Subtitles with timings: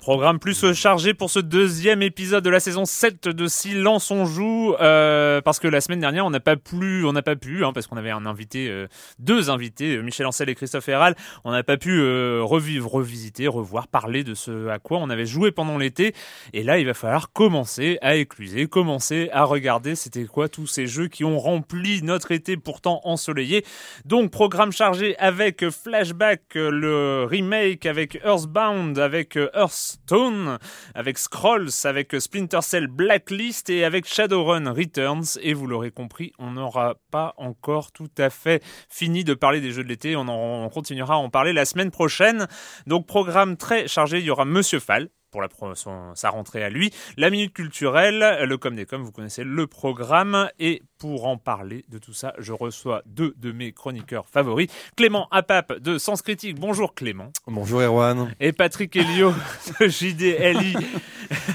[0.00, 4.74] Programme plus chargé pour ce deuxième épisode de la saison 7 de Silence on joue
[4.80, 7.74] euh, parce que la semaine dernière on n'a pas pu on n'a pas pu hein,
[7.74, 8.86] parce qu'on avait un invité euh,
[9.18, 12.00] deux invités euh, Michel Ancel et Christophe Herral on n'a pas pu
[12.40, 16.14] revivre revisiter revoir parler de ce à quoi on avait joué pendant l'été.
[16.54, 19.96] Et là il va falloir commencer à écluser commencer à regarder.
[19.96, 23.66] C'était quoi tous ces jeux qui ont rempli notre été pourtant ensoleillé.
[24.06, 30.58] Donc programme chargé avec Flashback le remake avec Earthbound avec Earth Stone,
[30.94, 35.38] avec Scrolls, avec Splinter Cell Blacklist et avec Shadowrun Returns.
[35.40, 39.70] Et vous l'aurez compris, on n'aura pas encore tout à fait fini de parler des
[39.70, 40.16] jeux de l'été.
[40.16, 42.48] On, on continuera à en parler la semaine prochaine.
[42.86, 44.18] Donc programme très chargé.
[44.18, 46.92] Il y aura Monsieur Fall pour la, son, sa rentrée à lui.
[47.16, 50.48] La minute culturelle, le com des com, vous connaissez le programme.
[50.58, 54.68] Et pour en parler de tout ça, je reçois deux de mes chroniqueurs favoris.
[54.96, 56.58] Clément Apap de Sens Critique.
[56.58, 57.32] Bonjour Clément.
[57.46, 58.34] Bonjour Erwan.
[58.40, 59.32] Et Patrick Elio
[59.80, 60.76] de JDLI.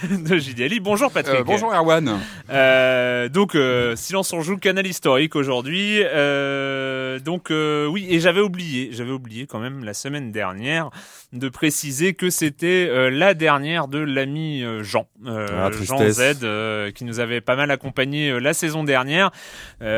[0.23, 0.79] de JDLI.
[0.79, 1.41] Bonjour Patrick.
[1.41, 2.19] Euh, bonjour Erwan.
[2.49, 6.01] Euh, donc, euh, Silence on joue, canal historique aujourd'hui.
[6.03, 10.89] Euh, donc, euh, oui, et j'avais oublié, j'avais oublié quand même la semaine dernière
[11.33, 16.93] de préciser que c'était euh, la dernière de l'ami euh, Jean, euh, ah, Jean Z,
[16.93, 19.31] qui nous avait pas mal accompagné la saison dernière.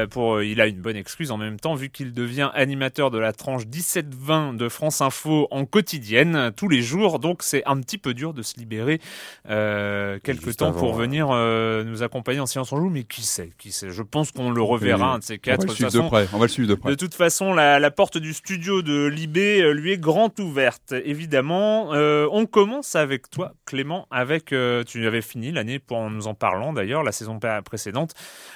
[0.10, 3.34] pour, il a une bonne excuse en même temps vu qu'il devient animateur de la
[3.34, 7.20] tranche 17-20 de France Info en quotidienne tous les jours.
[7.20, 9.00] Donc c'est un petit peu dur de se libérer
[9.46, 11.28] quelques temps pour venir
[11.86, 13.90] nous accompagner en Science en Joue, mais qui sait, qui sait.
[13.90, 15.64] Je pense qu'on le reverra un de ces quatre.
[15.64, 16.28] On va le suivre de près.
[16.34, 16.90] On va le suivre de près.
[16.90, 20.94] De toute façon, la, la porte du studio de Libé lui est grande ouverte.
[21.04, 21.94] Évidemment évidemment.
[21.94, 26.28] Euh, on commence avec toi, Clément, avec euh, tu avais fini l'année pour en nous
[26.28, 28.14] en parlant d'ailleurs la saison précédente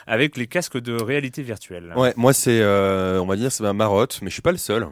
[0.08, 1.94] avec les casques de réalité virtuelle.
[1.96, 4.58] Ouais, moi c'est, euh, on va dire, c'est ma marotte, mais je suis pas le
[4.58, 4.88] seul.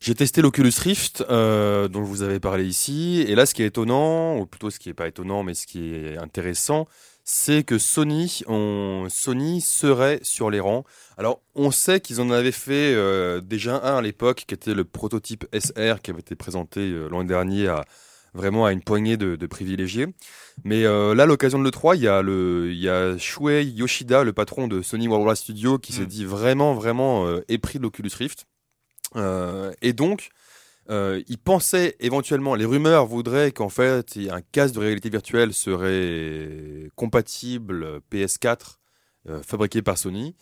[0.00, 4.36] j'ai testé l'Oculus Rift, dont vous avais parlé ici, et là, ce qui est étonnant,
[4.38, 6.86] ou plutôt ce qui est pas étonnant, mais ce qui est intéressant,
[7.24, 10.84] c'est que Sony, on, Sony serait sur les rangs.
[11.16, 14.84] Alors, on sait qu'ils en avaient fait euh, déjà un à l'époque, qui était le
[14.84, 17.84] prototype SR, qui avait été présenté euh, l'an dernier à
[18.34, 20.06] vraiment à une poignée de, privilégiés.
[20.64, 24.24] Mais euh, là, l'occasion de l'E3, il y a le, il y a Shuei Yoshida,
[24.24, 26.06] le patron de Sony Worldwide Studio, qui s'est mm.
[26.06, 28.46] dit vraiment, vraiment épris de l'Oculus Rift.
[29.82, 30.30] et donc,
[30.90, 36.90] euh, il pensait éventuellement, les rumeurs voudraient qu'en fait un casque de réalité virtuelle serait
[36.94, 38.76] compatible PS4
[39.28, 40.36] euh, fabriqué par Sony.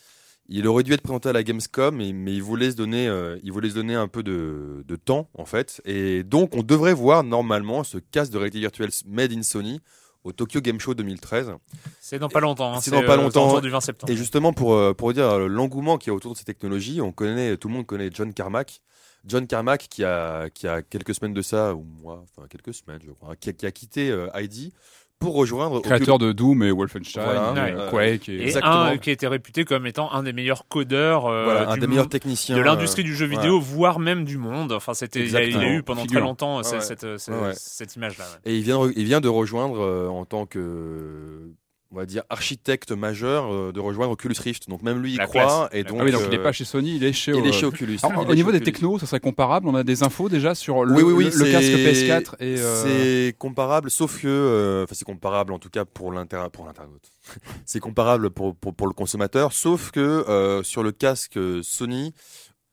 [0.49, 3.51] Il aurait dû être présenté à la Gamescom, mais, il voulait se donner, euh, il
[3.51, 5.81] voulait se donner un peu de, temps en fait.
[5.85, 9.79] Et donc on devrait voir normalement ce casque de réalité virtuelle made in Sony
[10.23, 11.53] au Tokyo Game Show 2013.
[11.99, 12.73] C'est dans pas longtemps.
[12.73, 13.59] Hein, c'est dans pas longtemps.
[13.59, 14.11] du 20 septembre.
[14.11, 17.57] Et justement pour pour dire l'engouement qu'il y a autour de ces technologies, on connaît,
[17.57, 18.81] tout le monde connaît John Carmack,
[19.25, 22.99] John Carmack, qui a, qui a quelques semaines de ça, ou moi, enfin quelques semaines,
[23.05, 24.73] je crois, qui a, quitté euh, ID
[25.23, 27.89] pour rejoindre Créateur de Doom et Wolfenstein, Voilà, et ouais.
[27.89, 28.29] Quake.
[28.29, 28.33] Et...
[28.35, 28.73] Et Exactement.
[28.81, 32.09] un qui était réputé comme étant un des meilleurs codeurs euh, voilà, un des meilleurs
[32.09, 33.35] techniciens de l'industrie euh, du jeu ouais.
[33.35, 34.71] vidéo, voire même du monde.
[34.73, 36.19] Enfin, c'était, il, a, il a eu pendant Figure.
[36.19, 38.25] très longtemps euh, Ouais, cette, cette, Ouais, image-là.
[38.25, 38.51] ouais.
[38.51, 41.51] Et il vient, il vient de rejoindre euh, en tant que,
[41.93, 44.67] on va dire, architecte majeur, euh, de rejoindre Oculus Rift.
[44.67, 45.43] Donc même lui il La croit.
[45.43, 45.69] classe.
[45.73, 47.31] Et donc, Ah oui, donc il euh, n'est pas chez Sony, il est chez.
[47.31, 47.99] il est euh, chez Oculus.
[48.03, 48.73] Alors, Il au est niveau chez des Oculus.
[48.73, 49.67] technos, ça serait comparable.
[49.67, 52.35] On a des infos déjà sur le, oui, oui, oui, le, le casque c'est- PS4
[52.39, 52.55] et.
[52.59, 52.83] euh,
[53.27, 57.11] C'est comparable, sauf que, euh, enfin c'est comparable en tout cas pour l'inter- pour l'internaute.
[57.65, 62.13] c'est comparable pour, pour, pour le consommateur, sauf que euh, sur le casque euh, Sony,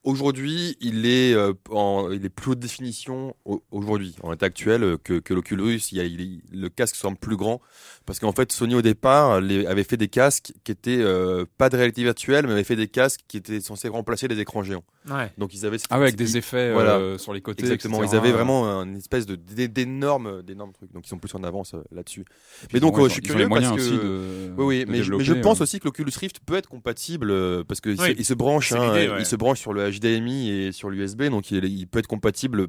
[0.04, 4.82] aujourd'hui il est euh, en, il est plus haute définition au- aujourd'hui en l'état actuel
[4.82, 5.80] euh, que, que l'Oculus.
[5.92, 7.60] Il y a, il est- le casque semble plus grand
[8.06, 11.68] parce qu'en fait Sony au départ les, avait fait des casques qui étaient euh, pas
[11.68, 14.84] de réalité virtuelle, mais avait fait des casques qui étaient censés remplacer les écrans géants.
[15.10, 15.30] Ouais.
[15.38, 16.96] Donc ils avaient Ah ouais, avec des effets Voilà.
[16.96, 17.62] euh, sur les côtés.
[17.62, 18.12] Exactement, etc.
[18.14, 21.44] ils avaient vraiment une espèce de d'é- d'énormes d'énormes trucs, donc ils sont plus en
[21.44, 22.24] avance euh, là-dessus.
[22.72, 24.52] Mais donc euh, je suis ont les curieux moyens parce que aussi de.
[24.56, 25.64] oui, oui, de mais, je- mais développer, je pense euh.
[25.64, 27.32] aussi que l'Oculus Rift peut être compatible
[27.64, 28.14] parce que Oui.
[28.18, 31.64] il se branche, hein, il se branche sur le HDMI et sur l'USB, donc il,
[31.64, 32.68] il peut être compatible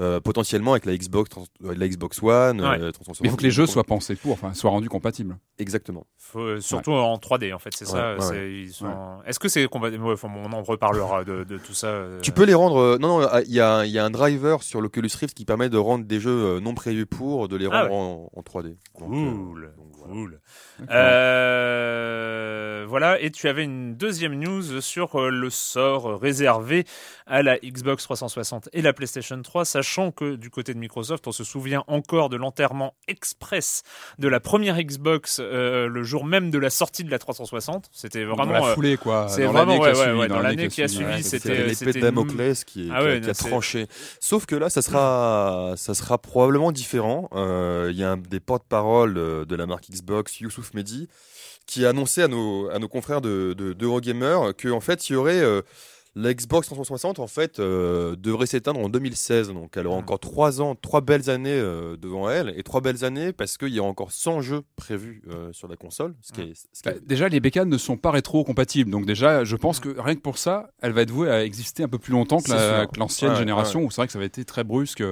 [0.00, 2.60] euh, potentiellement avec la Xbox, trans- euh, la Xbox One.
[2.60, 2.80] Ouais.
[2.80, 3.20] euh, 360.
[3.22, 5.36] Mais il faut que les jeux soient pensés pour, enfin, soient rendus compatibles.
[5.58, 6.06] exactement.
[6.18, 8.14] Faut, euh, surtout en 3D en fait, c'est ça.
[8.14, 11.44] Ouais, ouais, c'est- ils sont- Est-ce que c'est compatible ouais, enfin, On en reparlera de,
[11.44, 11.88] de tout ça.
[11.88, 12.20] euh.
[12.20, 12.76] Tu peux les rendre.
[12.78, 15.44] euh, non, non, il y a, il y a un driver sur l'Oculus Rift qui
[15.44, 18.40] permet de rendre des jeux euh, non prévus pour, de les Ah rendre en, en
[18.42, 18.76] 3D.
[18.98, 19.72] Donc, euh, Cool.
[19.76, 20.12] donc voilà.
[20.14, 20.40] Cool.
[21.52, 26.84] Euh, voilà, et tu avais une deuxième news sur euh, le sort réservé
[27.26, 31.32] à la Xbox 360 et la PlayStation 3, sachant que du côté de Microsoft, on
[31.32, 33.82] se souvient encore de l'enterrement express
[34.20, 37.88] de la première Xbox euh, le jour même de la sortie de la 360.
[37.92, 38.52] C'était Dans vraiment.
[38.52, 39.26] la euh, foulée, quoi.
[39.28, 42.62] c'est dans vraiment, ouais, ouais, ouais, dans l'année qui a suivi, c'était- l'épée de Damoclès
[42.64, 43.86] qui, Ah qui a- qui tranché.
[44.20, 47.28] Sauf que là, ça sera, ça sera probablement différent.
[47.34, 51.08] Euh, Il y a un des porte-parole de la marque Xbox, Youssouf Mehdi,
[51.66, 55.16] qui a annoncé à nos, à nos confrères de, de, d'Eurogamer qu'en fait, il y
[55.16, 55.62] aurait euh,
[56.14, 59.48] la Xbox 360 en fait euh, devrait s'éteindre en 2016.
[59.52, 60.00] Donc, elle aura Mm.
[60.02, 63.70] encore trois ans, trois belles années euh, devant elle, et trois belles années parce qu'il
[63.74, 66.14] y a encore 100 jeux prévus euh, sur la console.
[66.20, 68.90] Ce qui est, ce qui Bah, déjà, les bécanes ne sont pas rétro-compatibles.
[68.90, 71.82] Donc, déjà, je pense que rien que pour ça, elle va être vouée à exister
[71.82, 74.26] un peu plus longtemps que la- l'ancienne Ouais, génération, où c'est vrai que ça avait
[74.26, 75.02] été très brusque.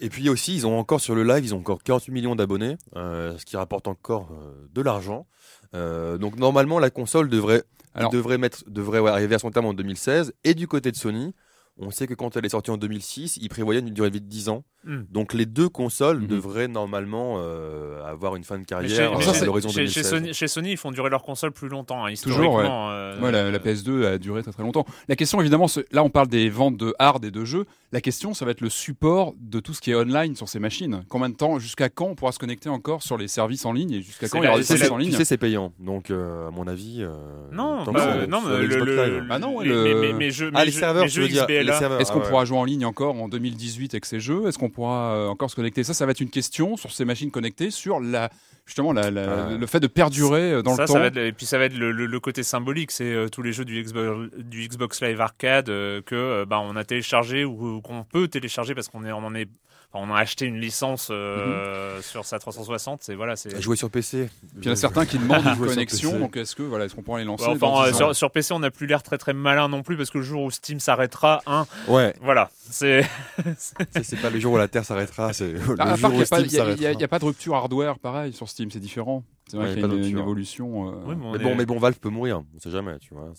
[0.00, 2.76] Et puis aussi, ils ont encore sur le live, ils ont encore 48 millions d'abonnés,
[2.96, 4.30] ce qui rapporte encore
[4.74, 5.26] de l'argent.
[5.74, 7.62] Euh, donc normalement, la console devrait,
[7.98, 10.32] Alors- devrait, mettre, devrait arriver à son terme en 2016.
[10.44, 11.34] Et du côté de Sony,
[11.78, 14.20] on sait que quand elle est sortie en 2006, ils prévoyaient une durée de vie
[14.20, 14.64] de 10 ans.
[14.84, 15.02] Hmm.
[15.10, 16.26] Donc les deux consoles Mhm.
[16.28, 19.74] devraient normalement euh, avoir une fin de Mais carrière chez, mais à chez- l'horizon chez-
[19.80, 19.92] 2016.
[19.94, 22.04] chez Sony, chez Sony, ils font durer leur console plus longtemps.
[22.06, 24.86] hein, Toujours, historiquement, euh, Ouais, la, la PS2 a duré très très longtemps.
[25.08, 27.64] La question, évidemment, là on parle des ventes de hard et de jeux.
[27.90, 30.58] La question, ça va être le support de tout ce qui est online sur ces
[30.60, 31.02] machines.
[31.08, 33.92] Combien de temps, jusqu'à quand on pourra se connecter encore sur les services en ligne
[33.92, 35.72] et jusqu'à quand il y aura des Tu services en tu ligne sais, c'est payant.
[35.80, 36.98] Donc, euh, à mon avis.
[37.02, 37.12] euh,
[37.52, 40.70] Non, bah, non, mais le, Ah non, mais, le- mais, mais, mais jeux, Ah, les
[40.70, 41.78] jeux- serveurs, tu jeux veux dire, les XBLA.
[41.78, 42.00] serveurs.
[42.00, 42.28] Est-ce Ah qu'on ouais.
[42.28, 44.46] pourra jouer en ligne encore en 2018 avec ces jeux?
[44.48, 45.84] Est-ce qu'on pourra euh, encore se connecter?
[45.84, 48.30] Ça, ça va être une question sur ces machines connectées, sur la,
[48.66, 49.56] justement la, la- Ah.
[49.56, 51.00] le fait de perdurer euh, dans ça, le ça temps.
[51.00, 53.42] va être, et puis ça va être le, le- le côté symbolique, c'est euh, tous
[53.42, 57.44] les jeux du Xbox, du Xbox Live Arcade euh, que euh, bah, on a téléchargé
[57.44, 59.48] ou, ou qu'on peut télécharger parce qu'on est, on en est,
[59.94, 62.02] on a acheté une licence euh, Mhm.
[62.02, 63.00] sur sa 360.
[63.02, 63.60] C'est voilà, c'est.
[63.60, 64.28] Jouer sur PC.
[64.40, 66.94] Puis il y en a certains qui demandent une connexion, donc est-ce que voilà, est-ce
[66.94, 68.70] qu'on pourra les lancer Ouais, dans enfin, euh, 10 ans sur, sur PC, on n'a
[68.70, 71.66] plus l'air très très malin non plus parce que le jour où Steam s'arrêtera, hein,
[71.88, 73.06] Ouais, voilà, c'est.
[74.02, 76.10] c'est pas le jour où la Terre s'arrêtera, c'est le Ah, à jour part qu'il
[76.10, 76.92] où n'y a, pas- Steam il y a- il y a- s'arrêtera.
[76.92, 79.24] il y a pas de rupture hardware pareil sur Steam, c'est différent.
[79.50, 80.90] C'est vrai Ouais, qu'il y a une, une évolution.
[80.90, 83.32] euh, Oui, mais est- bon, mais bon, Valve peut mourir, on sait jamais, tu vois.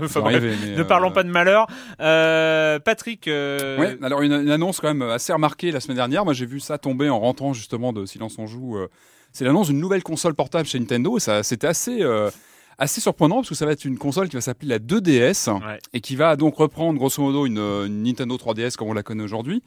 [0.00, 1.66] Enfin, bref, arriver, ne euh, parlons pas de malheur.
[2.00, 3.28] Euh, Patrick.
[3.28, 6.24] euh, Ouais, alors une, une annonce quand même assez remarquée la semaine dernière.
[6.24, 8.76] Moi, j'ai vu ça tomber en rentrant justement de Silence on joue.
[8.76, 8.88] euh,
[9.32, 11.16] c'est l'annonce d'une nouvelle console portable chez Nintendo.
[11.16, 12.30] Et ça, c'était assez, euh,
[12.78, 15.78] assez surprenant parce que ça va être une console qui va s'appeler la 2DS Ouais.
[15.92, 19.02] et qui va donc reprendre grosso modo une, euh, une Nintendo 3DS comme on la
[19.02, 19.62] connaît aujourd'hui,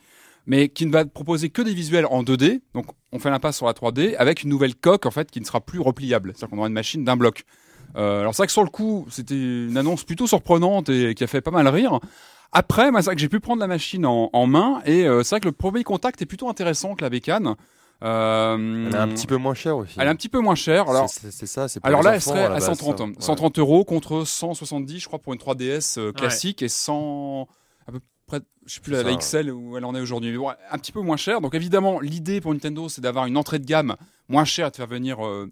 [0.46, 2.62] mais qui ne va proposer que des visuels en 2D.
[2.74, 5.46] Donc, on fait l'impasse sur la 3D avec une nouvelle coque en fait qui ne
[5.46, 6.34] sera plus repliable.
[6.36, 7.44] C'est-à-dire qu'on aura une machine d'un bloc.
[7.96, 11.24] Euh, alors c'est vrai que sur le coup, c'était une annonce plutôt surprenante et qui
[11.24, 12.00] a fait pas mal rire.
[12.54, 15.24] Après, moi, c'est vrai que j'ai pu prendre la machine en, en main et euh,
[15.24, 17.56] c'est vrai que le premier contact est plutôt intéressant que la bécane.
[18.04, 19.94] Euh, Elle est un petit peu moins chère aussi.
[20.00, 20.90] elle est un petit peu moins chère.
[20.90, 23.04] Alors, C'est- ça, c'est alors les là, elle serait à la à base, 130, ça.
[23.04, 23.08] hein.
[23.10, 23.14] Ouais.
[23.20, 27.48] 130 euros contre 170, je crois, pour une 3DS euh, classique et 100,
[27.88, 30.32] à peu près, je sais plus la, XL où elle en est aujourd'hui.
[30.32, 31.42] Mais bon, un petit peu moins cher.
[31.42, 33.96] Donc évidemment, l'idée pour Nintendo, c'est d'avoir une entrée de gamme
[34.30, 35.52] moins chère et de faire venir euh,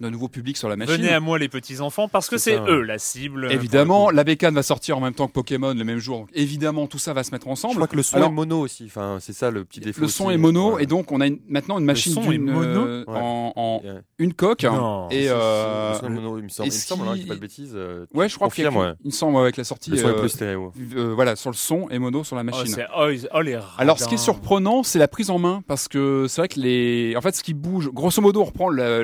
[0.00, 0.94] d'un nouveau public sur la machine.
[0.96, 3.50] Venez à moi les petits enfants parce que C'est eux la cible.
[3.50, 6.26] Évidemment, la bécane va sortir en même temps que Pokémon le même jour.
[6.34, 7.74] Évidemment, tout ça va se mettre Je ensemble.
[7.76, 8.84] crois que le son Alors, est mono aussi.
[8.86, 10.00] Enfin, c'est ça le petit défaut.
[10.00, 10.34] Le son aussi.
[10.34, 10.82] est mono Ouais.
[10.84, 13.14] et donc on a une- maintenant une machine son est mono euh, Ouais.
[13.16, 14.00] en, en Ouais.
[14.18, 15.08] une coque Non.
[15.10, 16.68] et euh, le son est mono, il me semble.
[16.68, 17.72] Il me semble, hein, je pas de bêtises.
[17.74, 18.92] euh, ouais je crois qu'il ouais.
[19.02, 20.72] il me semble avec la sortie Le son est plus stéréo.
[21.14, 22.76] voilà sur le son et mono sur la Oh, machine.
[22.96, 26.26] oh, oh, les Alors, ce qui est surprenant, c'est la prise en main, parce que
[26.28, 29.02] c'est vrai que les, en fait, ce qui bouge, grosso modo, on reprend le-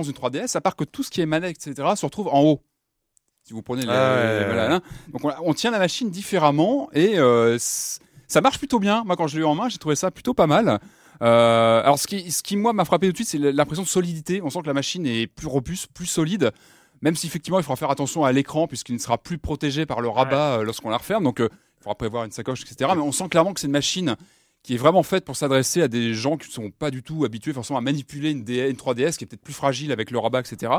[0.00, 2.60] d'une 3DS, à part que tout ce qui est manette, etc., se retrouve en haut.
[3.44, 4.80] Si vous prenez les, Ah les- voilà, hein.
[5.12, 9.02] donc on, on tient la machine différemment et euh, ça marche plutôt bien.
[9.04, 10.78] Moi, quand je l'ai eu en main, j'ai trouvé ça plutôt pas mal.
[11.22, 13.88] Euh, alors, ce qui, ce qui moi m'a frappé tout de suite, c'est l'impression de
[13.88, 14.40] solidité.
[14.42, 16.52] On sent que la machine est plus robuste, plus solide.
[17.00, 20.00] Même si effectivement, il faudra faire attention à l'écran puisqu'il ne sera plus protégé par
[20.00, 21.24] le rabat euh, lorsqu'on la referme.
[21.24, 21.48] Donc, euh,
[21.80, 22.92] il faudra prévoir une sacoche, etc.
[22.94, 24.14] Mais on sent clairement que c'est une machine
[24.62, 27.24] qui est vraiment faite pour s'adresser à des gens qui ne sont pas du tout
[27.24, 30.18] habitués forcément à manipuler une, D- une 3DS qui est peut-être plus fragile avec le
[30.18, 30.72] rabat, etc.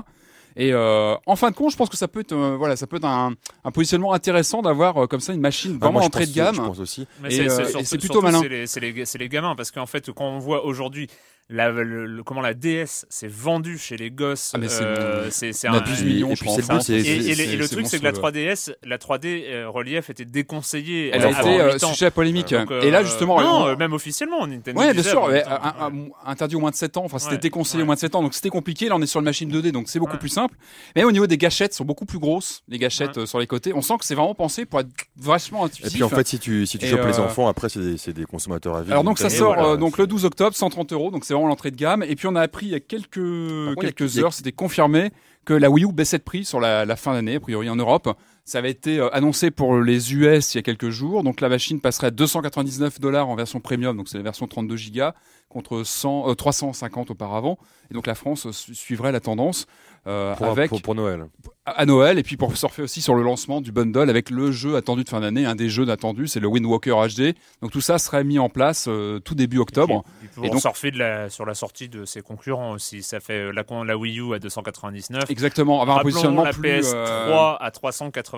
[0.56, 2.86] Et euh, en fin de compte, je pense que ça peut être, euh, voilà, ça
[2.86, 6.28] peut être un, un positionnement intéressant d'avoir euh, comme ça une machine Ah, vraiment entrée
[6.28, 6.56] de gamme.
[6.56, 7.08] Je pense aussi.
[7.24, 8.40] Mais Et, c'est- euh, plutôt malin.
[8.42, 11.08] C'est les, c'est les- c'est les gamins parce qu'en fait, quand on voit aujourd'hui
[11.50, 15.30] la, le- le- comment la DS s'est vendue chez les gosses, Ah, mais c'est- euh,
[15.30, 15.82] c'est c'est on a un.
[15.82, 16.60] 12 et- millions, et je France.
[16.86, 18.32] c'est- Et, et et le truc, c'est que la monstrueux.
[18.32, 21.12] 3DS, la 3D euh, relief était déconseillée.
[21.14, 21.88] Elle euh, a avant été euh, 8 ans.
[21.92, 22.54] sujet à polémique.
[22.54, 24.80] Donc, et là, euh, justement, non, on- euh, même officiellement, Nintendo.
[24.80, 25.60] Ouais, bien sûr, mais, 8 ans.
[25.64, 27.04] un- un- interdit au moins de 7 ans.
[27.06, 27.84] Enfin, c'était Ouais, déconseillé ouais.
[27.84, 28.88] au moins de 7 ans, donc c'était compliqué.
[28.88, 30.20] Là, on est sur une machine 2D, donc c'est beaucoup Ouais.
[30.20, 30.56] plus simple.
[30.96, 32.64] Mais au niveau des gâchettes, sont beaucoup plus grosses.
[32.68, 33.24] Les gâchettes Ouais.
[33.24, 35.94] euh, sur les côtés, on sent que c'est vraiment pensé pour être vachement Et intuitif.
[35.94, 37.98] puis en fait, si tu, si tu Et, chopes les euh, enfants, après, c'est des,
[37.98, 38.92] c'est des consommateurs à vie.
[38.92, 41.48] alors donc ça Et sort euh, donc le 12 octobre, 130 euros, donc c'est vraiment
[41.50, 42.04] l'entrée de gamme.
[42.04, 45.10] Et puis on a appris il y a quelques contre, quelques a- heures, c'était confirmé
[45.46, 47.76] que la Wii U baissait de prix sur la, la fin d'année, a priori en
[47.76, 48.08] Europe.
[48.46, 51.48] Ça avait été euh, annoncé pour les US il y a quelques jours, donc la
[51.50, 55.02] machine passerait à 299 dollars en version premium, donc c'est la version 32 Go
[55.50, 57.58] contre 100, euh, 350 auparavant.
[57.92, 59.68] Et donc la France su- suivrait la tendance
[60.08, 61.28] euh, pour, avec pour, pour Noël.
[61.66, 64.76] à Noël et puis pour surfer aussi sur le lancement du bundle avec le jeu
[64.76, 67.36] attendu de fin d'année, un des jeux attendus, c'est le Wind Walker HD.
[67.62, 70.04] Donc tout ça serait mis en place euh, tout début octobre.
[70.24, 73.04] Et pourront donc- surfer de la, sur la sortie de ses concurrents aussi.
[73.04, 75.30] Ça fait la, la Wii U à 299.
[75.30, 78.33] Exactement, avoir un positionnement la plus PS3 euh, à 399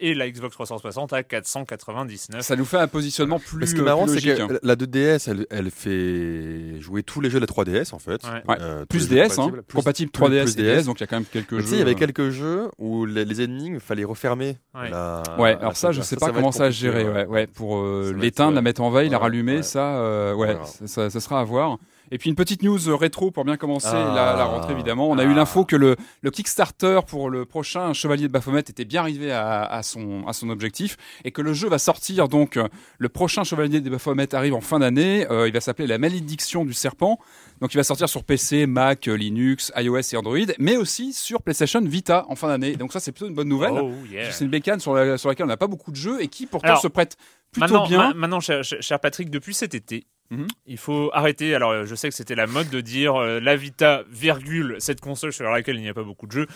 [0.00, 2.40] et la Xbox 360 à 499.
[2.42, 5.28] ça nous fait un positionnement plus, Mais ce qui est marrant, c'est que la 2DS,
[5.30, 8.22] elle, elle fait jouer tous les jeux de la 3DS en fait.
[8.48, 8.56] Ouais.
[8.60, 9.50] Euh, plus DS, hein.
[9.50, 11.62] Plus- compatible plus- 3DS plus et DS, donc il y a quand même quelques Mais
[11.62, 11.68] jeux.
[11.72, 14.56] il y avait euh, quelques jeux où les, les énigmes, il fallait refermer.
[14.74, 14.90] Ouais.
[14.90, 17.04] la- Ouais, la alors ça, je sais pas comment ça compliqué, gérer.
[17.08, 19.62] Ouais, ouais, pour euh, l'éteindre, la mettre en veille, la rallumer, ouais.
[19.62, 20.56] ça, euh, ouais,
[20.86, 21.78] ça- ça sera à voir.
[22.12, 24.12] Et puis une petite news euh, rétro pour bien commencer Ah.
[24.14, 25.08] la, la rentrée évidemment.
[25.10, 25.26] On a Ah.
[25.26, 29.30] eu l'info que le, le Kickstarter pour le prochain Chevalier de Baphomet était bien arrivé
[29.32, 32.66] à, à son, à son objectif et que le jeu va sortir donc euh,
[32.98, 35.26] le prochain Chevalier de Baphomet arrive en fin d'année.
[35.30, 37.18] Euh, il va s'appeler La Malédiction du Serpent.
[37.60, 41.80] Donc il va sortir sur PC, Mac, Linux, iOS et Android, mais aussi sur PlayStation
[41.82, 42.74] Vita en fin d'année.
[42.74, 43.72] Donc ça c'est plutôt une bonne nouvelle.
[43.74, 44.30] Oh, yeah.
[44.32, 46.46] C'est une bécane sur, la- sur laquelle on n'a pas beaucoup de jeux et qui
[46.46, 47.16] pourtant Alors, se prête
[47.52, 48.08] plutôt Maintenant, bien.
[48.08, 50.46] ma- maintenant cher Patrick, depuis cet été, Mhm.
[50.66, 51.54] il faut arrêter.
[51.54, 55.00] Alors, euh, je sais que c'était la mode de dire euh, la Vita, virgule, cette
[55.00, 56.46] console sur laquelle il n'y a pas beaucoup de jeux.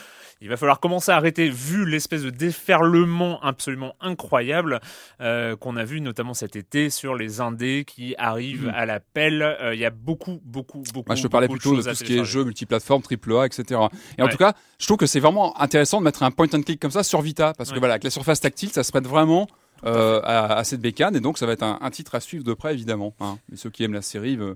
[0.41, 4.81] Il va falloir commencer à arrêter, vu l'espèce de déferlement absolument incroyable
[5.21, 8.75] euh, qu'on a vu notamment cet été sur les indés qui arrivent Mhm.
[8.75, 9.43] à la pelle.
[9.43, 11.15] Euh, Il y a beaucoup, beaucoup, beaucoup.
[11.17, 13.81] Je te parlais de plutôt de tout ce qui est jeux multiplateformes, AAA, etc.
[14.19, 14.31] Et en Ouais.
[14.31, 16.91] tout cas, je trouve que c'est vraiment intéressant de mettre un point and click comme
[16.93, 19.49] ça sur Vita, parce que voilà, avec la surface tactile, ça se prête vraiment
[19.85, 22.45] euh, à, à cette bécane, et donc ça va être un, un titre à suivre
[22.45, 23.15] de près, évidemment.
[23.21, 23.39] hein.
[23.53, 24.55] Et ceux qui aiment la série euh,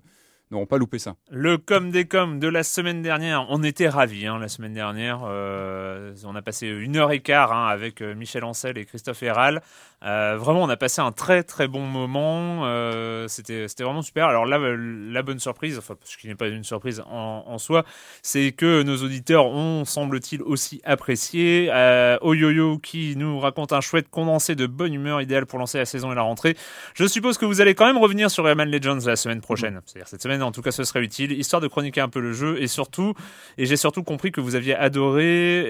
[0.51, 1.17] n'auront pas loupé ça.
[1.31, 5.21] Le com des com de la semaine dernière, on était ravis hein, la semaine dernière.
[5.25, 9.61] Euh, on a passé une heure et quart hein, avec Michel Ancel et Christophe Herral.
[10.05, 12.65] Euh, vraiment, on a passé un très très bon moment.
[12.67, 14.27] Euh, C'était vraiment super.
[14.27, 14.77] Alors là, euh,
[15.11, 17.85] la bonne surprise, enfin, ce qui n'est pas une surprise en, en soi,
[18.23, 21.69] c'est que nos auditeurs ont, semble-t-il, aussi apprécié.
[21.73, 25.85] Euh, Oyoyo qui nous raconte un chouette condensé de bonne humeur idéal pour lancer la
[25.85, 26.57] saison et la rentrée.
[26.95, 29.81] Je suppose que vous allez quand même revenir sur Rayman Legends la semaine prochaine.
[29.85, 32.33] C'est-à-dire cette semaine, en tout cas, ce serait utile, histoire de chroniquer un peu le
[32.33, 33.15] jeu et surtout,
[33.57, 35.61] et j'ai surtout compris que vous aviez adoré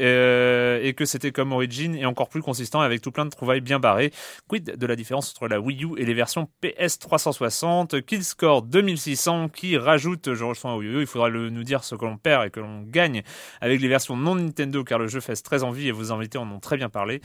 [0.87, 3.79] et que c'était comme Origin et encore plus consistant avec tout plein de trouvailles bien
[3.79, 4.13] barrées.
[4.49, 9.49] Quid de la différence entre la Wii U et les versions PS 360 Killscore 2600
[9.49, 12.51] qui rajoute, je rejoins Oyoyo, il faudra le, nous dire ce que l'on perd et
[12.51, 13.23] que l'on gagne
[13.61, 16.51] avec les versions non Nintendo car le jeu fait très envie et vos invités en
[16.51, 17.21] ont très bien parlé.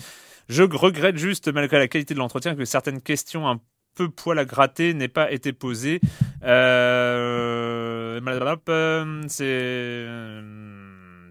[0.49, 3.59] Je regrette juste, malgré la qualité de l'entretien, que certaines questions un
[3.95, 5.99] peu poil à gratter n'aient pas été posées.
[6.43, 8.19] Euh...
[8.67, 10.82] euh, C'est...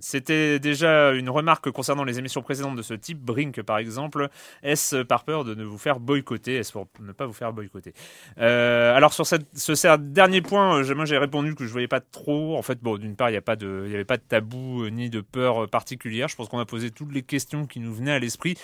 [0.03, 4.29] euh, C'était déjà une remarque concernant les émissions précédentes de ce type, Brink par exemple.
[4.63, 7.93] Est-ce par peur de ne vous faire boycotter Est-ce pour ne pas vous faire boycotter
[8.39, 12.57] euh, Alors sur ce dernier point, moi j'ai répondu que je voyais pas trop.
[12.57, 16.29] En fait, bon, d'une part, il n'y avait pas de tabou ni de peur particulière.
[16.29, 18.57] Je pense qu'on a posé toutes les questions qui nous venaient à l'esprit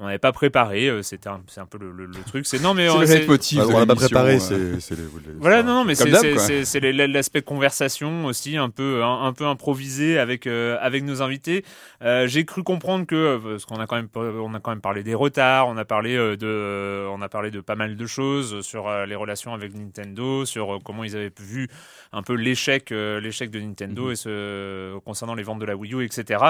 [0.00, 0.88] on n'avait pas préparé.
[0.88, 2.46] Euh, c'était c'est un peu le, le, truc.
[2.46, 3.60] C'est non mais c'est le motif.
[3.60, 4.40] on n'a pas préparé.
[4.40, 4.94] C'est
[5.38, 10.76] voilà non non mais c'est l'aspect conversation aussi un peu un, peu improvisé avec euh,
[10.80, 11.64] avec nos invités.
[12.02, 15.02] Euh, J'ai cru comprendre que parce qu'on a quand même on a quand même parlé
[15.02, 18.62] des retards, on a parlé euh, de on a parlé de pas mal de choses
[18.62, 21.68] sur les relations avec Nintendo, sur comment ils avaient vu
[22.12, 24.12] un peu l'échec l'échec de Nintendo mhm.
[24.12, 26.42] et ce concernant les ventes de la Wii U etc.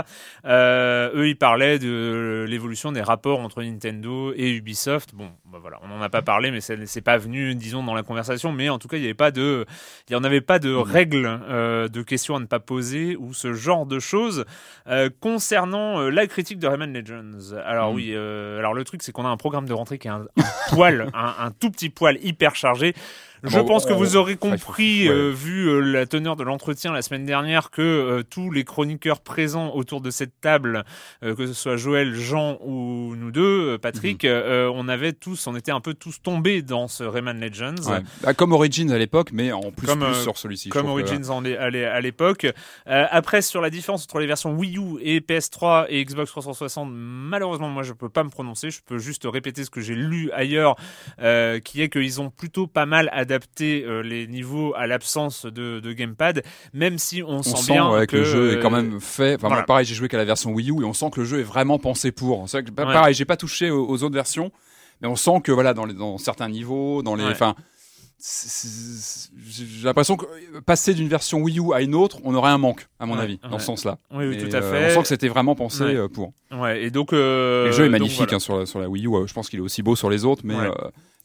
[0.47, 5.15] eux ils parlaient de l'évolution des rapports entre Nintendo et Ubisoft.
[5.15, 8.03] Bon, bah voilà, on n'en a pas parlé, mais c'est pas venu, disons, dans la
[8.03, 8.53] conversation.
[8.53, 9.67] Mais en tout cas, il n'y avait pas de,
[10.09, 10.81] il y en avait pas de mmh.
[10.81, 14.45] règles euh, de questions à ne pas poser ou ce genre de choses
[14.87, 17.55] euh, concernant euh, la critique de Rayman Legends.
[17.65, 17.97] Alors mmh.
[17.97, 20.27] oui, alors le truc, c'est qu'on a un programme de rentrée qui est un,
[20.71, 22.95] poil, un tout petit poil hyper chargé.
[23.45, 27.27] Je pense que vous aurez compris, euh, vu euh, la teneur de l'entretien la semaine
[27.27, 30.85] dernière, que euh, tous les chroniqueurs présents autour de cette table,
[31.21, 34.71] que ce soit Joël, Jean ou nous deux, Patrick, mhm.
[34.75, 37.75] on avait tous, on était un peu tous tombés dans ce Rayman Legends.
[38.25, 40.69] Ah, comme Origins à l'époque, mais en plus, plus sur celui-ci.
[40.71, 42.47] Comme Origins à l'époque.
[42.87, 47.69] après, sur la différence entre les versions Wii U et PS3 et Xbox 360, malheureusement,
[47.69, 48.71] moi, je peux pas me prononcer.
[48.71, 50.77] Je peux juste répéter ce que j'ai lu ailleurs,
[51.65, 55.93] qui est qu'ils ont plutôt pas mal adapté adapter euh, les niveaux à l'absence de,
[55.93, 59.37] gamepad, même si on, sent, bien que le jeu est quand même fait.
[59.43, 61.41] Enfin, pareil, j'ai joué qu'à la version Wii U et on sent que le jeu
[61.41, 62.45] est vraiment pensé pour.
[62.45, 64.53] Que, pareil, j'ai pas touché aux, autres versions,
[65.01, 67.55] mais on sent que voilà, dans, les, dans certains niveaux, dans les, enfin.
[69.47, 70.25] J'ai l'impression que
[70.61, 73.39] passer d'une version Wii U à une autre, on aurait un manque, à mon avis,
[73.51, 73.99] dans ce sens-là.
[74.13, 74.87] Oui, tout à euh, fait.
[74.87, 76.33] on sent que c'était vraiment pensé euh, pour.
[76.51, 77.13] Ouais, et donc.
[77.13, 79.27] le jeu est magnifique hein, sur, la, sur la Wii U.
[79.27, 80.55] Je pense qu'il est aussi beau sur les autres, mais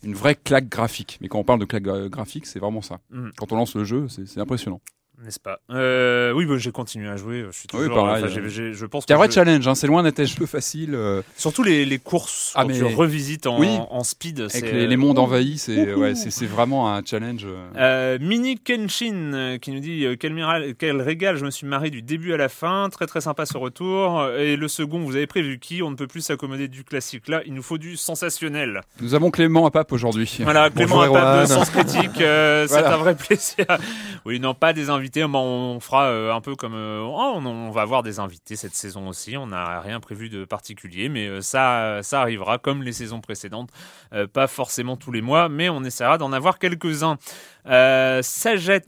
[0.03, 1.17] une vraie claque graphique.
[1.21, 2.99] Mais quand on parle de claque graphique, c'est vraiment ça.
[3.09, 3.29] Mm.
[3.37, 4.81] Quand on lance le jeu, c'est impressionnant
[5.23, 5.59] n'est-ce pas?
[5.71, 7.45] Euh, Oui, bah, j'ai continué à jouer.
[7.51, 7.87] Je suis toujours.
[7.87, 8.25] Oui, pareil.
[8.47, 9.03] je pense.
[9.07, 9.67] C'est un vrai challenge.
[9.67, 10.95] Hein, c'est loin d'être un jeu facile.
[10.95, 11.21] Euh.
[11.35, 14.41] Surtout les, les courses ah, quand tu revisites en, en speed.
[14.41, 16.13] Avec les, les, mondes envahis, c'est ouais,
[16.47, 17.45] vraiment un challenge.
[17.45, 17.67] Euh.
[17.75, 21.37] euh Mini Kenshin qui nous dit quel, quel régal.
[21.37, 22.89] Je me suis marré du début à la fin.
[22.89, 24.27] Très très sympa ce retour.
[24.37, 25.83] Et le second, vous avez prévu qui?
[25.83, 27.27] On ne peut plus s'accommoder du classique.
[27.27, 28.81] Là, il nous faut du sensationnel.
[29.01, 30.39] Nous avons Clément à Pape aujourd'hui.
[30.41, 32.11] Voilà, Clément à Pape de Sens Critique.
[32.15, 33.65] C'est un vrai plaisir.
[34.25, 37.81] Oui, non, pas des invités on fera euh, un peu comme euh, oh, on, va
[37.81, 39.37] avoir des invités cette saison aussi.
[39.37, 43.69] On n'a rien prévu de particulier, mais euh, ça, ça arrivera comme les saisons précédentes.
[44.33, 47.17] pas forcément tous les mois, mais on essaiera d'en avoir quelques-uns.
[47.67, 48.81] Euh, Saget,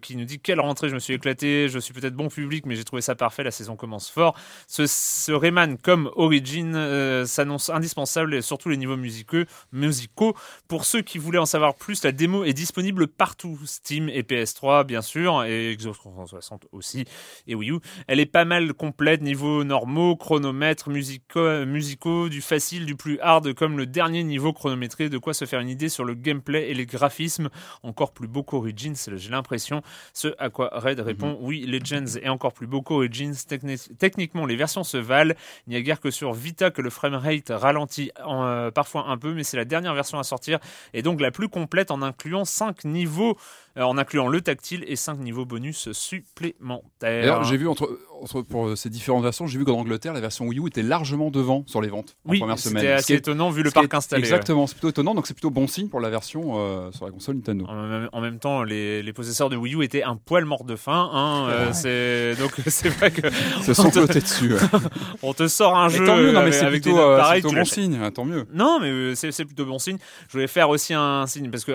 [0.00, 2.76] qui nous dit quelle rentrée, je me suis éclaté, je suis peut-être bon public, mais
[2.76, 4.34] j'ai trouvé ça parfait, la saison commence fort.
[4.66, 10.34] Ce, ce Rayman comme Origin s'annonce indispensable, et surtout les niveaux musicaux.
[10.68, 14.65] Pour ceux qui voulaient en savoir plus, la démo est disponible partout, Steam et PS3
[14.84, 17.04] bien sûr, et Xbox 360 aussi,
[17.46, 17.78] et Wii U.
[18.06, 23.52] Elle est pas mal complète, niveau normaux, chronomètre, musicaux, musicaux, du facile, du plus hard,
[23.54, 26.74] comme le dernier niveau chronométré, de quoi se faire une idée sur le gameplay et
[26.74, 27.48] les graphismes
[27.82, 29.82] encore plus beau qu'Origins, j'ai l'impression.
[30.12, 31.38] Ce à quoi Red répond mhm.
[31.40, 33.32] oui, Legends est encore plus beau qu'Origins.
[33.98, 35.34] techniquement, les versions se valent.
[35.66, 39.34] Il n'y a guère que sur Vita que le framerate ralentit euh, parfois un peu,
[39.34, 40.58] mais c'est la dernière version à sortir
[40.92, 43.36] et donc la plus complète en incluant 5 niveaux
[43.84, 47.44] en incluant le tactile et 5 niveaux bonus supplémentaires.
[47.44, 50.60] J'ai vu entre, entre, pour ces différentes versions, j'ai vu qu'en Angleterre, la version Wii
[50.60, 52.82] U était largement devant sur les ventes oui, en première semaine.
[52.82, 54.20] C'était assez étonnant vu le parc installé.
[54.20, 57.12] Exactement, c'est plutôt étonnant, donc c'est plutôt bon signe pour la version euh, sur la
[57.12, 57.66] console Nintendo.
[57.66, 61.10] En même, temps, les, les, possesseurs de Wii U étaient un poil morts de faim.
[61.12, 63.28] Hein, euh, donc c'est vrai que
[63.62, 64.12] se sont te...
[64.12, 64.54] dessus.
[65.22, 67.98] on te sort un jeu tant mieux, non, mais c'est plutôt, pareil, plutôt bon signe,
[68.02, 68.46] hein, tant mieux.
[68.52, 69.98] Non, mais c'est plutôt bon signe.
[70.28, 71.72] Je voulais faire aussi un signe parce que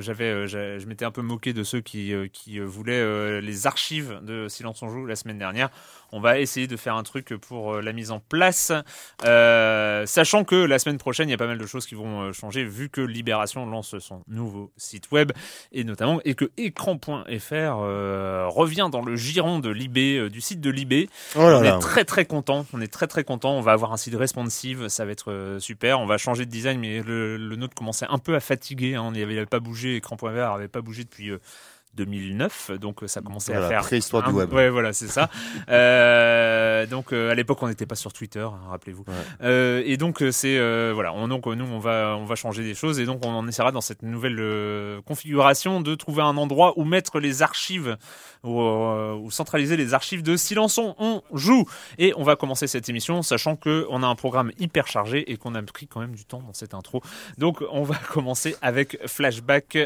[0.00, 4.20] j'avais je m'étais un peu moqué de ceux qui, euh, euh, voulaient euh, les archives
[4.22, 5.70] de Silence on joue la semaine dernière.
[6.12, 8.72] On va essayer de faire un truc pour la mise en place,
[9.20, 12.64] sachant que la semaine prochaine, il y a pas mal de choses qui vont changer
[12.64, 15.32] vu que Libération lance son nouveau site web
[15.72, 17.26] et notamment et que écran.fr
[18.54, 21.08] revient dans le giron de Libé, du site de Libé.
[21.36, 23.56] Oh on est très très content, on est très très content.
[23.56, 26.00] On va avoir un site responsive, ça va être super.
[26.00, 28.94] On va changer de design, mais le, nôtre commençait un peu à fatiguer.
[28.94, 29.02] Hein.
[29.02, 31.32] On n'y avait pas bougé, écran.fr avait pas bougé depuis
[31.94, 34.52] 2009, donc ça commençait Voilà, à faire préhistoire du web.
[34.52, 35.28] Ouais, voilà, c'est ça.
[35.68, 39.04] Euh, donc euh, à l'époque, on n'était pas sur Twitter, hein, rappelez-vous.
[39.06, 39.14] Ouais.
[39.42, 42.34] Euh, et donc euh, c'est euh, voilà, on, donc euh, nous on va on va
[42.34, 46.22] changer des choses et donc on en essaiera dans cette nouvelle euh, configuration de trouver
[46.22, 47.96] un endroit où mettre les archives
[48.44, 50.94] ou, euh, ou centraliser les archives de Silençon.
[50.98, 54.86] On joue et on va commencer cette émission sachant que on a un programme hyper
[54.86, 57.02] chargé et qu'on a pris quand même du temps dans cette intro.
[57.36, 59.78] Donc on va commencer avec Flashback.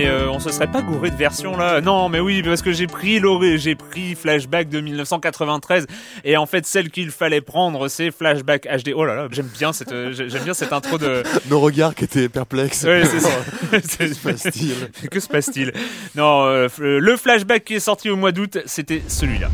[0.00, 2.72] Mais euh, on se serait pas gouré de version là Non, mais oui, parce que
[2.72, 3.20] j'ai pris
[3.56, 5.86] j'ai pris Flashback de 1993
[6.24, 8.92] et en fait celle qu'il fallait prendre c'est Flashback HD.
[8.94, 12.04] Oh là là, j'aime bien cette euh, j'aime bien cette intro de Nos regards qui
[12.04, 12.84] étaient perplexes.
[12.84, 13.30] Ouais, c'est ça.
[13.70, 15.08] Que se passe-t-il?
[15.10, 15.72] Que se passe-t-il?
[16.14, 19.50] Non, euh, le flashback qui est sorti au mois d'août, c'était celui-là.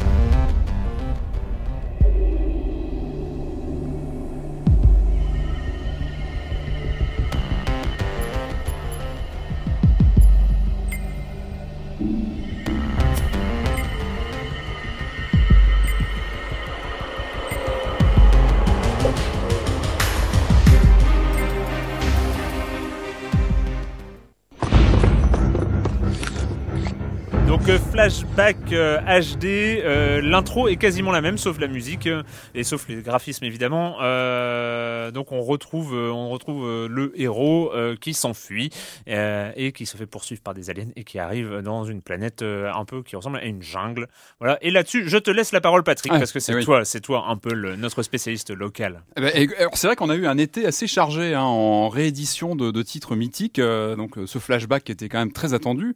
[27.72, 29.44] Flashback euh, HD,
[29.84, 32.22] euh, l'intro est quasiment la même sauf la musique euh,
[32.54, 33.96] et sauf les graphismes évidemment.
[34.02, 38.70] Euh, donc on retrouve euh, on retrouve euh, le héros euh, qui s'enfuit
[39.08, 42.42] euh, et qui se fait poursuivre par des aliens et qui arrive dans une planète
[42.42, 44.06] euh, un peu qui ressemble à une jungle.
[44.38, 44.58] Voilà.
[44.62, 46.64] Et là-dessus, je te laisse la parole Patrick Ah, parce que c'est eh oui.
[46.64, 49.02] toi, c'est toi un peu le- notre spécialiste local.
[49.16, 52.70] Eh ben, c'est vrai qu'on a eu un été assez chargé hein, en réédition de,
[52.70, 53.58] de titres mythiques.
[53.58, 55.94] euh, donc euh, ce flashback qui était quand même très attendu.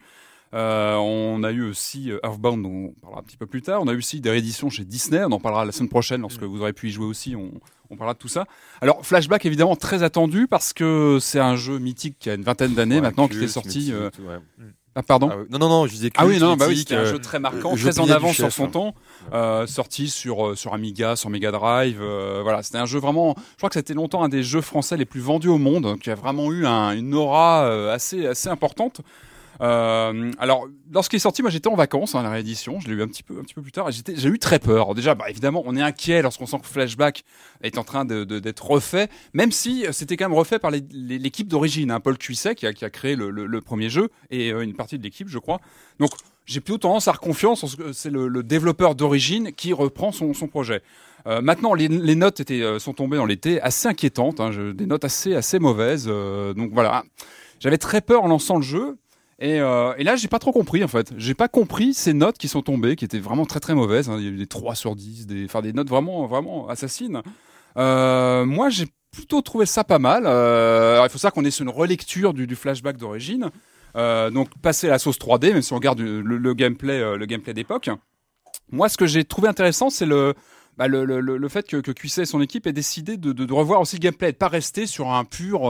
[0.53, 3.81] Euh, on a eu aussi euh, Earthbound, dont on parlera un petit peu plus tard.
[3.83, 5.23] On a eu aussi des rééditions chez Disney.
[5.25, 7.37] On en parlera la semaine prochaine lorsque vous aurez pu y jouer aussi.
[7.37, 7.53] On,
[7.89, 8.47] on parlera de tout ça.
[8.81, 12.75] Alors Flashback évidemment très attendu parce que c'est un jeu mythique qui a une vingtaine
[12.75, 13.79] d'années Ouais, maintenant qui culte, était sorti.
[13.79, 14.67] mythique, euh, ouais.
[14.97, 15.29] Ah pardon.
[15.33, 15.45] Ah oui.
[15.51, 17.13] Non, non, non, je disais Ah oui, culte, non, bah oui, mythique, c'était un euh,
[17.13, 18.71] jeu très marquant, très en avance sur son hein.
[18.71, 18.95] temps,
[19.33, 22.01] euh, sorti sur sur Amiga, sur Mega Drive.
[22.03, 23.37] euh, voilà, c'était un jeu vraiment.
[23.53, 25.97] Je crois que c'était longtemps un des jeux français les plus vendus au monde, hein,
[26.01, 29.01] qui a vraiment eu un- une aura assez assez importante.
[29.61, 33.03] Euh, alors, lorsqu'il est sorti, moi j'étais en vacances, hein, la réédition, je l'ai eu
[33.03, 34.95] un petit peu, un petit peu plus tard, j'ai eu très peur.
[34.95, 37.25] Déjà, bah, évidemment, on est inquiet lorsqu'on sent que Flashback
[37.63, 42.01] est en train d'être refait, même si c'était quand même refait par l'équipe d'origine, hein,
[42.01, 45.39] Paul Cuisset qui a, créé le, premier jeu et euh, une partie de l'équipe, je
[45.39, 45.61] crois.
[45.99, 46.11] Donc,
[46.47, 50.83] j'ai plutôt tendance à avoir confiance c'est le, développeur d'origine qui reprend son, projet.
[51.27, 55.05] Euh, maintenant, les, notes étaient, euh, sont tombées dans l'été assez inquiétantes, hein, des notes
[55.05, 56.07] assez, assez mauvaises.
[56.07, 57.05] donc voilà,
[57.61, 58.97] j'avais très peur en lançant le jeu.
[59.41, 61.13] Et, euh, et là, j'ai pas trop compris en fait.
[61.17, 64.11] J'ai pas compris ces notes qui sont tombées, qui étaient vraiment très très mauvaises.
[64.11, 64.17] hein.
[64.19, 67.23] Il y a eu des 3 sur 10, des, enfin des notes vraiment vraiment assassines.
[67.79, 70.25] Euh, moi, j'ai plutôt trouvé ça pas mal.
[70.27, 73.51] Euh, il faut savoir qu'on est sur une relecture du, flashback d'origine.
[73.97, 77.55] Euh, donc passer à la sauce 3D, même si on regarde le, gameplay, le gameplay
[77.55, 77.89] d'époque.
[78.71, 80.35] Moi, ce que j'ai trouvé intéressant, c'est le,
[80.77, 83.53] bah, le, le, le- fait que, que QC et son équipe aient décidé de, de,
[83.53, 85.63] revoir aussi le gameplay, et de pas rester sur un pur,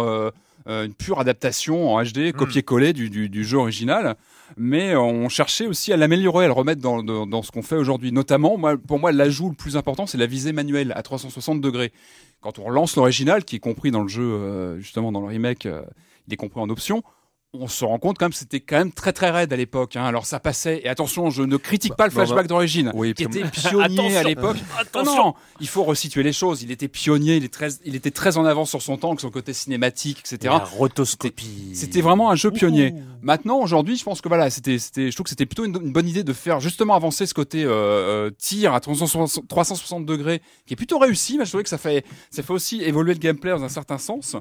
[0.67, 4.17] une pure adaptation en HD, copier-coller du, du, du jeu original,
[4.57, 7.77] mais on cherchait aussi à l'améliorer, à le remettre dans, dans, dans ce qu'on fait
[7.77, 8.13] aujourd'hui.
[8.13, 11.93] Notamment, moi, pour moi, l'ajout le plus important, c'est la visée manuelle à 360 degrés.
[12.41, 15.67] Quand on relance l'original, qui est compris dans le jeu, euh, justement dans le remake,
[15.67, 15.83] euh,
[16.27, 17.03] il est compris en option.
[17.53, 19.97] On se rend compte quand même que c'était quand même très très raide à l'époque.
[19.97, 20.05] Hein.
[20.05, 20.83] Alors ça passait.
[20.85, 24.17] Et attention, je ne critique pas le bah, flashback bah, d'origine, oui, qui était pionnier
[24.17, 24.59] à l'époque.
[24.79, 25.17] Attention.
[25.17, 26.63] non, il faut resituer les choses.
[26.63, 29.21] Il était pionnier, il, est très, il était très en avance sur son temps, avec
[29.21, 30.39] son côté cinématique, etc.
[30.45, 31.73] La rotoscopie.
[31.75, 32.93] C'était vraiment un jeu pionnier.
[32.93, 33.03] Ouh.
[33.23, 35.93] Maintenant, aujourd'hui, je pense que voilà, c'était, c'était, je trouve que c'était plutôt une, une
[35.93, 40.41] bonne idée de faire justement avancer ce côté euh, euh, tir à 360, 360 degrés,
[40.67, 41.37] qui est plutôt réussi.
[41.37, 43.99] Mais je trouvais que ça fait, ça fait aussi évoluer le gameplay dans un certain
[43.99, 44.37] sens.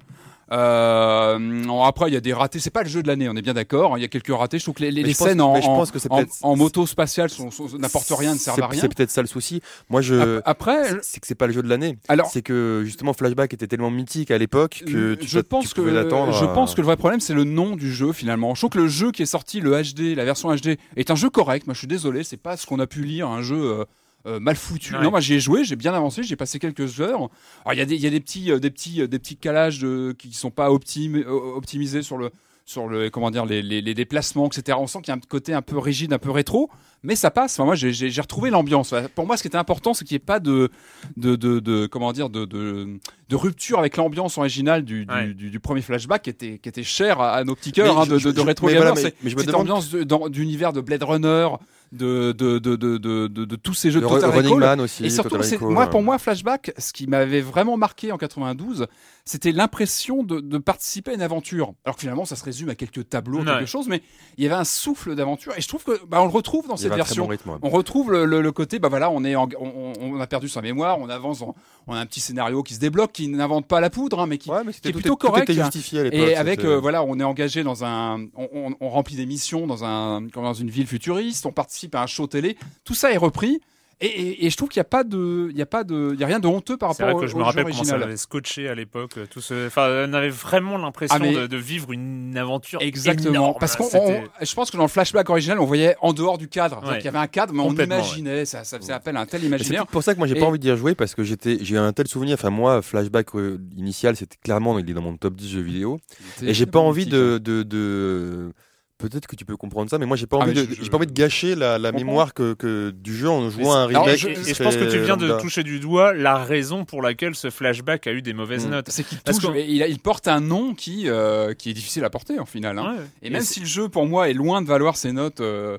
[0.52, 2.60] Euh, après, il y a des ratés.
[2.60, 3.98] C'est pas le jeu de l'année, on est bien d'accord.
[3.98, 4.60] Il y a quelques ratés.
[4.60, 5.98] Je trouve que les, pense scènes en, je pense que
[6.42, 7.30] en- moto spatiale
[7.78, 8.82] n'apportent rien, ne servent à rien.
[8.82, 9.62] C'est peut-être ça le souci.
[9.90, 10.16] Moi, je.
[10.38, 11.98] Ap- Après, c'est- que c'est pas le jeu de l'année.
[12.08, 15.74] alors, C'est que justement Flashback était tellement mythique à l'époque que tu, je tu pense
[15.74, 16.34] que pouvais l'attendre.
[16.34, 18.56] je pense que le vrai problème c'est le nom du jeu finalement.
[18.56, 21.16] Je trouve que le jeu qui est sorti, le HD, la version HD, est un
[21.16, 21.68] jeu correct.
[21.68, 23.58] Moi, je suis désolé, c'est pas ce qu'on a pu lire, un jeu.
[23.60, 23.86] euh,
[24.26, 24.96] euh, mal foutu.
[24.96, 25.02] Ouais.
[25.04, 27.30] Non, moi j'y ai joué, j'ai bien avancé, j'ai passé quelques heures.
[27.66, 29.20] Alors il y a des il y a des petits euh, des petits euh, des
[29.20, 32.32] petits calages de, qui sont pas optimi- optimisés sur le
[32.66, 34.78] sur le comment dire les, les, les déplacements, etc.
[34.80, 36.70] On sent qu'il y a un côté un peu rigide, un peu rétro,
[37.04, 37.54] mais ça passe.
[37.60, 38.94] Enfin, moi, j'ai- retrouvé l'ambiance.
[39.16, 40.70] Pour moi, ce qui était important, c'est qu'il n'y ait pas de,
[41.18, 43.00] de, de, de- comment dire, de, de,
[43.36, 45.34] rupture avec l'ambiance originale du, du, Ouais.
[45.34, 48.06] du, du premier flashback, qui était, qui était cher à, à nos petits cœurs hein,
[48.06, 48.94] de, je- de, rétro mais gamers.
[48.94, 49.90] voilà, mais- C'est mais je me cette demande- ambiance
[50.30, 51.48] d'univers de Blade Runner,
[51.92, 54.60] de, de, de, de, de, tous ces jeux de Total Running Recall.
[54.60, 55.06] Man aussi.
[55.06, 58.86] Et surtout, Recall, moi, pour moi, Flashback, ce qui m'avait vraiment marqué en 92,
[59.26, 61.74] c'était l'impression de, participer à une aventure.
[61.86, 63.60] Alors que finalement, ça se résume à quelques tableaux, Ouais.
[63.60, 64.04] quelque chose, mais
[64.38, 65.54] il y avait un souffle d'aventure.
[65.58, 67.23] Et je trouve que bah, on le retrouve dans y cette version.
[67.25, 67.49] bon rythme.
[67.52, 67.58] ouais.
[67.62, 70.49] On retrouve le, le- le côté, bah voilà, on est, en- on, on a perdu
[70.49, 71.56] sa mémoire, on avance, dans-
[71.88, 74.38] on a un petit scénario qui se débloque, qui n'invente pas la poudre, hein, mais
[74.38, 75.52] qui, Ouais, mais qui c'était est plutôt correct.
[75.52, 79.15] justifié à et avec, euh, voilà, on est engagé dans un, on, on- on remplit
[79.15, 82.58] des missions dans un, comme dans une ville futuriste, on participe à un show télé.
[82.84, 83.60] Tout ça est repris.
[84.02, 86.12] Et, et- et je trouve qu'il n'y a pas de, il y a pas de,
[86.14, 87.66] il y a rien de honteux par C'est rapport vrai au, que je me rappelle
[87.66, 89.18] comment ça m'avait scotché à l'époque.
[89.18, 89.68] euh, Tout ce...
[89.68, 93.30] Enfin, on avait vraiment l'impression Ah, mais- de, de vivre une aventure Exactement.
[93.30, 93.56] énorme.
[93.60, 96.82] Parce qu'on, je pense que dans le flashback original, on voyait en dehors du cadre.
[96.88, 96.96] Ouais.
[96.96, 98.46] qu'il y avait un cadre, mais on imaginait.
[98.46, 99.82] Ça, ça faisait appel à un tel C'est imaginaire.
[99.82, 101.78] peut-être pour ça que moi j'ai Et- pas envie d'y rejouer parce que j'étais j'ai
[101.78, 102.36] un tel souvenir.
[102.36, 106.00] Enfin moi flashback euh, initial c'était clairement il est dans mon top 10 jeux vidéo
[106.42, 108.54] et j'ai pas envie de, de, de-
[109.00, 110.84] peut-être que tu peux comprendre ça mais moi j'ai pas Ah, envie mais de je-
[110.84, 113.88] j'ai pas envie de gâcher la, mémoire que, que du jeu en jouant à un
[113.90, 114.20] alors, remake.
[114.20, 117.34] je- et, je pense que tu viens de toucher du doigt la raison pour laquelle
[117.34, 118.72] ce flashback a eu des mauvaises Mm.
[118.72, 118.90] notes.
[118.90, 119.18] C'est qu'il
[119.56, 122.78] il, il porte un nom qui, euh, qui est difficile à porter en final.
[122.78, 122.96] hein.
[122.98, 123.04] Ouais.
[123.24, 125.78] Et même si le jeu, pour moi, est loin de valoir ses notes, euh,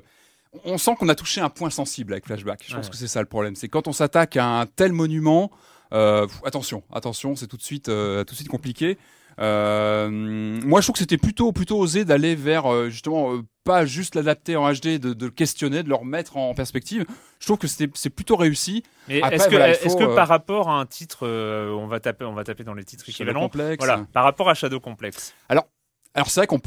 [0.65, 2.65] on sent qu'on a touché un point sensible avec Flashback.
[2.67, 2.91] Je pense Ouais.
[2.91, 3.55] que c'est ça le problème.
[3.55, 5.51] C'est quand on s'attaque à un tel monument,
[5.93, 8.97] euh, pff, attention, attention, c'est tout de suite, euh, tout de suite compliqué.
[9.41, 13.85] Euh, moi, je trouve que c'était plutôt, plutôt osé d'aller vers euh, justement euh, pas
[13.85, 17.05] juste l'adapter en HD, de, de le questionner, de le remettre en perspective.
[17.39, 18.83] Je trouve que c'est plutôt réussi.
[19.09, 22.43] Est-ce que, voilà, faut, que par rapport à un titre, on va taper, on va
[22.43, 23.41] taper dans les titres équivalents.
[23.41, 23.83] Complex.
[23.83, 25.33] Voilà, par rapport à Shadow Complex?
[25.49, 26.59] Alors c'est vrai qu'on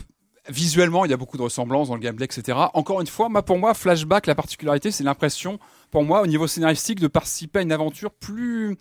[0.49, 2.59] visuellement il y a beaucoup de ressemblances dans le gameplay, etc.
[2.75, 5.59] Encore une fois, moi pour moi Flashback, la particularité c'est l'impression,
[5.91, 8.77] pour moi au niveau scénaristique, de participer à une aventure plus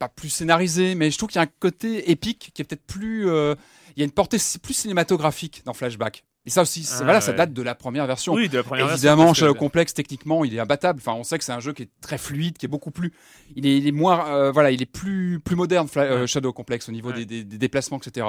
[0.00, 2.86] pas plus scénarisée, mais je trouve qu'il y a un côté épique qui est peut-être
[2.86, 3.54] plus, euh,
[3.96, 6.24] il y a une portée plus cinématographique dans Flashback.
[6.46, 8.32] Et ça aussi, Ah, voilà, ça date de la première version.
[8.32, 10.98] Oui, de la première version, Évidemment, Shadow Complex, techniquement, il est imbattable.
[11.00, 13.12] Enfin, on sait que c'est un jeu qui est très fluide, qui est beaucoup plus.
[13.56, 14.26] Il est, il est moins.
[14.34, 16.26] euh, voilà, il est plus, plus moderne, Fla- euh.
[16.26, 17.16] Shadow Complex, au niveau Ouais.
[17.16, 18.26] des, des- des déplacements, etc.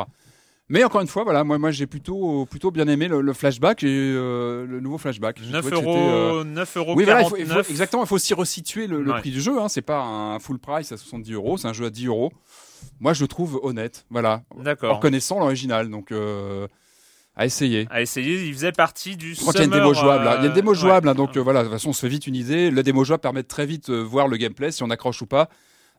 [0.69, 3.84] Mais encore une fois, voilà, moi, moi j'ai plutôt, plutôt bien aimé le, le flashback
[3.84, 5.38] et euh, le nouveau flashback.
[5.43, 7.65] J'ai 9 trouvé que c'était, euh, euros, 9 euros Oui, voilà, il faut, il 49.
[7.65, 9.19] faut- exactement, il faut aussi resituer le, le Ouais.
[9.19, 9.60] prix du jeu.
[9.60, 9.67] Hein.
[9.67, 12.32] C'est pas un full price à 70 euros, c'est un jeu à 10 euros.
[13.02, 14.95] Moi, je le trouve honnête, voilà, en D'accord.
[14.95, 15.89] reconnaissant l'original.
[15.89, 16.67] Donc, euh,
[17.36, 17.88] à essayer.
[17.91, 20.24] À essayer, il faisait partie du Je crois qu'il y a une démo jouable.
[20.24, 20.36] là.
[20.38, 21.12] Il y a une démo euh, jouable, ouais.
[21.12, 22.71] hein, donc euh, voilà, de toute façon, on se fait vite une idée.
[22.71, 25.26] Le démo jouable permet de très vite euh, voir le gameplay, si on accroche ou
[25.26, 25.50] pas,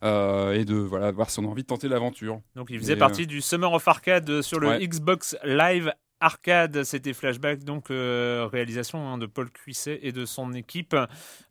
[0.03, 2.41] euh, et de voilà, voir si on a envie de tenter l'aventure.
[2.57, 4.87] Donc il faisait partie du Summer of Arcade euh, sur le Ouais.
[4.87, 6.85] Xbox Live Arcade.
[6.85, 10.95] C'était Flashback, donc euh, réalisation hein, de Paul Cuisset et de son équipe.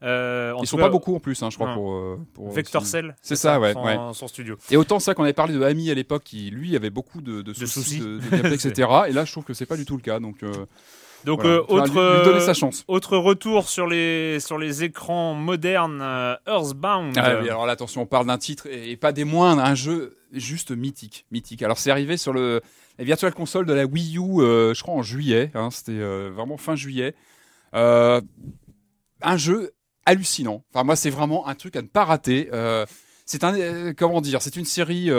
[0.04, 2.82] Euh, Ils sont cas, pas beaucoup en plus, hein, je crois, pour, euh, pour Vector
[2.82, 3.98] aussi- Cell, C'est ça, ouais, son, ouais.
[4.14, 4.58] son studio.
[4.70, 7.42] Et autant ça qu'on avait parlé de Ami à l'époque, qui lui avait beaucoup de,
[7.42, 8.00] de soucis, soucis.
[8.00, 8.90] de, de gameplay, etc.
[9.10, 10.20] Et là, je trouve que c'est pas du tout le cas.
[10.22, 10.52] Donc, euh,
[11.26, 11.58] Donc voilà.
[11.58, 12.84] euh, Faudra autre lui, lui donner euh, sa chance.
[12.88, 17.16] autre retour sur les sur les écrans modernes, euh, Earthbound.
[17.18, 19.76] Ah oui, alors là, attention, on parle d'un titre et, et pas des moindres, un
[19.76, 21.62] jeu juste mythique, mythique.
[21.64, 22.62] Alors c'est arrivé sur le
[22.98, 25.52] la Virtual Console de la Wii U, euh, je crois en juillet.
[25.54, 27.14] hein, C'était vraiment fin juillet.
[27.74, 29.72] Un jeu
[30.06, 30.64] hallucinant.
[30.74, 32.50] Enfin moi, c'est vraiment un truc à ne pas rater.
[33.26, 35.10] C'est un comment dire, c'est une série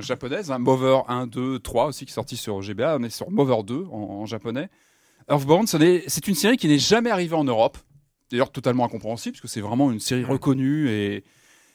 [0.00, 2.96] japonaise, hein, Mover 1, 2, 3 aussi qui est sortie sur GBA.
[3.00, 4.68] On est sur Mover 2 en, en japonais.
[5.30, 7.78] Earthbound, c'est une série qui n'est jamais arrivée en Europe.
[8.30, 11.24] D'ailleurs, totalement incompréhensible parce que c'est vraiment une série reconnue et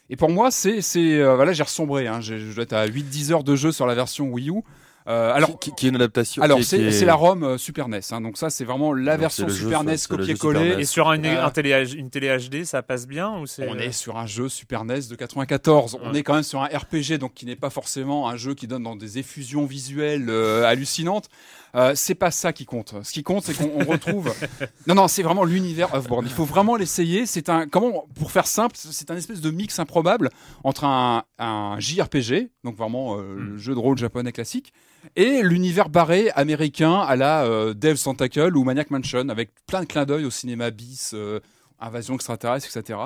[0.08, 2.06] et pour moi, c'est euh, voilà, j'ai ressombré.
[2.06, 4.62] Hein, je dois être à 8-10 heures de jeu sur la version Wii U.
[5.08, 6.42] Euh, alors, qui, qui est une adaptation.
[6.42, 8.00] alors c'est est- la ROM euh, Super NES.
[8.10, 10.58] Hein, donc ça, c'est vraiment la Alors, version jeu, Super NES jeu copier-coller.
[10.58, 10.80] Super NES.
[10.82, 13.78] Et sur une, Euh, un télé, une télé HD, ça passe bien ou c'est On
[13.78, 15.98] est sur un jeu Super NES de 94.
[16.02, 18.66] On est quand même sur un RPG, donc qui n'est pas forcément un jeu qui
[18.66, 21.28] donne dans des effusions visuelles euh, hallucinantes.
[21.76, 22.94] Euh, c'est pas ça qui compte.
[23.02, 24.32] Ce qui compte, c'est qu'on on retrouve.
[24.86, 26.26] non, non, c'est vraiment l'univers Earthbound.
[26.26, 27.26] Il faut vraiment l'essayer.
[27.26, 30.30] C'est un, comment, pour faire simple, c'est un espèce de mix improbable
[30.64, 34.72] entre un, un JRPG, donc vraiment euh, le jeu de rôle japonais classique,
[35.14, 39.86] et l'univers barré américain à la euh, Devil's Tentacle ou Maniac Mansion, avec plein de
[39.86, 41.40] clins d'œil au cinéma bis, euh,
[41.78, 42.98] invasion extraterrestre, etc.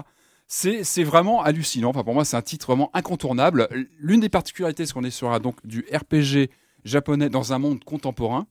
[0.47, 1.91] C'est, c'est vraiment hallucinant.
[1.91, 3.69] Enfin, pour moi, c'est un titre vraiment incontournable.
[3.99, 6.51] L'une des particularités, c'est qu'on est sur un, donc, du RPG
[6.85, 8.47] japonais dans un monde contemporain.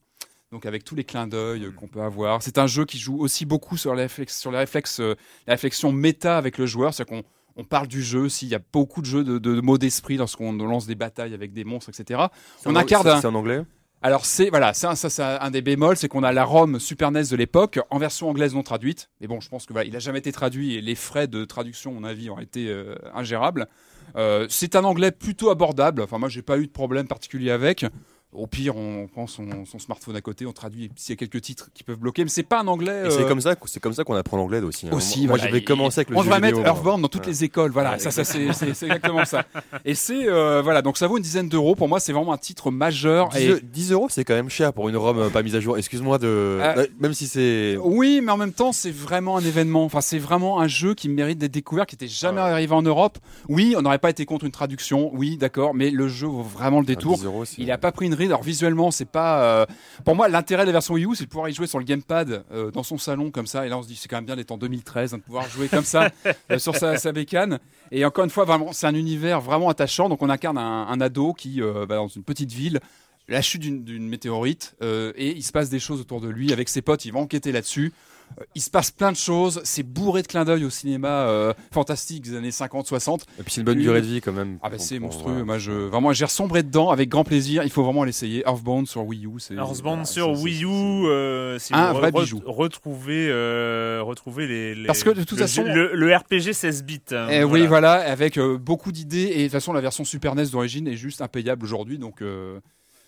[0.52, 2.42] Donc, avec tous les clins d'œil euh, qu'on peut avoir.
[2.42, 5.14] C'est un jeu qui joue aussi beaucoup sur les réflexes, sur euh,
[5.46, 6.92] la réflexion méta avec le joueur.
[6.92, 10.16] C'est-à-dire qu'on on parle du jeu, s'il y a beaucoup de jeux de, mots d'esprit
[10.16, 12.20] lorsqu'on lance des batailles avec des monstres, etc.
[12.66, 13.62] on incarne c'est- un- C'est en anglais?
[14.02, 16.80] Alors c'est voilà, c'est un, ça c'est un des bémols, c'est qu'on a la ROM
[16.80, 19.10] Super NES de l'époque en version anglaise non traduite.
[19.20, 21.44] Mais bon, je pense que voilà, il a jamais été traduit et les frais de
[21.44, 23.68] traduction, à mon avis, ont été euh, ingérables.
[24.16, 26.00] Euh, c'est un anglais plutôt abordable.
[26.02, 27.84] Enfin, moi, j'ai pas eu de problème particulier avec.
[28.32, 31.40] Au pire, on prend son, son smartphone à côté, on traduit s'il y a quelques
[31.42, 33.02] titres qui peuvent bloquer, mais c'est pas un anglais.
[33.10, 34.86] C'est euh, comme ça, c'est comme ça qu'on apprend l'anglais aussi.
[34.86, 34.90] hein.
[34.92, 36.68] Aussi, moi, voilà, j'avais commencé avec le On jeu mettre vidéo, moi.
[36.68, 37.92] Earthbound dans toutes les écoles, voilà.
[37.92, 39.44] Ouais, ça, ça c'est exactement ça.
[39.84, 41.74] Et c'est euh, voilà, donc ça vaut une dizaine d'euros.
[41.74, 43.30] Pour moi, c'est vraiment un titre majeur.
[43.30, 45.60] 10, Et 10 euros, c'est quand même cher pour une ROM euh, pas mise à
[45.60, 45.76] jour.
[45.76, 46.28] Excuse-moi de.
[46.28, 47.76] Euh, Même si c'est.
[47.82, 49.84] Oui, mais en même temps, c'est vraiment un événement.
[49.84, 52.52] Enfin, c'est vraiment un jeu qui mérite d'être découvert, qui n'était jamais Ah ouais.
[52.52, 53.18] arrivé en Europe.
[53.48, 55.10] Oui, on n'aurait pas été contre une traduction.
[55.14, 57.16] Oui, d'accord, mais le jeu vaut vraiment le détour.
[57.16, 59.42] 10 euros, Il a pas pris une Alors visuellement, c'est pas.
[59.42, 59.66] euh,
[60.04, 61.84] Pour moi, l'intérêt de la version Wii U, c'est de pouvoir y jouer sur le
[61.84, 63.66] gamepad euh, dans son salon comme ça.
[63.66, 65.48] Et là, on se dit, c'est quand même bien d'être en 2013, hein, de pouvoir
[65.48, 66.10] jouer comme ça
[66.50, 67.58] euh, sur sa, sa bécane.
[67.90, 70.08] Et encore une fois, vraiment, c'est un univers vraiment attachant.
[70.08, 72.80] Donc, on incarne un, un ado qui, va dans une petite ville,
[73.28, 76.68] la chute d'une- météorite, euh, et il se passe des choses autour de lui avec
[76.68, 77.04] ses potes.
[77.04, 77.92] Il va enquêter là-dessus.
[78.38, 79.60] Euh, Il se passe plein de choses.
[79.64, 83.20] C'est bourré de clins d'œil au cinéma euh, fantastique des années 50-60.
[83.38, 84.58] Et puis c'est une bonne durée de vie quand même.
[84.62, 85.30] Ah bah c'est monstrueux.
[85.32, 85.44] voilà.
[85.44, 87.62] Moi, je vraiment, j'ai resombré dedans avec grand plaisir.
[87.64, 88.42] Il faut vraiment l'essayer.
[88.46, 92.10] Earthbound sur Wii U, c'est Earthbound voilà, sur Wii c'est- U, euh, si Un vrai
[92.10, 92.40] re- bijou.
[92.46, 96.84] retrouvez, euh, retrouvez les, les- Parce que de toute le, façon- le, le RPG 16
[96.84, 97.00] bits.
[97.12, 100.34] hein, Eh oui, voilà, avec euh, beaucoup d'idées et de toute façon la version Super
[100.34, 102.60] NES d'origine est juste impayable aujourd'hui, donc euh,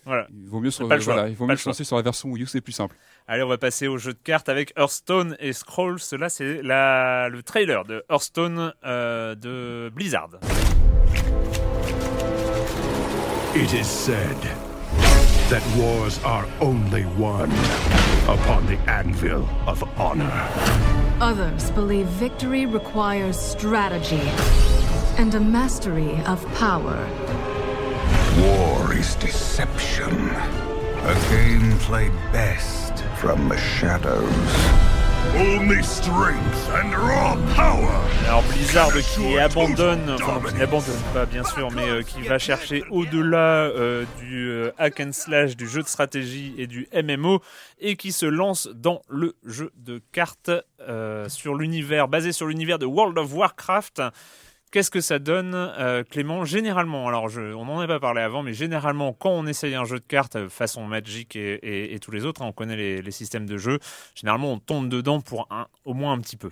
[0.05, 0.27] Voilà.
[0.33, 1.83] il vaut mieux se, Pas le choix, voilà, il vaut pas mieux le se lancer
[1.83, 2.95] sur la version Wii U, c'est plus simple.
[3.27, 5.99] Allez, on va passer au jeu de cartes avec Hearthstone et Scrolls.
[6.19, 10.39] Là, c'est la, le trailer de Hearthstone euh, de Blizzard.
[13.55, 14.37] It is said
[15.49, 17.51] that wars are only won
[18.27, 20.49] upon the anvil of honor.
[21.21, 24.21] Others believe victory requires strategy
[25.17, 26.97] and a mastery of power.
[28.39, 30.13] War is deception.
[31.11, 34.49] A game played best from the shadows.
[35.35, 37.99] Only strength and raw power.
[38.27, 42.39] Alors Blizzard qui abandonne, enfin non, qui n'abandonne pas bien sûr, mais euh, qui va
[42.39, 47.41] chercher au-delà euh, du euh, hack and slash, du jeu de stratégie et du MMO,
[47.79, 50.51] et qui se lance dans le jeu de cartes
[51.27, 54.01] sur l'univers, basé sur l'univers de World of Warcraft.
[54.73, 58.41] Qu'est-ce que ça donne, euh, Clément Généralement, alors je, on n'en a pas parlé avant,
[58.41, 62.25] mais généralement, quand on essaye un jeu de cartes euh, façon Magic et, tous les
[62.25, 63.77] autres, hein, on connaît les, les systèmes de jeu,
[64.15, 66.49] généralement on tombe dedans pour un, au moins un petit peu.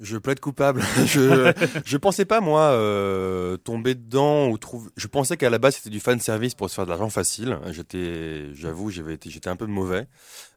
[0.00, 0.82] Je plaide coupable.
[1.06, 1.52] je
[1.84, 4.90] je pensais pas moi euh, tomber dedans ou trouver.
[4.96, 7.58] Je pensais qu'à la base c'était du fan service pour se faire de l'argent facile.
[7.70, 10.08] J'étais, j'avoue, j'avais été, j'étais un peu mauvais.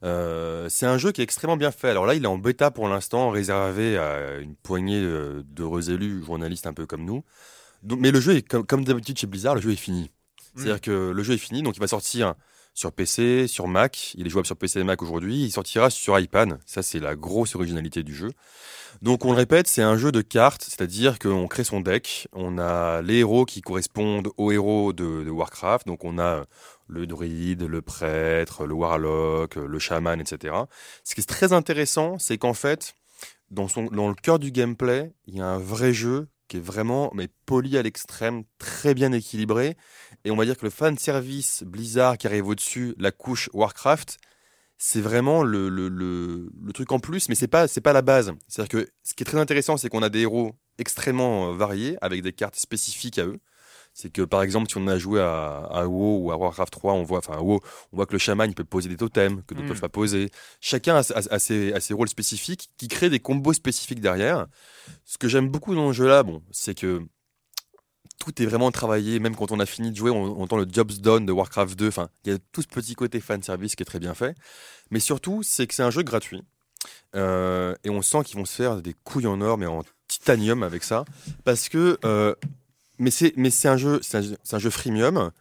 [0.03, 1.89] Euh, c'est un jeu qui est extrêmement bien fait.
[1.89, 5.05] Alors là, il est en bêta pour l'instant, réservé à une poignée
[5.45, 7.23] d'heureux élus journalistes un peu comme nous.
[7.83, 10.11] Donc, mais le jeu est comme, comme d'habitude chez Blizzard, le jeu est fini.
[10.55, 12.33] C'est-à-dire que le jeu est fini, donc il va sortir
[12.77, 14.13] sur PC, sur Mac.
[14.19, 15.45] Il est jouable sur PC et Mac aujourd'hui.
[15.45, 16.59] Il sortira sur iPad.
[16.67, 18.29] Ça, c'est la grosse originalité du jeu.
[19.01, 22.27] Donc, on le répète, c'est un jeu de cartes, c'est-à-dire qu'on crée son deck.
[22.33, 25.87] On a les héros qui correspondent aux héros de, Warcraft.
[25.87, 26.45] Donc, on a
[26.87, 30.53] le druide, le prêtre, le warlock, le chaman, etc.
[31.03, 32.93] Ce qui est très intéressant, c'est qu'en fait,
[33.49, 36.61] dans, son, dans le cœur du gameplay, il y a un vrai jeu qui est
[36.61, 39.75] vraiment mais poli à l'extrême, très bien équilibré.
[40.25, 44.17] Et on va dire que le fan service Blizzard qui arrive au-dessus, la couche Warcraft,
[44.77, 48.33] c'est vraiment le, le, le, truc en plus, mais c'est pas pas la base.
[48.47, 51.97] C'est-à-dire que ce qui est très intéressant, c'est qu'on a des héros extrêmement euh, variés
[52.01, 53.39] avec des cartes spécifiques à eux.
[53.99, 56.93] C'est que par exemple, si on a joué à, à WoW ou à Warcraft 3,
[56.93, 57.59] on voit, enfin WoW,
[57.91, 59.69] on voit que le chaman il peut poser des totems que d'autres Mm.
[59.69, 60.29] peuvent pas poser.
[60.61, 64.45] Chacun a, a- a ses, a ses rôles spécifiques qui créent des combos spécifiques derrière.
[65.03, 67.01] Ce que j'aime beaucoup dans le jeu là, bon, c'est que
[68.19, 70.67] tout est vraiment travaillé, même quand on a fini de jouer, on, on entend le
[70.71, 71.87] Jobs Done de Warcraft 2.
[71.87, 74.35] Enfin, il y a tout ce petit côté fan service qui est très bien fait.
[74.91, 76.43] Mais surtout, c'est que c'est un jeu gratuit.
[77.15, 80.61] Euh, et on sent qu'ils vont se faire des couilles en or, mais en titanium
[80.61, 81.03] avec ça.
[81.43, 81.97] Parce que.
[82.05, 82.35] euh,
[82.99, 84.17] mais c'est mais c'est un jeu c'est
[84.53, 85.31] un, jeu freemium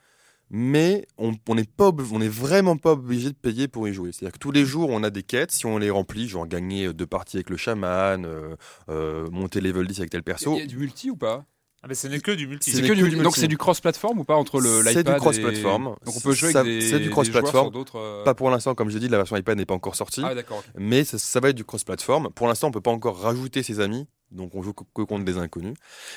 [0.49, 4.25] mais on n'est pas on est vraiment pas obligé de payer pour y jouer c'est
[4.25, 6.47] à dire que tous les jours on a des quêtes si on les remplit genre
[6.47, 8.55] gagner deux parties avec le chaman euh,
[8.88, 11.45] euh, monter level 10 avec tel perso Il y a du multi ou pas?
[11.83, 12.73] Ah, mais ce n'est que du multi.
[12.73, 13.40] C'est que que du, du donc multi.
[13.40, 15.83] c'est du cross-platform ou pas entre le C'est l'iPad du cross-platform.
[16.01, 17.53] et- Donc on peut jouer Ça- avec des, c'est du des cross-platform.
[17.53, 17.97] joueurs sur d'autres.
[18.01, 20.33] euh, pas pour l'instant comme j'ai dit la version iPad n'est pas encore sortie Ah
[20.79, 22.31] mais ça, ça va être du cross-platform.
[22.35, 25.39] Pour l'instant, on peut pas encore rajouter ses amis, donc on joue que, contre des
[25.39, 25.75] inconnus.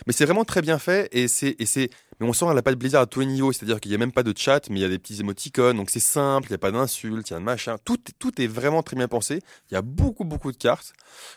[0.08, 2.76] Mais c'est vraiment très bien fait et c'est et c'est mais on sent la patte
[2.76, 4.82] Blizzard à tous les niveaux, c'est-à-dire qu'il y a même pas de chat, mais il
[4.82, 7.34] y a des petits émoticônes, donc c'est simple, il y a pas d'insultes, il y
[7.36, 9.42] a un machin, tout tout est vraiment très bien pensé.
[9.72, 10.94] Il y a beaucoup beaucoup de cartes.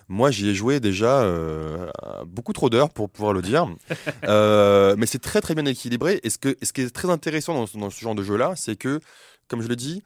[0.09, 1.89] Moi, j'y ai joué déjà euh,
[2.27, 3.69] beaucoup trop d'heures pour pouvoir le dire,
[4.25, 6.21] Euh, mais c'est très très bien équilibré.
[6.23, 8.23] Et ce que et ce qui est très intéressant dans, ce- dans ce genre de
[8.23, 9.01] jeu-là, c'est que
[9.49, 10.03] comme je le dis,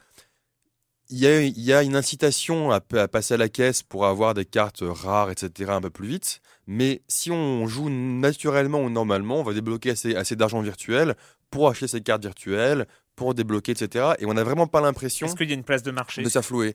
[1.09, 4.07] il y a, il y a une incitation à, à passer à la caisse pour
[4.07, 6.40] avoir des cartes rares, etc., un peu plus vite.
[6.66, 11.14] Mais si on joue naturellement ou normalement, on va débloquer assez, assez d'argent virtuel
[11.51, 14.14] pour acheter ces cartes virtuelles, pour débloquer, etc.
[14.18, 16.28] Et on n'a vraiment pas l'impression Est-ce qu'il y a une place de marché de
[16.28, 16.74] s'afflouer.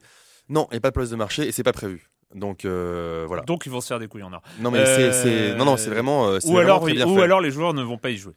[0.49, 2.09] Non, il n'y a pas de place de marché et c'est pas prévu.
[2.33, 3.43] Donc euh, voilà.
[3.43, 4.41] Donc ils vont se faire des couilles en or.
[4.59, 6.87] Non mais c'est- c'est non non c'est vraiment euh, Ou vraiment alors, ou
[7.17, 7.21] fait.
[7.23, 8.33] alors les joueurs ne vont pas y jouer.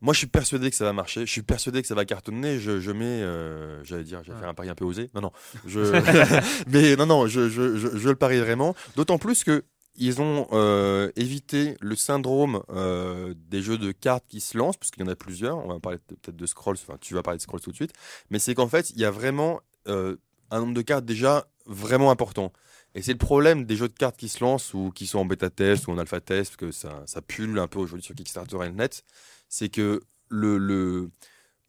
[0.00, 1.24] Moi je suis persuadé que ça va marcher.
[1.24, 2.58] Je suis persuadé que ça va cartonner.
[2.58, 4.34] Je, je mets euh, j'allais dire Ouais.
[4.38, 5.10] faire un pari un peu osé.
[5.14, 5.30] Non non
[5.64, 5.78] je
[6.66, 8.74] mais non non je, je, je le parie vraiment.
[8.96, 9.64] D'autant plus que
[9.98, 14.90] ils ont euh, évité le syndrome euh, des jeux de cartes qui se lancent, parce
[14.90, 15.58] qu'il y en a plusieurs.
[15.58, 17.92] On va parler peut-être de Scrolls, enfin tu vas parler de Scrolls tout de suite.
[18.30, 20.16] Mais c'est qu'en fait, il y a vraiment euh,
[20.50, 22.52] un nombre de cartes déjà vraiment important.
[22.94, 25.24] Et c'est le problème des jeux de cartes qui se lancent ou qui sont en
[25.26, 28.14] bêta test ou en alpha test, parce que ça, ça pulle un peu aujourd'hui sur
[28.14, 29.04] Kickstarter et le net.
[29.48, 31.10] C'est que le, le,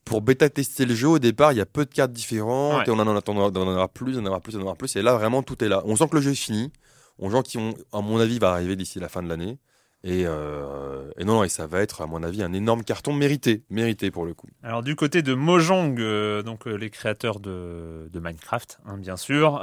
[0.06, 2.84] pour bêta tester le jeu, au départ, il y a peu de cartes différentes Ouais.
[2.88, 4.76] et on en, attendra, on en aura plus, on en aura plus, on en aura
[4.76, 4.96] plus.
[4.96, 5.82] Et là, vraiment, tout est là.
[5.86, 6.72] On sent que le jeu est fini.
[7.20, 7.58] On sent qui
[7.92, 9.58] à mon avis, va arriver d'ici la fin de l'année.
[10.04, 13.14] Et, euh, et non, non, et ça va être, à mon avis, un énorme carton
[13.14, 14.48] mérité, mérité pour le coup.
[14.64, 19.60] Alors du côté de Mojang, euh, donc euh, les créateurs de, Minecraft, hein, bien sûr,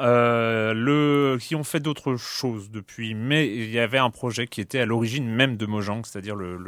[1.41, 4.87] qui ont fait d'autres choses depuis, mais il y avait un projet qui était à
[4.87, 6.59] l'origine même de Mojang, c'est-à-dire le-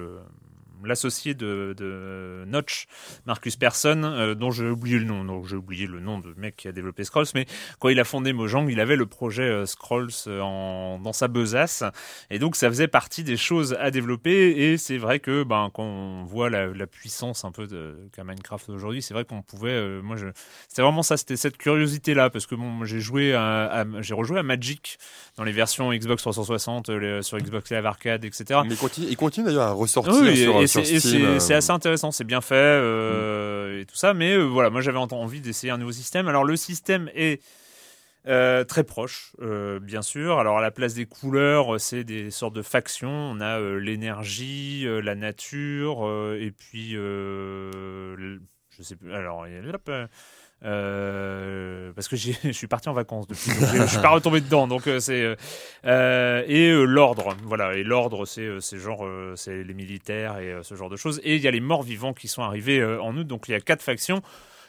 [0.87, 2.87] l'associé de, de Notch,
[3.27, 6.57] Marcus Persson, euh, dont j'ai oublié le nom, donc j'ai oublié le nom du mec
[6.57, 7.47] qui a développé Scrolls, mais
[7.79, 11.29] quand il a fondé Mojang, il avait le projet euh, Scrolls euh, en, dans sa
[11.29, 11.85] besace,
[12.31, 15.83] et donc ça faisait partie des choses à développer, et c'est vrai que ben, quand
[15.85, 19.71] on voit la, la puissance un peu de, qu'a Minecraft aujourd'hui, c'est vrai qu'on pouvait,
[19.71, 20.27] euh, moi je,
[20.69, 24.15] c'était vraiment ça, c'était cette curiosité là, parce que bon, j'ai joué à, à- j'ai
[24.15, 24.99] rejoué à Magic
[25.37, 28.61] dans les versions Xbox 360, euh, les- sur Xbox Live Arcade, etc.
[28.65, 31.55] Mais il continue, il continue d'ailleurs à ressortir oui, sur, et et c'est- euh, c'est
[31.55, 35.41] assez intéressant, c'est bien fait euh, et tout ça, mais euh, voilà, moi j'avais envie
[35.41, 36.29] d'essayer un nouveau système.
[36.29, 37.43] Alors le système est
[38.29, 39.33] euh, très proche,
[39.81, 40.39] bien sûr.
[40.41, 43.09] Alors à la place des couleurs, c'est des sortes de factions.
[43.11, 46.09] On a l'énergie, la nature,
[46.39, 48.39] et puis je
[48.83, 49.13] sais plus.
[49.13, 50.09] Alors il y a-
[50.65, 54.67] euh, parce que je suis parti en vacances depuis, je suis pas retombé dedans.
[54.67, 55.37] Donc euh, c'est
[55.85, 57.75] euh, et l'ordre, voilà.
[57.75, 61.21] Et l'ordre, c'est c'est genre c'est les militaires et ce genre de choses.
[61.25, 63.27] Et il y a les morts vivants qui sont arrivés en août.
[63.27, 64.23] Donc il y a quatre factions.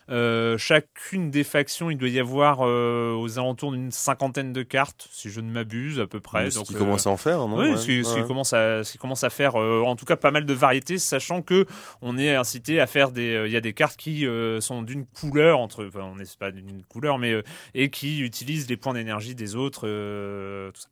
[0.09, 5.07] Euh, chacune des factions, il doit y avoir euh, aux alentours d'une cinquantaine de cartes,
[5.11, 6.49] si je ne m'abuse à peu près.
[6.49, 8.27] ce qui euh, commence à en faire, non oui, Ouais, ce qui, ce qui ouais.
[8.27, 10.97] commence à, ce qui commence à faire, euh, en tout cas, pas mal de variétés,
[10.97, 11.65] sachant que
[12.01, 14.25] on est incité à faire des, il y a des cartes qui
[14.59, 17.43] sont d'une couleur entre, enfin, on n'est pas d'une couleur, mais
[17.73, 19.81] et qui utilisent les points d'énergie des autres,
[20.71, 20.87] tout ça.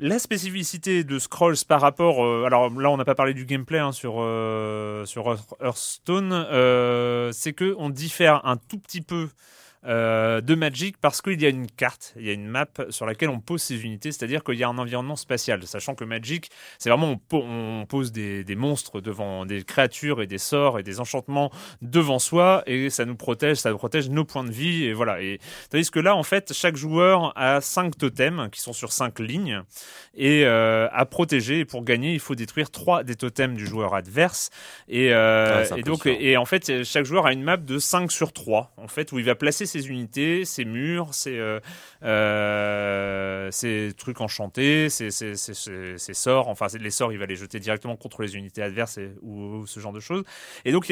[0.00, 3.78] La spécificité de Scrolls par rapport, euh, alors là on n'a pas parlé du gameplay
[3.78, 9.28] hein, sur euh, sur Hearth- Hearthstone, euh, c'est que on diffère un tout petit peu
[9.86, 13.06] euh, de Magic parce qu'il y a une carte, il y a une map sur
[13.06, 16.50] laquelle on pose ses unités, c'est-à-dire qu'il y a un environnement spatial, sachant que Magic,
[16.78, 20.78] c'est vraiment on, po- on pose des, des monstres devant des créatures et des sorts
[20.78, 21.50] et des enchantements
[21.82, 25.20] devant soi et ça nous protège, ça protège nos points de vie et voilà.
[25.22, 25.38] Et
[25.70, 29.62] tandis que là, en fait, chaque joueur a cinq totems qui sont sur cinq lignes
[30.14, 31.60] et euh, à protéger.
[31.60, 34.50] Et pour gagner, il faut détruire trois des totems du joueur adverse.
[34.88, 38.10] Et, euh, Ah, et donc, et en fait, chaque joueur a une map de 5
[38.10, 41.60] sur 3, en fait, où il va placer ses unités, ses murs, ses, euh,
[42.02, 46.48] euh, ses trucs enchantés, ses, ses, ses- ses- ses sorts.
[46.48, 49.92] Enfin, les sorts, il va les jeter directement contre les unités adverses ou, ce genre
[49.92, 50.24] de choses.
[50.64, 50.88] Et donc,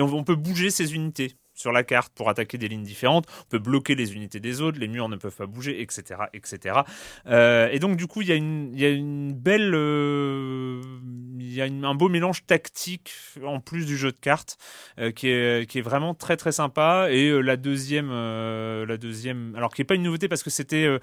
[0.00, 3.26] on, on peut bouger ses unités sur la carte pour attaquer des lignes différentes.
[3.46, 6.80] On peut bloquer les unités des autres, les murs ne peuvent pas bouger, etc., etc.
[7.26, 10.80] Euh, et donc du coup, il y a une, belle, euh,
[11.40, 14.58] il y a une- un beau mélange tactique en plus du jeu de cartes
[14.98, 17.08] euh, qui est vraiment très très sympa.
[17.10, 20.50] Et euh, la deuxième, euh, la deuxième, alors qui est pas une nouveauté parce que
[20.50, 20.98] c'était euh,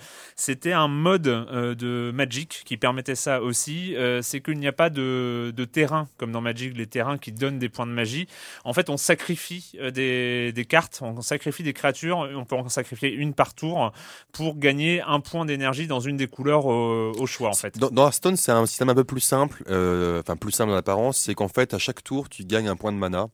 [0.74, 3.96] un mode euh, de Magic qui permettait ça aussi.
[3.96, 7.32] euh, c'est qu'il n'y a pas de, de terrain comme dans Magic, les terrains qui
[7.32, 8.28] donnent des points de magie.
[8.64, 9.92] En fait, on sacrifie euh,
[10.46, 13.92] des, des cartes, on sacrifie des créatures, on peut en sacrifier une par tour
[14.32, 17.78] pour gagner un point d'énergie dans une des couleurs au, au choix en fait.
[17.78, 20.76] Dans, dans Hearthstone, c'est un système un peu plus simple, euh, enfin plus simple en
[20.76, 23.28] apparence, c'est qu'en fait, à chaque tour, tu gagnes un point de mana.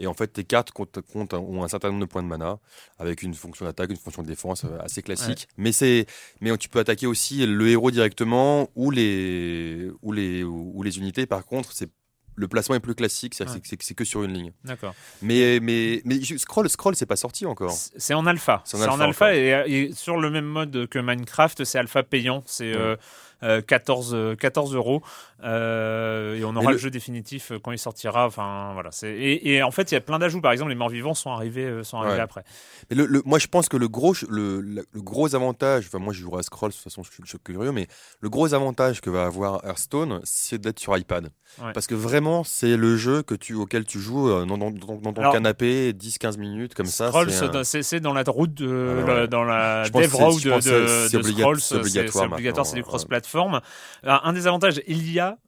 [0.00, 2.58] Et en fait, tes cartes comptent, comptent- ont un certain nombre de points de mana,
[2.98, 5.46] avec une fonction d'attaque, une fonction de défense euh, assez classique.
[5.56, 6.06] Mais c'est,
[6.40, 11.26] mais tu peux attaquer aussi le héros directement ou les, ou les, ou les unités.
[11.26, 11.90] Par contre, c'est
[12.36, 13.94] le placement est plus classique, c'est Ouais.
[13.96, 14.52] que sur une ligne.
[14.64, 14.94] D'accord.
[15.22, 17.72] Mais, mais, mais scroll, scroll, c'est pas sorti encore.
[17.72, 18.62] C'est en alpha.
[18.64, 22.42] C'est en alpha alpha et, et sur le même mode que Minecraft, c'est alpha payant.
[22.46, 22.80] C'est Ouais.
[22.80, 22.96] euh,
[23.44, 25.02] euh, 14 euh, 14 euros
[25.42, 26.72] euh, et on aura le...
[26.72, 28.26] le- jeu définitif euh, quand il sortira.
[28.26, 28.90] Enfin voilà.
[28.92, 30.40] C'est et, et en fait il y a plein d'ajouts.
[30.40, 32.20] Par exemple, les morts vivants sont arrivés euh, sont arrivés Ouais.
[32.20, 32.44] après.
[32.90, 36.20] Mais le, le- moi, je pense que le gros, le, gros avantage, enfin, moi, je
[36.20, 37.86] jouerai à Scroll, de toute façon, je suis, je suis curieux, mais
[38.20, 41.30] le gros avantage que va avoir Hearthstone, c'est d'être sur iPad.
[41.62, 41.72] Ouais.
[41.72, 44.96] Parce que vraiment, c'est le jeu que tu, auquel tu joues euh, dans, dans, dans-
[44.96, 47.08] dans ton Alors, canapé, 10-15 minutes, comme ça.
[47.08, 51.18] Scrolls, c'est un- c'est- dans la route de Ouais, dans la dev road de, de
[51.18, 51.60] obliga- Scrolls.
[51.60, 53.33] c'est obligatoire c'est du cross-platform.
[53.34, 55.38] Un des avantages, il y a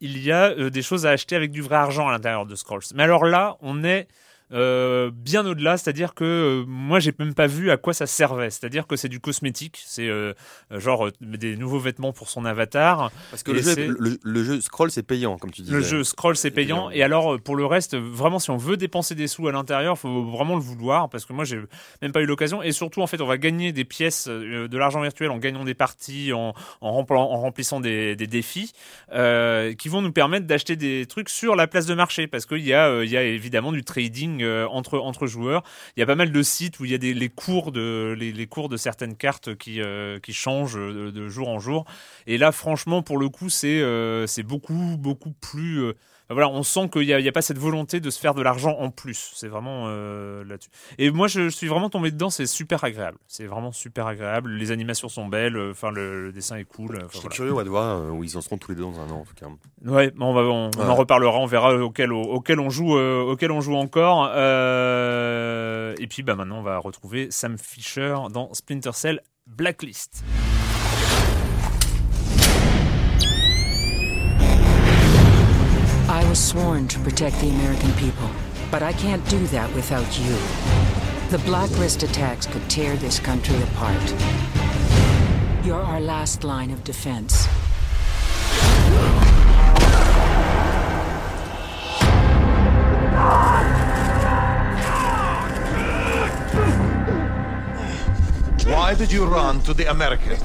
[0.00, 2.54] il y a euh, des choses à acheter avec du vrai argent à l'intérieur de
[2.54, 2.82] Scrolls.
[2.94, 4.06] Mais alors là, on est
[4.52, 8.50] euh, bien au-delà, c'est-à-dire que euh, moi j'ai même pas vu à quoi ça servait.
[8.50, 10.32] C'est-à-dire que c'est du cosmétique, c'est euh,
[10.72, 13.10] euh, genre des nouveaux vêtements pour son avatar.
[13.30, 15.74] Parce que le jeu, c'est- le, le jeu Scroll, c'est payant, comme tu disais.
[15.74, 16.90] Le jeu Scroll c'est payant payant.
[16.90, 20.24] et alors pour le reste vraiment si on veut dépenser des sous à l'intérieur faut
[20.24, 21.60] vraiment le vouloir parce que moi j'ai
[22.02, 25.00] même pas eu l'occasion et surtout en fait on va gagner des pièces de l'argent
[25.02, 28.72] virtuel en gagnant des parties en, en, rempla- en remplissant des, des défis
[29.78, 32.72] qui vont nous permettre d'acheter des trucs sur la place de marché parce qu'il y
[32.74, 35.62] a il y a évidemment du trading euh, entre entre joueurs
[35.96, 38.14] il y a pas mal de sites où il y a des les cours de
[38.18, 41.84] les, cours de certaines cartes qui euh, qui changent de, de jour en jour
[42.26, 45.92] et là, franchement, pour le coup, c'est euh, c'est beaucoup, beaucoup plus.
[46.28, 48.20] Enfin, voilà, on sent qu'il n'y a, il y a pas cette volonté de se
[48.20, 49.32] faire de l'argent en plus.
[49.34, 50.68] C'est vraiment euh, là-dessus.
[50.98, 52.30] Et moi, je, je suis vraiment tombé dedans.
[52.30, 53.18] C'est super agréable.
[53.26, 54.50] C'est vraiment super agréable.
[54.52, 55.56] Les animations sont belles.
[55.56, 56.96] euh, Enfin, le, le dessin est cool.
[56.96, 57.34] euh, Je suis voilà.
[57.34, 59.24] curieux ouais, de voir où ils en seront tous les deux dans un an, en
[59.24, 59.46] tout cas.
[59.84, 61.38] Ouais, on, va, on, on en reparlera.
[61.38, 64.30] On verra auquel, auquel on joue, euh, auquel on joue encore.
[64.34, 70.22] Euh, et puis, bah, maintenant, on va retrouver Sam Fisher dans Splinter Cell Blacklist.
[76.38, 78.30] Was sworn to protect the American people,
[78.70, 80.36] but I can't do that without you.
[81.30, 84.14] The Blacklist attacks could tear this country apart.
[85.64, 87.46] You're our last line of defense.
[98.66, 100.44] Why did you run to the Americans?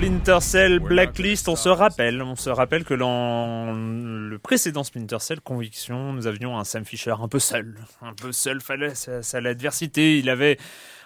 [0.00, 5.42] Splinter Cell Blacklist, on se rappelle, on se rappelle que dans le précédent Splinter Cell
[5.42, 10.18] Conviction, nous avions un Sam Fisher un peu seul, un peu seul face à, l'adversité.
[10.18, 10.56] Il avait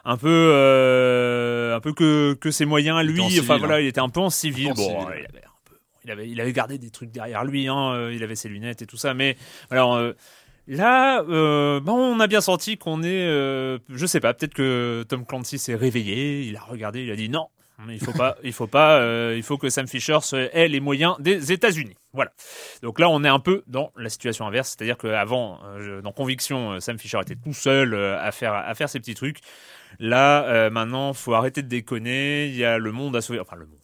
[0.04, 3.20] un peu, euh, un peu que, que ses moyens à lui.
[3.20, 3.80] en enfin civil, voilà, hein.
[3.80, 4.70] il était un peu en civil.
[4.70, 5.00] En bon, civil.
[5.18, 7.66] il avait un peu, il avait, il avait gardé des trucs derrière lui.
[7.66, 9.36] Hein, il avait ses lunettes et tout ça, mais
[9.70, 9.94] alors.
[9.94, 10.12] euh,
[10.66, 15.26] Là, euh, on a bien senti qu'on est, euh, je sais pas, peut-être que Tom
[15.26, 17.48] Clancy s'est réveillé, il a regardé, il a dit non,
[17.88, 20.18] il faut pas, il faut pas, euh, il faut que Sam Fisher
[20.52, 21.96] ait les moyens des États-Unis.
[22.12, 22.32] Voilà.
[22.82, 26.72] Donc là, on est un peu dans la situation inverse, c'est-à-dire qu'avant, euh, dans Conviction,
[26.72, 29.38] euh, Sam Fisher était tout seul euh, à faire à faire ses petits trucs.
[29.98, 32.46] Là, maintenant, faut arrêter de déconner.
[32.48, 33.83] Il y a le monde à sauver, enfin le monde.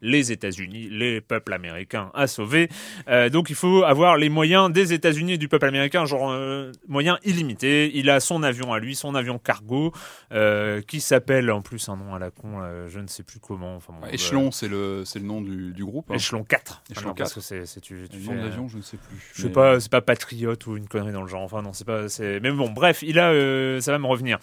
[0.00, 2.68] Les États-Unis, les peuples américains à sauver.
[3.08, 6.72] Euh, donc il faut avoir les moyens des États-Unis et du peuple américain, genre euh,
[6.88, 7.90] moyens illimités.
[7.94, 9.92] Il a son avion à lui, son avion cargo,
[10.32, 13.38] euh, qui s'appelle en plus un nom à la con, euh, je ne sais plus
[13.40, 13.76] comment.
[13.76, 16.10] Enfin, bon, Échelon, c'est le, le nom du, du groupe.
[16.10, 16.14] hein.
[16.14, 16.82] Échelon 4.
[16.90, 17.34] Échelon Ah non, parce 4.
[17.34, 19.16] que c'est, tu, tu fais, nom d'avion, je ne sais plus.
[19.34, 21.42] je sais Mais, pas, c'est pas patriote ou une connerie dans le genre.
[21.42, 22.08] Enfin non, c'est pas.
[22.08, 22.40] C'est.
[22.40, 24.38] Mais bon, bref, il a, ça va me revenir.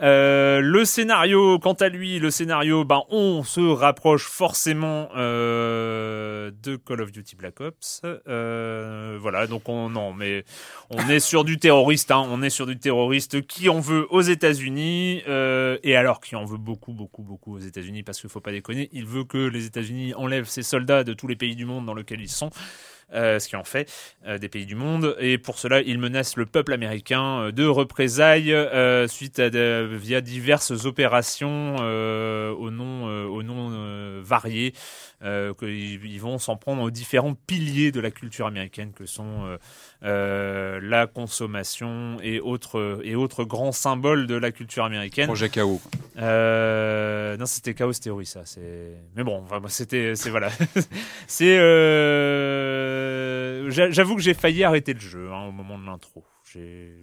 [0.00, 6.76] Euh, le scénario, quant à lui, le scénario, ben on se rapproche forcément euh, de
[6.76, 8.02] Call of Duty Black Ops.
[8.04, 10.44] Euh, voilà, donc on non, mais
[10.90, 12.10] on est sur du terroriste.
[12.10, 16.36] Hein, on est sur du terroriste qui en veut aux États-Unis euh, et alors qui
[16.36, 18.88] en veut beaucoup, beaucoup, beaucoup aux États-Unis parce qu'il faut pas déconner.
[18.92, 21.94] Il veut que les États-Unis enlèvent ses soldats de tous les pays du monde dans
[21.94, 22.50] lesquels ils sont
[23.14, 23.90] euh, ce qui en fait
[24.26, 25.16] euh, des pays du monde.
[25.18, 28.54] Et pour cela, il menace le peuple américain euh, de représailles
[29.08, 34.74] suite à via diverses opérations au nom, au nom variés.
[35.24, 39.46] Euh, qu'ils ils vont s'en prendre aux différents piliers de la culture américaine que sont
[39.46, 39.58] euh,
[40.04, 45.26] euh, la consommation et autres et autres grands symboles de la culture américaine.
[45.26, 45.80] Projet KO.
[46.16, 48.42] Non, c'était Chaos Theory, ça.
[49.16, 50.50] Mais bon, enfin, c'était, c'est voilà.
[51.26, 51.56] c'est.
[53.70, 56.24] J'a- J'avoue que j'ai failli arrêter le jeu hein, au moment de l'intro.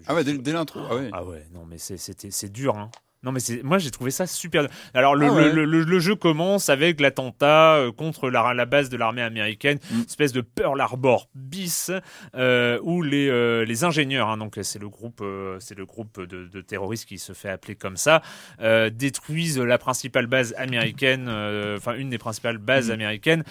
[0.07, 0.79] Ah ouais, dès, dès l'intro.
[0.89, 1.09] Ah ouais.
[1.11, 2.77] Ah ouais, non, mais c'est, c'était, c'est dur.
[2.77, 2.89] Hein.
[3.25, 4.67] Non, mais c'est, moi j'ai trouvé ça super.
[4.93, 5.51] Alors le, Ah ouais.
[5.51, 9.79] le, le, le jeu commence avec l'attentat euh, contre la, la base de l'armée américaine,
[9.91, 10.01] Mm.
[10.07, 11.91] espèce de Pearl Harbor bis,
[12.35, 15.23] euh, où les, euh, les ingénieurs, hein, donc c'est le groupe,
[15.59, 18.21] c'est le groupe de, de terroristes qui se fait appeler comme ça,
[18.89, 21.29] détruisent la principale base américaine,
[21.77, 22.93] enfin une des principales bases Mm.
[22.93, 23.43] américaines,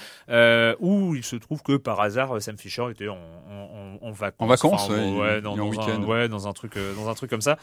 [0.81, 4.37] où il se trouve que par hasard Sam Fisher était en, en- en en vacances.
[4.39, 7.57] En vacances, ouais, ouais, dans, un, ouais, dans un truc, dans un truc comme ça.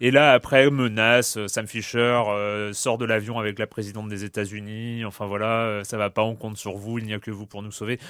[0.00, 5.04] Et là, après, menace, Sam Fisher euh, sort de l'avion avec la présidente des États-Unis.
[5.04, 7.46] Enfin voilà, euh, ça va pas, on compte sur vous, il n'y a que vous
[7.46, 8.00] pour nous sauver.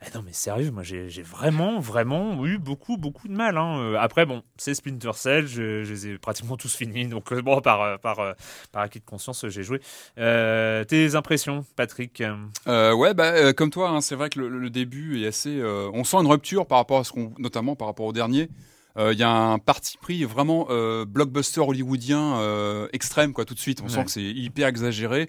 [0.00, 3.56] Eh non mais sérieux, moi j'ai vraiment, vraiment eu beaucoup, beaucoup de mal.
[3.58, 3.80] hein.
[3.80, 7.98] Euh, Après bon, c'est Splinter Cell, je, les ai pratiquement tous finis, donc bon par
[7.98, 8.36] par
[8.70, 9.80] par acquis de conscience, j'ai joué.
[10.16, 12.22] Tes impressions, Patrick
[12.66, 15.60] ouais, bah, comme toi, hein, c'est vrai que le, le début est assez.
[15.64, 18.50] on sent une rupture par rapport à ce qu'on, notamment par rapport au dernier.
[18.96, 23.54] Euh, Il y a un parti pris vraiment euh, blockbuster hollywoodien euh, extrême, quoi, tout
[23.54, 23.80] de suite.
[23.80, 23.90] On Ouais.
[23.90, 25.28] sent que c'est hyper exagéré,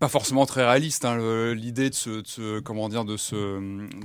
[0.00, 1.04] pas forcément très réaliste.
[1.06, 3.34] Hein, L'idée de ce, de ce- comment dire, de ce,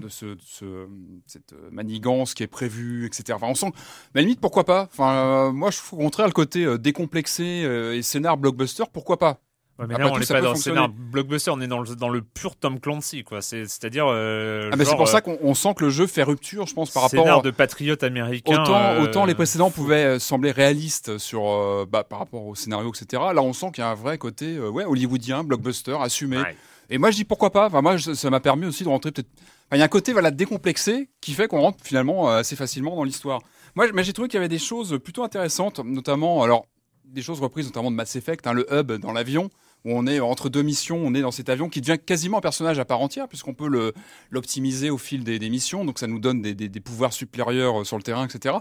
[0.02, 0.88] de ce, de ce-
[1.28, 3.34] cette manigance qui est prévue, etc.
[3.36, 3.72] Enfin, on sent.
[4.14, 4.88] Mais à la limite, pourquoi pas?
[4.94, 8.84] Enfin, euh, moi, je trouve au contraire le côté euh, décomplexé euh, et scénar blockbuster,
[8.94, 9.40] pourquoi pas?
[9.80, 10.52] Ouais, mais Après là, on n'est pas dans
[10.88, 13.42] le blockbuster, on est dans le, dans le pur Tom Clancy, quoi.
[13.42, 14.06] C'est- C'est-à-dire.
[14.10, 16.68] Euh, Ah, mais c'est pour euh, ça qu'on on sent que le jeu fait rupture,
[16.68, 18.62] je pense, par rapport scénar à- de patriote américain.
[18.62, 22.56] Autant, euh, autant les précédents pouvaient euh, sembler réalistes sur, euh, bah, par rapport au
[22.56, 23.24] scénario, etc.
[23.34, 26.38] Là, on sent qu'il y a un vrai côté euh, ouais, hollywoodien, blockbuster, assumé.
[26.40, 26.56] Ouais.
[26.90, 27.68] Et moi, je dis pourquoi pas.
[27.68, 29.30] Enfin, moi, ça m'a permis aussi de rentrer peut-être.
[29.68, 32.56] Enfin, il y a un côté voilà, décomplexé qui fait qu'on rentre finalement euh, assez
[32.58, 33.40] facilement dans l'histoire.
[33.76, 36.66] Moi, j'ai trouvé qu'il y avait des choses plutôt intéressantes, notamment, alors,
[37.06, 39.50] des choses reprises notamment de Mass Effect, hein, le hub dans l'avion,
[39.86, 42.42] où on est entre deux missions, on est dans cet avion qui devient quasiment un
[42.42, 43.94] personnage à part entière, puisqu'on peut
[44.30, 48.04] l'optimiser au fil des, missions, donc ça nous donne des, pouvoirs supérieurs euh, sur le
[48.04, 48.56] terrain, etc.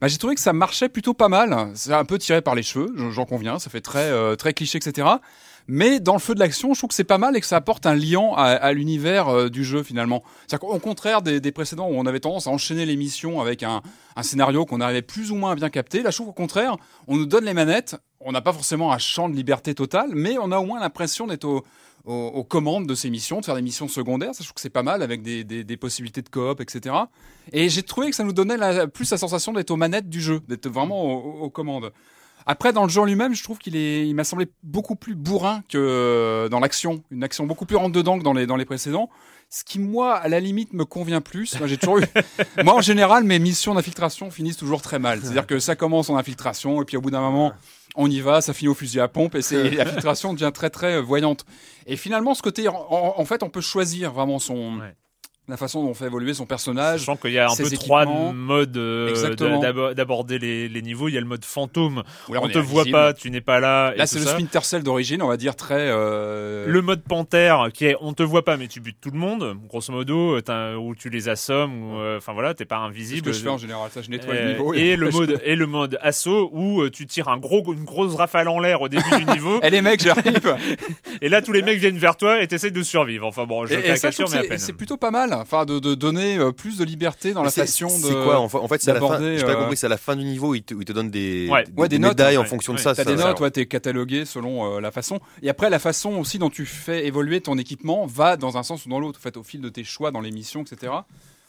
[0.00, 1.70] Bah, j'ai trouvé que ça marchait plutôt pas mal.
[1.74, 4.78] C'est un peu tiré par les cheveux, j'en- conviens, ça fait très, euh, très cliché,
[4.78, 5.06] etc.
[5.68, 7.56] Mais dans le feu de l'action, je trouve que c'est pas mal et que ça
[7.56, 10.22] apporte un lien à, l'univers euh, du jeu finalement.
[10.46, 13.82] C'est-à-dire qu'au contraire des, précédents où on avait tendance à enchaîner les missions avec un,
[14.22, 17.16] scénario qu'on arrivait plus ou moins à bien capter, là je trouve au contraire, on
[17.16, 20.50] nous donne les manettes, on n'a pas forcément un champ de liberté totale, mais on
[20.52, 21.64] a au moins l'impression d'être au-
[22.06, 24.34] au- aux, commandes de ces missions, de faire des missions secondaires.
[24.34, 26.94] Ça, je trouve que c'est pas mal avec des, possibilités de coop, etc.
[27.52, 28.56] Et j'ai trouvé que ça nous donnait
[28.88, 31.92] plus la sensation d'être aux manettes du jeu, d'être vraiment aux commandes.
[32.50, 35.14] Après, dans le jeu en lui-même, je trouve qu'il est, il m'a semblé beaucoup plus
[35.14, 37.04] bourrin que euh, dans l'action.
[37.10, 39.10] Une action beaucoup plus rentre dedans que dans les, dans les précédents.
[39.50, 41.58] Ce qui, moi, à la limite, me convient plus.
[41.58, 42.04] Moi, j'ai toujours eu,
[42.64, 45.20] moi, en général, mes missions d'infiltration finissent toujours très mal.
[45.22, 47.52] C'est-à-dire que ça commence en infiltration et puis au bout d'un moment,
[47.96, 50.94] on y va, ça finit au fusil à pompe et c'est, l'infiltration devient très, très
[50.96, 51.44] euh, voyante.
[51.86, 54.94] Et finalement, ce côté, en, en- en fait, on peut choisir vraiment son, Ouais.
[55.48, 57.00] La façon dont on fait évoluer son personnage.
[57.00, 61.08] Sachant qu'il y a un peu trois modes euh, d'aborder les, les niveaux.
[61.08, 62.02] Il y a le mode fantôme.
[62.28, 62.98] Où là, on, est te voit invisible.
[62.98, 63.92] pas, tu n'es pas là.
[63.94, 64.26] et Là, c'est le.
[64.26, 65.88] Splinter Cell d'origine, on va dire très.
[65.90, 69.18] euh, Le mode panthère qui est on te voit pas mais tu butes tout le
[69.18, 72.88] monde grosso modo euh, où tu les assommes euh, enfin voilà t'es pas c'est ce
[72.88, 74.74] invisible que je fais en général, ça je nettoie Euh, le niveau.
[74.74, 78.14] et le mode et le mode assaut où euh, tu tires un gros une grosse
[78.14, 80.56] rafale en l'air au début du niveau Eh les mecs, j'arrive.
[81.22, 83.74] et là tous les mecs viennent vers toi et t'essayes de survivre enfin bon je
[83.74, 86.52] Et, et ça, mais à peine c'est plutôt pas mal, enfin de, de donner euh,
[86.52, 88.02] plus de liberté dans la C'est- façon de.
[88.02, 89.06] C'est quoi en fait, en fait c'est à la fin.
[89.06, 89.76] d'aborder, J'ai pas euh, compris.
[89.76, 91.64] C'est à la fin du niveau où il te, où il te donne des, Ouais.
[91.64, 92.46] des, Ouais, des notes, médailles en ouais.
[92.46, 92.94] fonction Ouais, de ça.
[92.94, 95.20] T'as des notes, ouais, t'es catalogué selon euh, la façon.
[95.42, 98.86] Et après, la façon aussi dont tu fais évoluer ton équipement va dans un sens
[98.86, 100.92] ou dans l'autre, en fait, au fil de tes choix dans les missions, etc.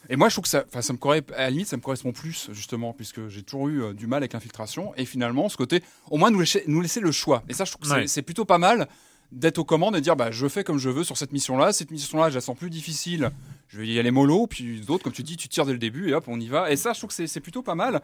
[0.10, 1.82] Et moi, je trouve que ça, enfin, ça me correspond, à la limite, ça me
[1.82, 4.94] correspond plus, justement, puisque j'ai toujours eu euh, du mal avec l'infiltration.
[4.98, 7.44] Et finalement, ce côté, au moins, nous laisser, nous laisser le choix.
[7.50, 8.08] Et ça, je trouve que Ouais.
[8.08, 8.88] c'est plutôt pas mal
[9.32, 11.72] d'être aux commandes et dire, bah, je fais comme je veux sur cette mission-là.
[11.72, 13.30] Cette mission-là, je la sens plus difficile.
[13.68, 14.48] Je vais y aller mollo.
[14.48, 16.72] Puis d'autres, comme tu dis, tu tires dès le début et hop, on y va.
[16.72, 18.02] Et ça, je trouve que c'est- plutôt pas mal.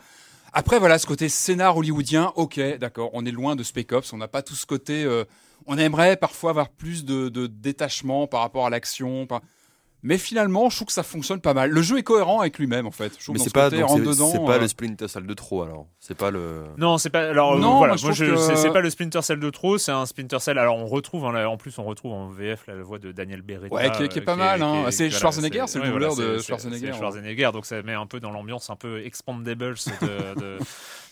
[0.53, 4.17] Après, voilà, ce côté scénar hollywoodien, ok, d'accord, on est loin de Spec Ops, on
[4.17, 5.03] n'a pas tout ce côté.
[5.03, 5.25] euh,
[5.67, 9.27] on aimerait parfois avoir plus de, de détachement par rapport à l'action.
[10.07, 11.71] Mais finalement, je trouve que ça fonctionne pas mal.
[11.71, 13.11] Le jeu est cohérent avec lui-même, en fait.
[13.19, 14.29] Je Mais c'est ce pas, côté, donc rentre c'est- dedans.
[14.31, 15.87] c'est pas euh, le Splinter Cell de trop alors.
[15.99, 16.61] C'est pas le.
[16.77, 18.71] non c'est pas alors euh, Non, voilà moi, je moi trouve je que- c'est c'est
[18.71, 21.49] pas le Splinter Cell de trop c'est un Splinter Cell alors on retrouve hein, là,
[21.49, 24.19] en plus on retrouve en VF la voix de Daniel Beretta Ouais, qui est- qui
[24.19, 24.85] est pas mal, hein.
[24.91, 26.97] C'est Schwarzenegger, c'est le ouais, doubleur voilà, de c'est- Schwarzenegger, c'est ouais.
[26.99, 30.57] Schwarzenegger donc ça met un peu dans l'ambiance un peu Expandables de, de,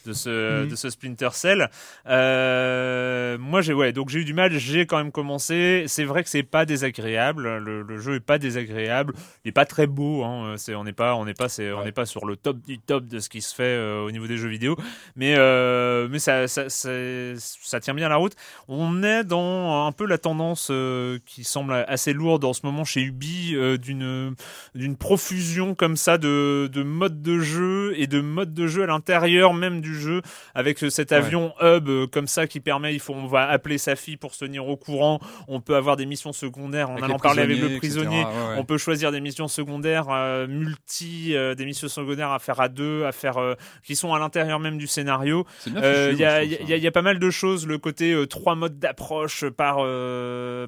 [0.06, 0.70] de ce Mhm.
[0.70, 1.70] de ce Splinter Cell.
[2.08, 5.86] Euh, moi j'ai ouais donc j'ai eu du mal j'ai quand même commencé.
[5.88, 9.14] C'est vrai que c'est pas désagréable le, le jeu est pas désagréable.
[9.43, 10.56] Il est pas très beau hein.
[10.70, 13.20] on n'est pas on n'est pas on n'est pas sur le top du top de
[13.20, 14.76] ce qui se fait euh, au niveau des jeux vidéo.
[15.16, 16.89] Mais euh, mais ça, ça, ça
[17.38, 18.34] ça tient bien la route.
[18.68, 20.72] On est dans un peu la tendance
[21.26, 24.36] qui semble assez lourde en ce moment chez Ubi d'une
[24.76, 28.88] d'une profusion comme ça de de modes de jeu et de modes de jeu à
[28.88, 30.22] l'intérieur même du jeu
[30.56, 31.18] avec euh, cet Ouais.
[31.18, 34.34] avion hub euh, comme ça qui permet il faut on va appeler sa fille pour
[34.34, 37.58] se tenir au courant on peut avoir des missions secondaires en avec allant parler avec
[37.58, 37.78] le etc.
[37.78, 38.56] prisonnier Ouais, ouais.
[38.58, 42.70] on peut choisir des missions secondaires euh, multi, euh, des missions secondaires à faire à
[42.70, 45.46] deux, à faire euh, qui sont à l'intérieur même du scénario.
[45.68, 49.46] Il y, a, y, a- a pas mal de choses, le côté trois modes d'approche
[49.50, 49.78] par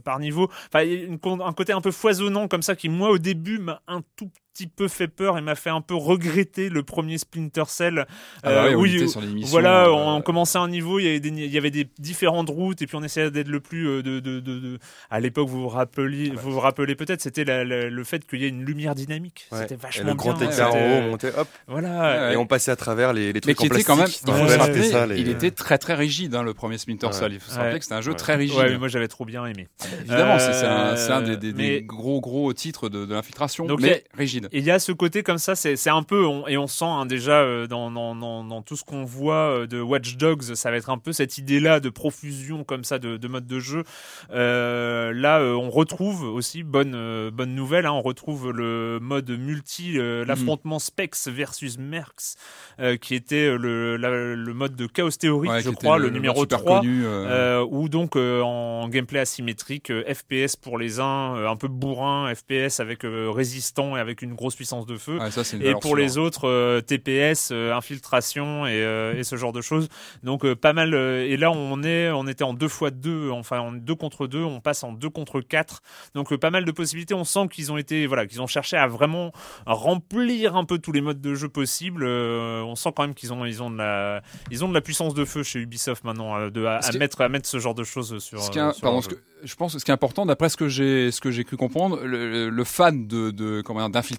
[0.04, 0.50] par niveau.
[0.74, 4.02] Enfin, une un côté un peu foisonnant comme ça qui moi au début m'a un
[4.16, 8.06] tout petit peu fait peur et m'a fait un peu regretter le premier Splinter Cell.
[8.42, 10.98] Ah bah oui, on où était il- sur l'émission, voilà, euh, on commençait un niveau,
[11.00, 13.50] il y avait des, il y avait des différentes routes et puis on essayait d'être
[13.50, 14.80] le plus euh, de, de, de, de-
[15.10, 16.42] à l'époque vous vous rappeliez, Ah bah.
[16.44, 19.48] vous vous rappelez peut-être, c'était la- la- le fait qu'il y ait une lumière dynamique.
[19.52, 19.60] Ouais.
[19.64, 20.50] C'était Et vachement le grand bien.
[20.50, 22.28] écart en haut, on montait, hop, Voilà.
[22.30, 23.88] Ouais, et on passait à travers les, les Mais trucs qui en était plastique.
[23.88, 24.06] quand même,
[24.38, 27.12] Il Ouais, ouais, ça, les- il était très très rigide, hein, le premier Splinter Ouais.
[27.14, 27.34] Cell.
[27.34, 27.64] Il faut se Ouais.
[27.64, 28.18] rappeler que c'était un jeu Ouais.
[28.18, 28.58] très rigide.
[28.58, 29.68] Ouais, mais moi j'avais trop bien aimé.
[30.00, 33.68] Évidemment, c'est c'est un, Euh, des, des- des mais- gros gros titres de, de l'infiltration,
[33.80, 34.45] mais rigide.
[34.52, 37.06] Il y a ce côté comme ça, c'est un peu, on- et on sent hein,
[37.06, 40.72] déjà euh, dans, dans, dans, dans tout ce qu'on voit euh, de Watch Dogs, ça
[40.72, 43.84] va être un peu cette idée-là de profusion comme ça de, de mode de jeu.
[44.32, 50.26] Euh, là, on retrouve aussi, bonne, bonne nouvelle, hein, on retrouve le mode multi, euh,
[50.26, 52.36] l'affrontement Specs versus Mercs,
[52.80, 56.42] euh, qui était le, la- le mode de Chaos Theory, Ouais, je crois, le, numéro
[56.42, 56.80] super 3.
[56.80, 62.80] connu, euh, ou donc en gameplay asymétrique, FPS pour les uns, un peu bourrin, FPS
[62.80, 65.20] avec résistant et avec une grosse puissance de feu.
[65.20, 65.96] ouais, ça, Et pour sûre.
[65.96, 69.88] les autres, euh, TPS, euh, infiltration et, euh, et ce genre de choses.
[70.24, 70.94] Donc pas mal.
[70.94, 74.44] et là, on est, on était en deux fois deux, enfin en deux contre deux.
[74.44, 75.82] On passe en deux contre quatre.
[76.14, 77.14] Donc pas mal de possibilités.
[77.14, 79.32] On sent qu'ils ont été, voilà, qu'ils ont cherché à vraiment
[79.66, 82.06] remplir un peu tous les modes de jeu possibles.
[82.06, 84.22] On sent quand même qu'ils ont, ils ont de la,
[84.52, 87.48] ils ont de la puissance de feu chez Ubisoft maintenant, de, à, mettre, à mettre
[87.48, 88.42] ce genre de choses sur.
[88.42, 91.12] Ce sur pardon, que, je pense que ce qui est important, d'après ce que j'ai
[91.12, 93.62] ce que j'ai cru comprendre, le, fan de, de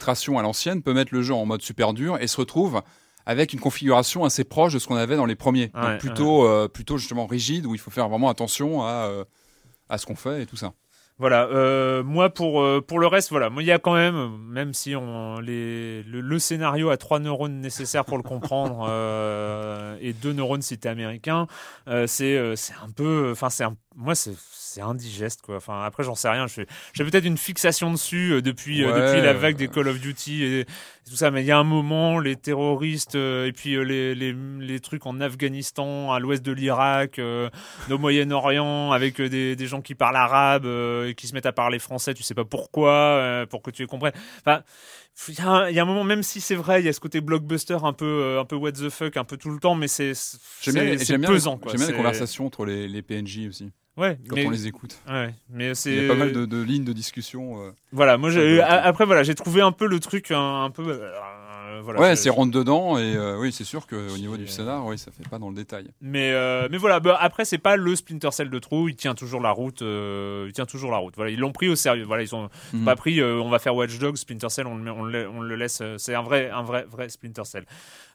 [0.09, 2.83] à l'ancienne peut mettre le jeu en mode super dur et se retrouve
[3.27, 5.69] avec une configuration assez proche de ce qu'on avait dans les premiers.
[5.69, 9.25] Donc plutôt euh, plutôt justement rigide où il faut faire vraiment attention à euh,
[9.89, 10.73] à ce qu'on fait et tout ça.
[11.19, 14.37] Voilà, euh, moi pour euh, pour le reste, voilà, moi il y a quand même,
[14.51, 19.97] même si on les le, le scénario a trois neurones nécessaires pour le comprendre euh,
[20.03, 21.47] et deux neurones si t'es américain,
[21.89, 25.57] euh, c'est euh, c'est un peu, enfin c'est un, moi c'est c'est indigeste quoi.
[25.57, 26.67] Enfin après j'en sais rien, j'ai
[27.05, 30.67] peut-être une fixation dessus depuis euh, Ouais, depuis la vague des Call of Duty et,
[31.07, 33.83] et tout ça, mais il y a un moment les terroristes euh, et puis euh,
[33.83, 37.49] les, les les trucs en Afghanistan, à l'ouest de l'Irak, euh,
[37.91, 41.79] au Moyen-Orient avec des, des gens qui parlent arabe et qui se mettent à parler
[41.79, 44.15] français, tu sais pas pourquoi, pour que tu les comprennes.
[44.41, 44.63] Enfin,
[45.29, 46.89] il y, a un- il y a un moment, même si c'est vrai, il y
[46.89, 49.59] a ce côté blockbuster un peu, un peu what the fuck, un peu tout le
[49.61, 50.13] temps, mais c'est
[51.31, 51.59] pesant.
[51.71, 54.99] j'aime bien les conversations entre les, les PNJ aussi Ouais, quand mais, on les écoute.
[55.09, 55.91] ouais, mais c'est.
[55.95, 57.63] Il y a pas mal de, de lignes de discussion.
[57.63, 57.71] euh.
[57.93, 60.83] Voilà, moi, j'ai, après, voilà, j'ai trouvé un peu le truc un, un peu.
[60.87, 64.39] euh, voilà, ouais, je- c'est rentre dedans et euh, oui, c'est sûr qu'au niveau C'est-
[64.43, 65.89] du scénar, oui, ça fait pas dans le détail.
[66.03, 69.15] Mais euh, mais voilà, bah, après c'est pas le Splinter Cell de trop, il tient
[69.15, 71.15] toujours la route, euh, il tient toujours la route.
[71.17, 72.05] Voilà, ils l'ont pris au sérieux.
[72.05, 72.85] Voilà, ils ont Mhm.
[72.85, 73.23] pas pris.
[73.23, 75.83] on va faire Watch Dogs, Splinter Cell, on le, on le, on le laisse.
[75.99, 77.65] c'est un vrai, un vrai, vrai Splinter Cell.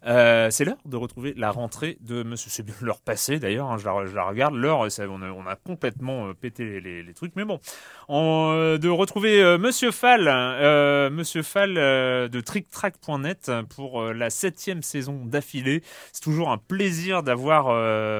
[0.08, 2.50] Euh, c'est l'heure de retrouver la rentrée de Monsieur.
[2.50, 3.70] C'est bien l'heure passée d'ailleurs.
[3.70, 4.56] hein, je, la, regarde.
[4.56, 7.36] L'heure, on a, complètement euh, pété les, trucs.
[7.36, 7.60] Mais bon,
[8.10, 10.24] euh, de retrouver Monsieur Fall,
[11.12, 15.84] Monsieur Fall de TrickTrack.net pour la septième saison d'affilée.
[16.14, 17.68] C'est toujours un plaisir d'avoir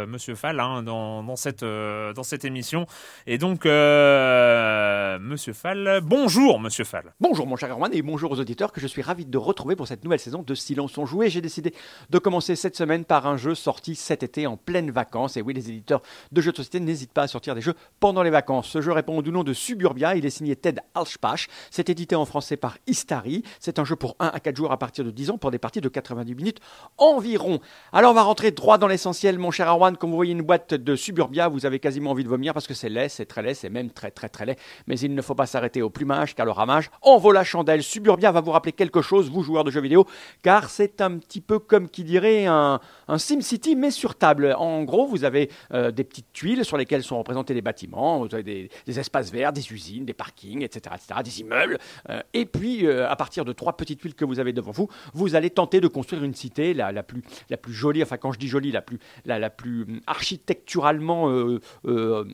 [0.08, 2.86] Monsieur Fall hein, dans, cette émission.
[3.28, 7.14] Et donc, Monsieur Fall, bonjour Monsieur Fall.
[7.20, 9.88] Bonjour mon cher Erwan et bonjour aux auditeurs que je suis ravi de retrouver pour
[9.88, 11.30] cette nouvelle saison de Silence on joué.
[11.30, 11.71] J'ai décidé
[12.10, 15.38] de commencer cette semaine par un jeu sorti cet été en pleine vacances.
[15.38, 16.02] Et oui, les éditeurs
[16.32, 18.68] de jeux de société n'hésitent pas à sortir des jeux pendant les vacances.
[18.68, 20.16] Ce jeu répond au nom de Suburbia.
[20.16, 21.48] Il est signé Ted Alspach.
[21.70, 23.44] C'est édité en français par Istari.
[23.60, 25.60] C'est un jeu pour 1 à 4 jours à partir de 10 ans pour des
[25.60, 26.60] parties de 90 minutes
[26.98, 27.60] environ.
[27.94, 29.98] Alors on va rentrer droit dans l'essentiel mon cher Erwan.
[29.98, 32.74] Comme vous voyez une boîte de Suburbia, vous avez quasiment envie de vomir parce que
[32.74, 34.58] c'est laid, c'est très laid, c'est même très très très laid.
[34.88, 37.84] Mais il ne faut pas s'arrêter au plumage car le ramage en vaut la chandelle.
[37.84, 40.06] Suburbia va vous rappeler quelque chose, vous joueurs de jeux vidéo,
[40.44, 44.56] car c'est un petit peu comme qui dirait un, un SimCity mais sur table.
[44.58, 48.70] En gros, vous avez euh, des petites tuiles sur lesquelles sont représentés des bâtiments, des,
[48.88, 51.78] espaces verts, des usines, des parkings, etc., etc., des immeubles.
[52.10, 54.88] Euh, et puis, euh, à partir de trois petites tuiles que vous avez devant vous,
[55.14, 58.40] vous allez tenter de construire une cité la, plus, la plus jolie, enfin quand je
[58.40, 61.30] dis jolie, la plus, la, la plus hum, architecturalement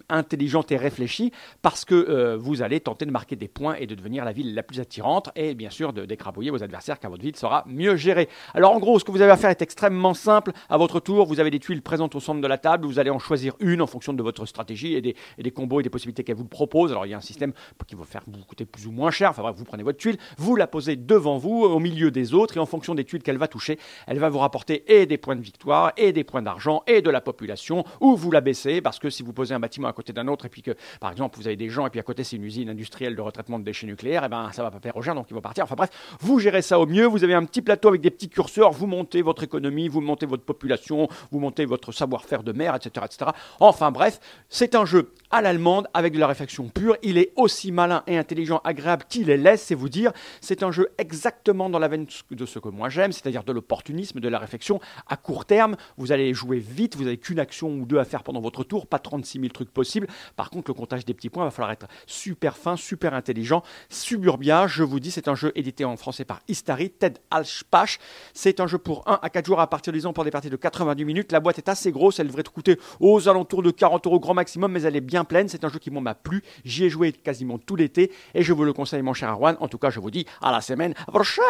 [0.09, 4.25] intelligente et réfléchie, parce que vous allez tenter de marquer des points et de devenir
[4.25, 7.63] la ville la plus attirante, et bien sûr d'écrabouiller vos adversaires car votre ville sera
[7.67, 8.29] mieux gérée.
[8.53, 10.51] Alors en gros, ce que vous avez à faire est extrêmement simple.
[10.69, 13.09] À votre tour, vous avez des tuiles présentes au centre de la table, vous allez
[13.09, 16.35] en choisir une en fonction de votre stratégie et des, combos et des possibilités qu'elle
[16.35, 16.91] vous propose.
[16.91, 17.53] Alors il y a un système
[17.85, 19.29] qui va faire vous coûter plus ou moins cher.
[19.29, 22.57] Enfin bref, vous prenez votre tuile, vous la posez devant vous, au milieu des autres,
[22.57, 25.35] et en fonction des tuiles qu'elle va toucher, elle va vous rapporter et des points
[25.35, 28.99] de victoire, et des points d'argent, et de la population, ou vous la baissez, parce
[28.99, 31.37] que si vous posez un bâtiment à côté d'un autre, et puis que, par exemple,
[31.37, 33.63] vous avez des gens, et puis à côté c'est une usine industrielle de retraitement de
[33.63, 35.63] déchets nucléaires, et ben ça va pas plaire aux gens, donc ils vont partir.
[35.63, 35.89] Enfin bref,
[36.19, 38.87] vous gérez ça au mieux, vous avez un petit plateau avec des petits curseurs, vous
[38.87, 43.31] montez votre économie, vous montez votre population, vous montez votre savoir-faire de mer, etc., etc.
[43.59, 46.97] Enfin bref, c'est un jeu à l'allemande avec de la réflexion pure.
[47.03, 50.11] Il est aussi malin et intelligent, agréable qu'il est laisse, c'est vous dire.
[50.41, 54.19] C'est un jeu exactement dans la veine de ce que moi j'aime, c'est-à-dire de l'opportunisme,
[54.19, 55.75] de la réflexion à court terme.
[55.97, 58.87] Vous allez jouer vite, vous n'avez qu'une action ou deux à faire pendant votre tour,
[58.87, 60.07] pas 36 000 trucs possibles.
[60.35, 63.63] Par contre, le comptage des petits points va falloir être super fin, super intelligent.
[63.89, 67.99] Suburbia, je vous dis, c'est un jeu édité en français par Istari, Ted Alspach.
[68.33, 70.49] C'est un jeu pour 1 à 4 jours à partir des ans pour des parties
[70.49, 71.31] de 90 minutes.
[71.31, 74.33] La boîte est assez grosse, elle devrait te coûter aux alentours de 40 euros grand
[74.33, 75.47] maximum, mais elle est bien pleine.
[75.49, 76.43] C'est un jeu qui m'a plu.
[76.65, 79.57] J'y ai joué quasiment tout l'été et je vous le conseille, mon cher Arwan.
[79.59, 81.43] En tout cas, je vous dis à la semaine prochaine.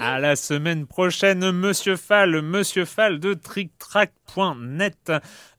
[0.00, 5.12] À la semaine prochaine, Monsieur Fall, Monsieur Fall de TrickTrack.net.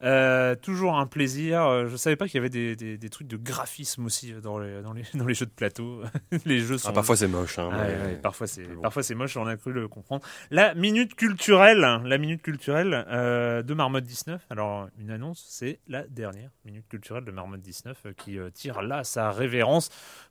[0.03, 1.88] Euh, toujours un plaisir.
[1.88, 4.82] Je savais pas qu'il y avait des, des- des trucs de graphisme aussi dans les,
[4.82, 6.01] dans les, dans les jeux de plateau.
[6.45, 6.89] les jeux sont.
[6.89, 7.57] Ah, parfois c'est moche.
[7.59, 8.82] Hein, Ah, mais- ouais, ouais, parfois c'est mais bon.
[8.82, 10.24] parfois c'est moche, on a cru le comprendre.
[10.51, 14.45] La minute culturelle, la minute culturelle euh, de Marmotte 19.
[14.49, 18.81] Alors une annonce, c'est la dernière minute culturelle de Marmotte 19 euh, qui euh, tire
[18.81, 19.89] là sa révérence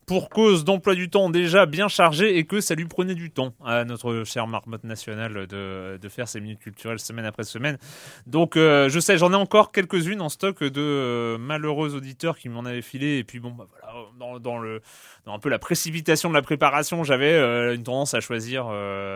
[0.08, 3.52] pour cause d'emploi du temps déjà bien chargé et que ça lui prenait du temps
[3.62, 7.76] à notre cher Marmotte national de, faire ces minutes culturelles semaine après semaine.
[8.26, 12.48] Donc euh, je sais, j'en ai encore quelques-unes en stock de euh, malheureux auditeurs qui
[12.48, 14.80] m'en avaient filé et puis bon bah voilà dans, le
[15.26, 18.64] dans un peu la précipitation de la préparation, j'avais euh, une tendance à choisir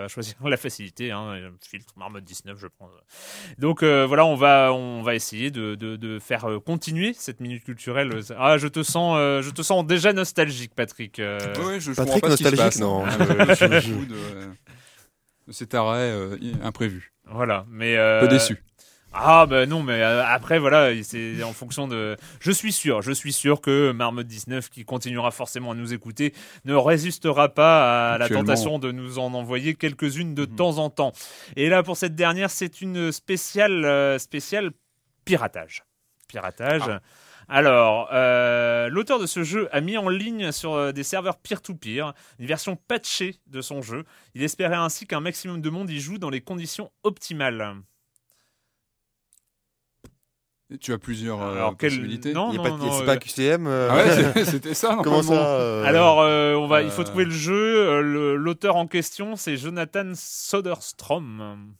[0.08, 2.90] choisir la facilité hein, filtre Marmotte 19 je prends.
[3.58, 8.20] Donc voilà, on va on va essayer de, de, faire continuer cette minute culturelle.
[8.36, 11.18] Ah, je te sens je te sens déjà nostalgique Patrick.
[11.18, 11.38] euh.
[11.64, 13.04] Ouais, je, je Patrick pas se nostalgique, passe, non.
[13.06, 13.16] hein.
[13.20, 13.66] Euh, je
[14.12, 14.14] de,
[15.48, 17.12] de cet arrêt euh, imprévu.
[17.26, 18.62] Voilà, mais euh, Peu déçu.
[19.14, 22.16] Ah bah non, mais après voilà, c'est en fonction de.
[22.40, 26.32] Je suis sûr, je suis sûr que Marmotte 19, qui continuera forcément à nous écouter,
[26.64, 30.56] ne résistera pas à la tentation de nous en envoyer quelques-unes de Mhm.
[30.56, 31.12] temps en temps.
[31.56, 34.70] Et là, pour cette dernière, c'est une spéciale, euh, spéciale
[35.26, 35.84] piratage.
[36.26, 36.82] Piratage.
[36.88, 37.00] Ah.
[37.54, 42.14] Alors, euh, l'auteur de ce jeu a mis en ligne sur euh, des serveurs peer-to-peer
[42.38, 44.04] une version patchée de son jeu.
[44.34, 47.76] Il espérait ainsi qu'un maximum de monde y joue dans les conditions optimales.
[50.80, 52.32] Tu as plusieurs euh, Alors, quel- possibilités.
[52.32, 53.96] non, Il y a non, c'est euh, pas QCM euh, Ah
[54.34, 54.98] ouais, c'était ça.
[55.04, 58.00] Comment ça euh, Alors, euh, on va, il faut trouver le jeu.
[58.36, 61.74] L'auteur en question, c'est Jonathan Soderstrom.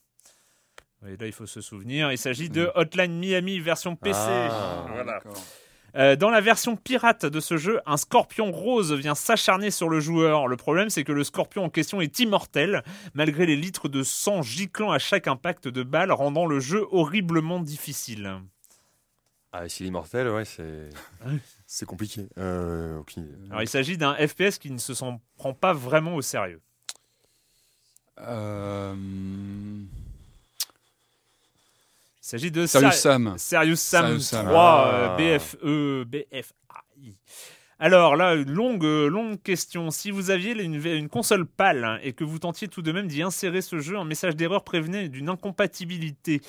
[1.07, 2.13] Et là, il faut se souvenir.
[2.13, 4.19] Il s'agit de Hotline Miami version PC.
[4.19, 5.21] Ah, Voilà.
[5.95, 10.01] Euh, dans la version pirate de ce jeu, un scorpion rose vient s'acharner sur le
[10.01, 10.49] joueur.
[10.49, 12.83] Le problème, c'est que le scorpion en question est immortel,
[13.15, 17.61] malgré les litres de sang giclant à chaque impact de balle, rendant le jeu horriblement
[17.61, 18.41] difficile.
[19.53, 20.89] Ah, s'il est immortel, ouais, c'est.
[21.67, 22.27] C'est compliqué.
[22.39, 23.03] Euh.
[23.51, 26.61] Alors, il s'agit d'un FPS qui ne se s'en prend pas vraiment au sérieux.
[28.19, 28.95] Euh,
[32.33, 33.35] s'agit de Serious Sa- Sam.
[33.39, 34.47] Serious Sam Serious Sam.
[34.47, 35.17] 3, Ah.
[35.21, 37.15] euh, BFE, BFAI.
[37.79, 39.91] Alors là, une longue, euh, longue question.
[39.91, 43.23] Si vous aviez une, une console PAL et que vous tentiez tout de même d'y
[43.23, 46.41] insérer ce jeu, un message d'erreur prévenait d'une incompatibilité.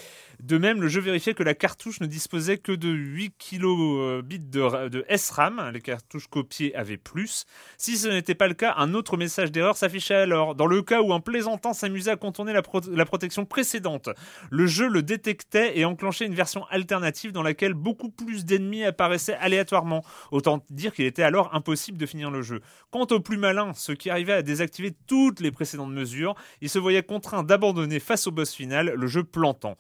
[0.44, 4.90] De même, le jeu vérifiait que la cartouche ne disposait que de 8 kilobits de,
[4.90, 5.72] de SRAM.
[5.74, 7.46] Les cartouches copiées avaient plus.
[7.78, 10.54] Si ce n'était pas le cas, un autre message d'erreur s'affichait alors.
[10.54, 14.10] Dans le cas où un plaisantant s'amusait à contourner la protection précédente,
[14.52, 19.36] le jeu le détectait et enclenchait une version alternative dans laquelle beaucoup plus d'ennemis apparaissaient
[19.36, 20.04] aléatoirement.
[20.32, 22.60] Autant dire qu'il était alors impossible de finir le jeu.
[22.92, 26.80] Quant aux plus malins, ceux qui arrivaient à désactiver toutes les précédentes mesures, ils se
[26.80, 29.78] voyaient contraints d'abandonner face au boss final, le jeu plantant.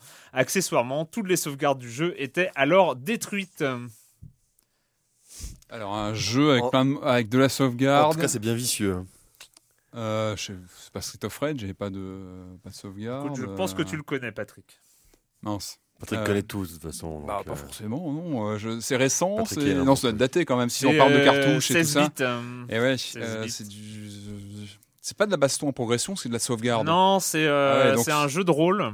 [0.57, 3.63] Accessoirement, toutes les sauvegardes du jeu étaient alors détruites.
[5.71, 8.13] Alors un jeu avec, En- plein de, avec de la En sauvegarde.
[8.13, 8.97] tout cas, c'est bien vicieux.
[9.95, 10.53] Euh, c'est
[10.93, 12.19] pas Street of Rage, j'ai pas de,
[12.63, 13.25] pas de sauvegarde.
[13.25, 14.77] Écoute, je pense que tu le connais, Patrick.
[15.41, 15.79] Mince.
[15.99, 17.21] Patrick Euh, connaît tous, de toute façon.
[17.21, 18.55] Bah, pas euh, forcément, non.
[18.59, 19.43] je- C'est récent.
[19.45, 20.19] C'est- Non, ça doit plus.
[20.19, 20.69] dater quand même.
[20.69, 22.01] Si on parle de cartouches et tout 16 ça.
[22.09, 23.49] bits, euh, Et ouais, 16 euh, bits.
[23.49, 24.07] c'est du.
[25.01, 26.85] C'est pas de la baston en progression, c'est de la sauvegarde.
[26.85, 28.93] Non, c'est euh, Ah ouais, donc un jeu de rôle.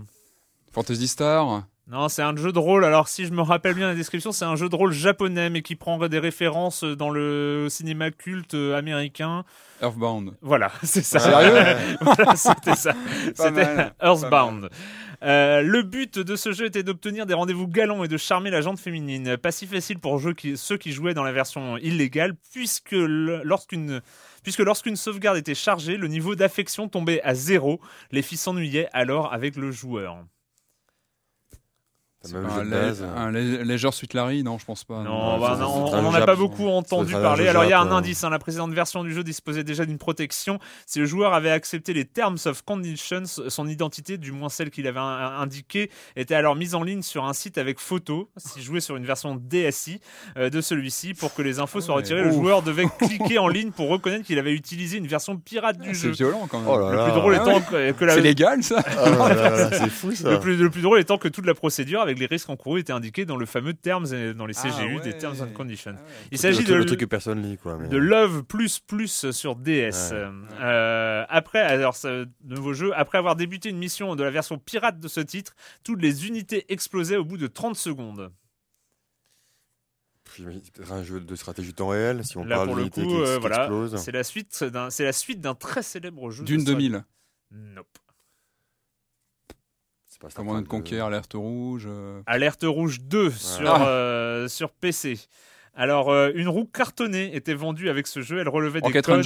[0.72, 1.64] Fantasy Star.
[1.88, 2.86] Non, c'est un jeu de rôle.
[2.86, 5.64] Alors, si je me rappelle bien la description, c'est un jeu de rôle japonais, mais
[5.64, 9.44] qui prendrait des références dans le cinéma culte euh, américain.
[9.82, 10.34] Earthbound.
[10.42, 11.18] Voilà, c'est ça.
[11.20, 12.94] Sérieux Voilà, C'était ça.
[13.34, 14.70] C'était Earthbound.
[15.24, 18.62] Euh, le but de ce jeu était d'obtenir des rendez-vous galants et de charmer la
[18.62, 19.36] jante féminine.
[19.38, 24.02] Pas si facile pour jeu qui- ceux qui jouaient dans la version illégale, puisque lorsqu'une
[24.44, 27.82] puisque lorsqu'une sauvegarde était chargée, le niveau d'affection tombait à zéro.
[28.12, 30.18] Les filles s'ennuyaient alors avec le joueur.
[32.34, 33.06] Même un, jeu base.
[33.16, 35.04] un Leisure Suite Larry, non, je pense pas.
[35.04, 37.44] Non, bah non, on n'en a pas beaucoup Ça entendu parler.
[37.46, 37.94] jeu Alors il y a un ouais.
[37.94, 40.60] indice, hein, la précédente version du jeu disposait déjà d'une protection.
[40.86, 44.86] Si le joueur avait accepté les Terms of Conditions, son identité, du moins celle qu'il
[44.88, 48.82] avait in- indiquée, était alors mise en ligne sur un site avec photo, si joué
[48.82, 50.02] sur une version DSI
[50.38, 51.14] euh, de celui-ci.
[51.14, 52.02] Pour que les infos soient Ouais.
[52.02, 55.78] retirées, le joueur devait cliquer en ligne pour reconnaître qu'il avait utilisé une version pirate
[55.80, 56.12] du Ah, C'est jeu.
[56.12, 56.68] violent quand même.
[56.70, 57.04] Oh là Le là.
[57.06, 57.94] plus drôle Ah étant ouais.
[57.94, 60.32] que, que la- C'est légal ça Oh là là là, c'est fou ça.
[60.32, 62.94] le plus, le plus drôle étant que toute la procédure avec les risques encourus était
[62.94, 65.02] indiquée dans le fameux termes et dans les Ah CGU ouais.
[65.02, 65.94] des Terms and Conditions.
[65.98, 66.28] Ah ouais.
[66.32, 67.78] Il s'agit de le truc que personne lit quoi.
[67.78, 70.12] mais- de Love plus plus sur DS.
[70.12, 70.28] Ouais.
[70.62, 75.00] Euh, après, alors ce nouveau jeu, après avoir débuté une mission de la version pirate
[75.00, 78.32] de ce titre, toutes les unités explosaient au bout de 30 secondes.
[80.36, 83.10] Peut-être un jeu de stratégie temps réel si on Là parle pour le d'unités coup,
[83.10, 83.96] qui, euh, qui voilà, explosent.
[83.98, 86.44] c'est la suite d'un, c'est la suite d'un très célèbre jeu.
[86.44, 87.04] de D'une strat- 2000.
[87.52, 87.88] Nope.
[90.22, 91.00] C'est pas Command and Starcraft Conquer.
[91.00, 91.84] Alerte Rouge.
[91.88, 93.88] euh, Alerte rouge 2 sur, Ah.
[93.88, 95.18] euh, sur PC.
[95.76, 98.40] Alors, euh, une roue cartonnée était vendue avec ce jeu.
[98.40, 99.24] Elle relevait des codes,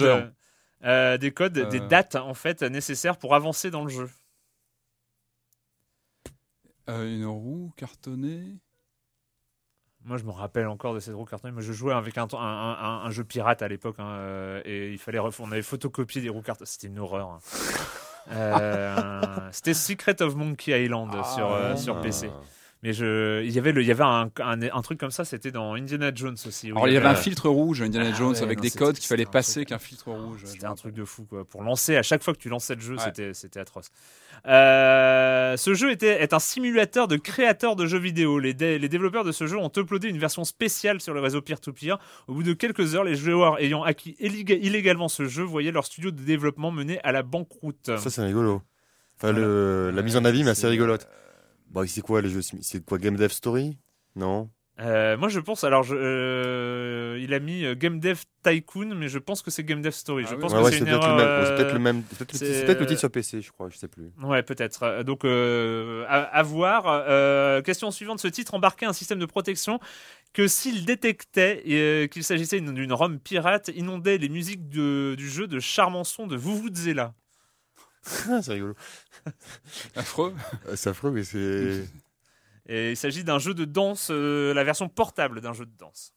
[0.83, 4.09] euh, des codes, des dates en fait nécessaires pour avancer dans le jeu.
[6.89, 8.57] euh, une roue cartonnée.
[10.05, 11.53] Moi, je me rappelle encore de cette roue cartonnée.
[11.53, 14.97] Moi, je jouais avec un, un, un- un jeu pirate à l'époque, hein, et il
[14.97, 16.67] fallait, on avait photocopié des roues cartonnées.
[16.69, 17.29] C'était une horreur.
[17.29, 17.39] hein.
[18.31, 19.21] Euh,
[19.51, 21.77] C'était Secret of Monkey Island sur, euh, Ah.
[21.77, 22.29] sur PC.
[22.83, 25.23] Mais je, il y avait, le, il y avait un, un, un truc comme ça.
[25.23, 26.67] C'était dans Indiana Jones aussi.
[26.67, 28.71] Alors il y avait un euh, filtre rouge, Indiana Ah Jones, ouais, avec non, des
[28.71, 30.41] codes qu'il fallait passer qu'un filtre rouge.
[30.43, 31.45] C'était un truc de fou, quoi.
[31.45, 33.03] Pour lancer, à chaque fois que tu lançais le jeu, Ouais.
[33.05, 33.89] c'était, c'était atroce.
[34.45, 38.39] Euh, ce jeu était, est un simulateur de créateurs de jeux vidéo.
[38.39, 41.41] Les, dé- les développeurs de ce jeu ont uploadé une version spéciale sur le réseau
[41.41, 41.97] peer-to-peer.
[42.27, 45.85] Au bout de quelques heures, les joueurs ayant acquis illéga- illégalement ce jeu voyaient leur
[45.85, 47.91] studio de développement mené à la banqueroute.
[47.97, 48.61] Ça c'est rigolo.
[49.17, 49.39] Enfin Voilà.
[49.39, 51.07] le, la mise en abîme est assez C'est- rigolote.
[51.73, 53.77] Bon, c'est quoi les jeux C'est quoi Game Dev Story?
[54.15, 54.49] Non?
[54.79, 55.63] Euh, moi, je pense.
[55.63, 59.63] Alors, je, euh, il a mis euh, Game Dev Tycoon, mais je pense que c'est
[59.63, 60.23] Game Dev Story.
[60.25, 60.41] Ah je oui.
[60.41, 61.19] pense Ouais, que ouais, c'est peut-être le même.
[61.19, 62.03] C'est euh, peut-être le même.
[62.09, 63.69] c'est peut-être le, c'est- titre- c'est peut-être le titre sur PC, je crois.
[63.69, 64.11] Je sais plus.
[64.23, 65.03] Ouais, peut-être.
[65.03, 66.85] Donc, euh, à, à voir.
[66.87, 68.19] Euh, question suivante.
[68.19, 69.79] Ce titre embarquait un système de protection
[70.33, 75.29] que s'il détectait euh, qu'il s'agissait d'une d'une ROM pirate, inondait les musiques de- du
[75.29, 77.13] jeu de charmants sons de Vuvuzela.
[78.41, 78.75] C'est rigolo.
[79.95, 80.33] Affreux.
[80.67, 81.87] Euh, C'est affreux, mais c'est.
[82.65, 86.13] Et il s'agit d'un jeu de danse, euh, la version portable d'un jeu de danse.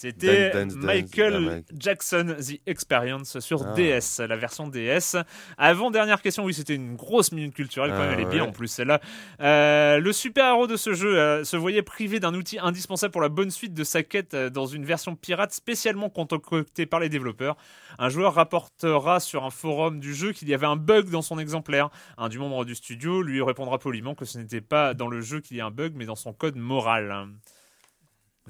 [0.00, 1.62] C'était Dance, Dance, Dance, Michael.
[1.78, 3.74] Jackson The Experience sur Ah.
[3.74, 5.16] DS, la version DS.
[5.58, 8.44] Avant dernière question, oui, c'était une grosse minute culturelle quand Ah, même, elle est bien
[8.44, 8.98] en plus celle-là.
[9.42, 13.28] Euh, le super-héros de ce jeu euh, se voyait privé d'un outil indispensable pour la
[13.28, 17.58] bonne suite de sa quête euh, dans une version pirate spécialement concoctée par les développeurs.
[17.98, 21.38] Un joueur rapportera sur un forum du jeu qu'il y avait un bug dans son
[21.38, 21.90] exemplaire.
[22.16, 25.40] Un du membre du studio lui répondra poliment que ce n'était pas dans le jeu
[25.40, 27.28] qu'il y a un bug, mais dans son code moral.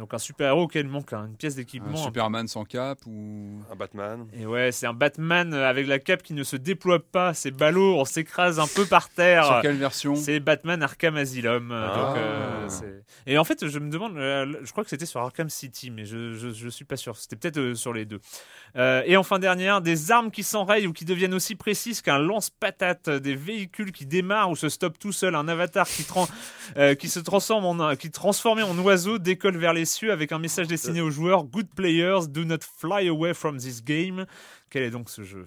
[0.01, 1.95] Donc un super-héros auquel manque une pièce Un d'équipement.
[1.95, 3.61] Superman sans cap ou.
[3.71, 4.27] Un Batman.
[4.33, 7.35] Et ouais, c'est un Batman euh, avec la cape qui ne se déploie pas.
[7.35, 9.45] C'est ballot, on s'écrase un peu par terre.
[9.45, 10.17] Sur quelle version?
[10.17, 11.71] C'est Batman Arkham Asylum.
[11.71, 11.97] euh, Ah.
[11.99, 15.91] donc, euh, et en fait, je me demande, je crois que c'était sur Arkham City,
[15.91, 17.15] mais je, je, je suis pas sûr.
[17.19, 18.21] C'était peut-être sur les deux.
[18.77, 23.11] Euh, et enfin, dernière, des armes qui s'enrayent ou qui deviennent aussi précises qu'un lance-patate,
[23.11, 26.07] des véhicules qui démarrent ou se stoppent tout seul, un avatar qui,
[26.79, 30.67] euh, se transforme en un- qui transformé en oiseau décolle vers les avec un message
[30.69, 34.27] destiné aux joueurs Good players, do not fly away from this game.
[34.71, 35.47] Quel est donc ce jeu?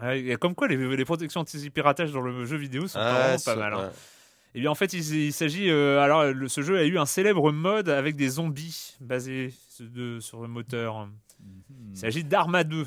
[0.00, 3.42] Ah, et Comme quoi, les, les protections anti-piratage dans le jeu vidéo sont Ah, vraiment
[3.44, 3.74] pas mal.
[3.74, 3.90] hein.
[4.54, 5.70] Et bien en fait, il, il s'agit.
[5.70, 10.18] euh, alors, le- ce jeu a eu un célèbre mode avec des zombies basés de-
[10.20, 11.08] sur le moteur.
[11.92, 12.86] Il s'agit d'Arma 2,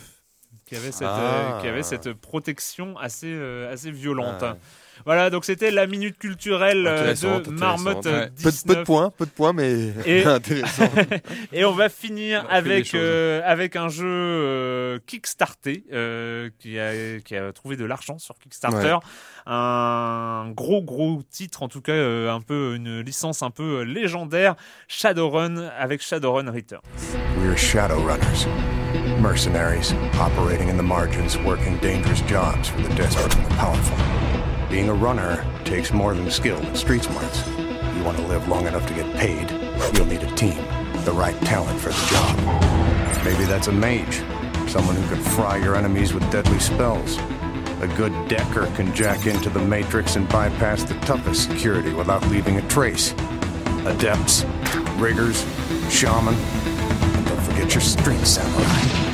[0.65, 1.57] qui avait cette, Ah.
[1.57, 4.41] euh, qui avait cette protection assez, euh, assez violente.
[4.43, 4.59] Ah, ouais.
[5.05, 8.83] Voilà, donc c'était la minute culturelle euh, de Marmotte euh, Peu, de- peu de 19.
[8.85, 10.89] points, peu de points, mais Et- intéressant.
[11.53, 12.99] Et on va finir On avec, choses.
[13.03, 18.35] euh, avec un jeu euh, Kickstarté euh, qui, a, qui a trouvé de l'argent sur
[18.35, 18.97] Kickstarter.
[19.45, 23.83] Un gros gros titre, en tout cas euh, un peu une licence un peu euh,
[23.83, 24.55] légendaire,
[24.87, 26.81] Shadowrun avec Shadowrun Return.
[27.41, 28.47] We're Shadowrunners.
[29.21, 34.42] Mercenaries, operating in the margins, working dangerous jobs for the desperate and the powerful.
[34.73, 37.47] Being a runner takes more than skill and street smarts.
[37.47, 39.51] You want to live long enough to get paid,
[39.95, 40.57] you'll need a team,
[41.05, 43.23] the right talent for the job.
[43.23, 44.23] Maybe that's a mage,
[44.67, 47.19] someone who can fry your enemies with deadly spells.
[47.83, 52.57] A good decker can jack into the matrix and bypass the toughest security without leaving
[52.57, 53.11] a trace.
[53.85, 54.43] Adepts,
[54.97, 55.45] riggers,
[55.91, 59.12] shaman, and don't forget your street samurai.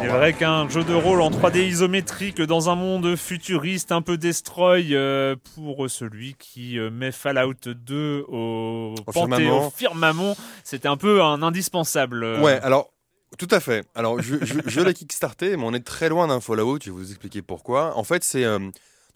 [0.00, 4.16] C'est vrai qu'un jeu de rôle en 3D isométrique dans un monde futuriste un peu
[4.16, 10.36] destroy euh, pour celui qui euh, met Fallout 2 au, Au panthéon- firmament.
[10.64, 12.24] c'était un peu un indispensable.
[12.24, 12.40] euh.
[12.40, 12.90] Ouais, alors
[13.38, 13.84] tout à fait.
[13.94, 16.78] Alors je, je, je l'ai kickstarté, mais on est très loin d'un Fallout.
[16.82, 17.96] Je vais vous expliquer pourquoi.
[17.96, 18.58] En fait, c'est euh,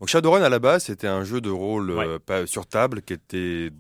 [0.01, 1.91] donc Shadowrun à la base, c'était un jeu de rôle
[2.31, 3.71] euh, sur table qui était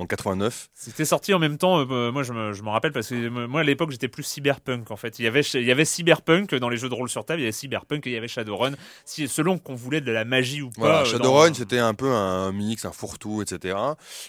[0.00, 0.68] en 89.
[0.74, 3.46] C'était sorti en même temps, euh, moi je me, je m'en rappelle parce que euh,
[3.46, 5.18] moi à l'époque j'étais plus cyberpunk en fait.
[5.18, 7.42] Il y, avait, il y avait cyberpunk dans les jeux de rôle sur table, il
[7.42, 8.72] y avait cyberpunk et il y avait Shadowrun,
[9.04, 10.74] si, selon qu'on voulait de la magie ou pas.
[10.78, 13.76] Voilà, euh, Shadowrun, dans- c'était un peu un mix, un fourre-tout, etc.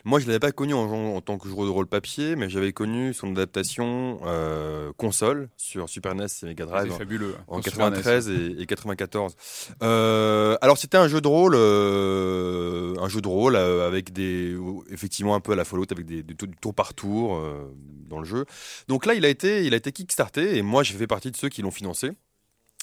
[0.05, 0.82] Moi, je l'avais pas connu en,
[1.15, 5.88] en tant que joueur de rôle papier, mais j'avais connu son adaptation euh, console sur
[5.89, 6.91] Super NES et Mega Drive.
[6.97, 7.36] Fabuleux.
[7.47, 9.36] En Sur Super 93 et, et 94.
[9.84, 14.55] Euh, alors c'était un jeu de rôle, euh, un jeu de rôle euh, avec des,
[14.91, 17.74] effectivement un peu à la Fallout avec des, du tour par tour euh,
[18.07, 18.45] dans le jeu.
[18.88, 21.38] Donc là il a été, il a été kickstarté et moi j'ai fait partie de
[21.38, 22.12] ceux qui l'ont financé.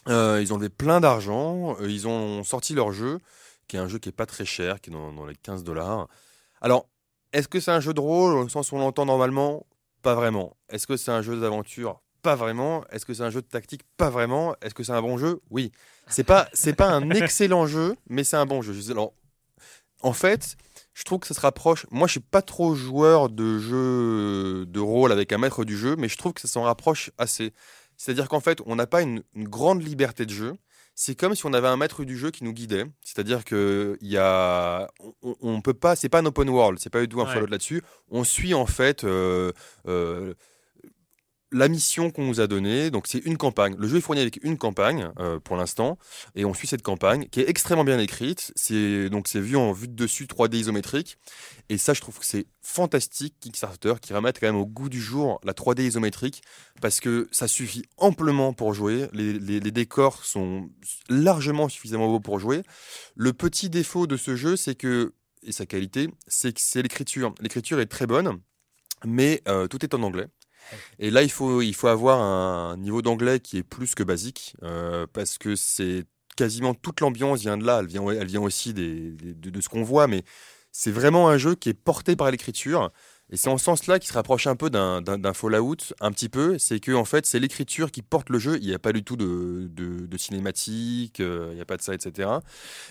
[0.08, 3.18] Euh, ils ont levé plein d'argent, euh, ils ont sorti leur jeu,
[3.66, 5.64] qui est un jeu qui est pas très cher, qui est dans, dans les 15
[5.64, 6.08] dollars.
[6.60, 6.86] Alors
[7.32, 9.66] est-ce que c'est un jeu de rôle au sens où on l'entend normalement?
[10.02, 10.56] Pas vraiment.
[10.70, 12.00] Est-ce que c'est un jeu d'aventure?
[12.22, 12.84] Pas vraiment.
[12.90, 13.82] Est-ce que c'est un jeu de tactique?
[13.96, 14.54] Pas vraiment.
[14.62, 15.40] Est-ce que c'est un bon jeu?
[15.50, 15.72] Oui.
[16.08, 18.74] C'est pas c'est pas un excellent jeu, mais c'est un bon jeu.
[18.90, 19.12] Alors,
[20.02, 20.56] en fait,
[20.98, 21.86] je trouve que ça se rapproche.
[21.92, 25.94] Moi, je suis pas trop joueur de jeu de rôle avec un maître du jeu,
[25.96, 27.52] mais je trouve que ça s'en rapproche assez.
[27.96, 30.54] C'est-à-dire qu'en fait, on n'a pas une, une grande liberté de jeu.
[30.96, 32.84] C'est comme si on avait un maître du jeu qui nous guidait.
[33.04, 34.88] C'est-à-dire que il y a,
[35.22, 37.46] on, on peut pas, c'est pas un open world, c'est pas du tout un Ouais.
[37.46, 37.80] Là-dessus.
[38.10, 39.52] On suit en fait euh,
[39.86, 40.34] euh,
[41.50, 42.90] la mission qu'on nous a donnée.
[42.90, 43.74] Donc c'est une campagne.
[43.78, 45.98] Le jeu est fourni avec une campagne euh, pour l'instant,
[46.34, 48.52] et on suit cette campagne qui est extrêmement bien écrite.
[48.56, 51.16] C'est donc c'est vu en vue de dessus 3D isométrique,
[51.68, 55.00] et ça je trouve que c'est fantastique Kickstarter qui remettent quand même au goût du
[55.00, 56.42] jour la 3D isométrique
[56.82, 59.08] parce que ça suffit amplement pour jouer.
[59.12, 60.68] Les, les- les décors sont
[61.08, 62.62] largement suffisamment beaux pour jouer.
[63.16, 67.32] Le petit défaut de ce jeu, c'est que et sa qualité, c'est que c'est l'écriture.
[67.40, 68.40] L'écriture est très bonne,
[69.04, 70.26] mais euh, tout est en anglais.
[70.98, 74.54] Et là, il faut, il faut avoir un niveau d'anglais qui est plus que basique,
[74.62, 76.04] euh, parce que c'est
[76.36, 77.80] quasiment toute l'ambiance vient de là.
[77.80, 80.22] Elle vient, elle vient aussi de, de ce qu'on voit, mais
[80.72, 82.92] c'est vraiment un jeu qui est porté par l'écriture.
[83.30, 86.58] Et c'est en ce sens-là qui se rapproche un peu d'un Fallout, un petit peu.
[86.58, 88.58] C'est que en fait, c'est l'écriture qui porte le jeu.
[88.60, 91.82] Il n'y a pas du tout de, de, cinématique, euh, il n'y a pas de
[91.82, 92.28] ça, etc.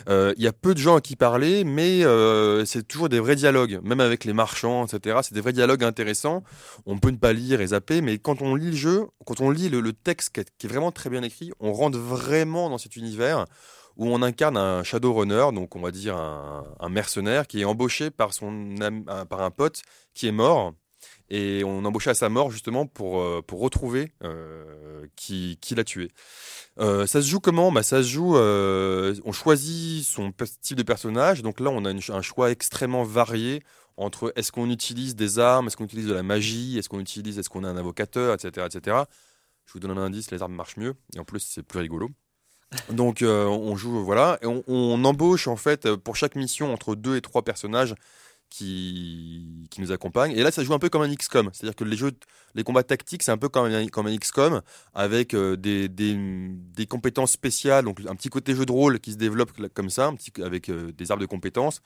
[0.09, 3.19] Euh, Il y a peu de gens à qui parler, mais euh, c'est toujours des
[3.19, 5.19] vrais dialogues, même avec les marchands, etc.
[5.23, 6.43] C'est des vrais dialogues intéressants.
[6.85, 9.49] On peut ne pas lire et zapper, mais quand on lit le jeu, quand on
[9.49, 13.45] lit le, texte qui est vraiment très bien écrit, on rentre vraiment dans cet univers
[13.97, 18.33] où on incarne un Shadowrunner, donc on va dire un, mercenaire qui est embauché par,
[18.33, 18.75] son
[19.29, 19.81] par un pote
[20.13, 20.73] qui est mort.
[21.29, 25.83] Et on embauchait à sa mort justement pour, euh, pour retrouver euh, qui, qui l'a
[25.83, 26.09] tué.
[26.79, 27.71] Euh, ça se joue comment?
[27.71, 31.41] Bah, Ça se joue, on choisit son pe- type de personnage.
[31.41, 33.61] Donc là, on a un choix extrêmement varié
[33.97, 37.39] entre est-ce qu'on utilise des armes, est-ce qu'on utilise de la magie, est-ce qu'on utilise,
[37.39, 38.97] est-ce qu'on est un invocateur, etc., etc.
[39.65, 42.09] Je vous donne un indice, les armes marchent mieux et en plus c'est plus rigolo.
[42.91, 46.95] Donc euh, on joue, voilà, et on, embauche en fait euh, pour chaque mission entre
[46.95, 47.95] deux et trois personnages
[48.49, 50.31] qui, qui nous accompagnent.
[50.33, 52.11] Et là, ça joue un peu comme un XCOM, c'est-à-dire que les jeux,
[52.55, 54.61] les combats tactiques, c'est un peu comme un, comme un XCOM
[54.93, 59.13] avec euh, des, des, des compétences spéciales, donc un petit côté jeu de rôle qui
[59.13, 60.11] se développe comme ça,
[60.43, 61.81] avec des arbres de compétences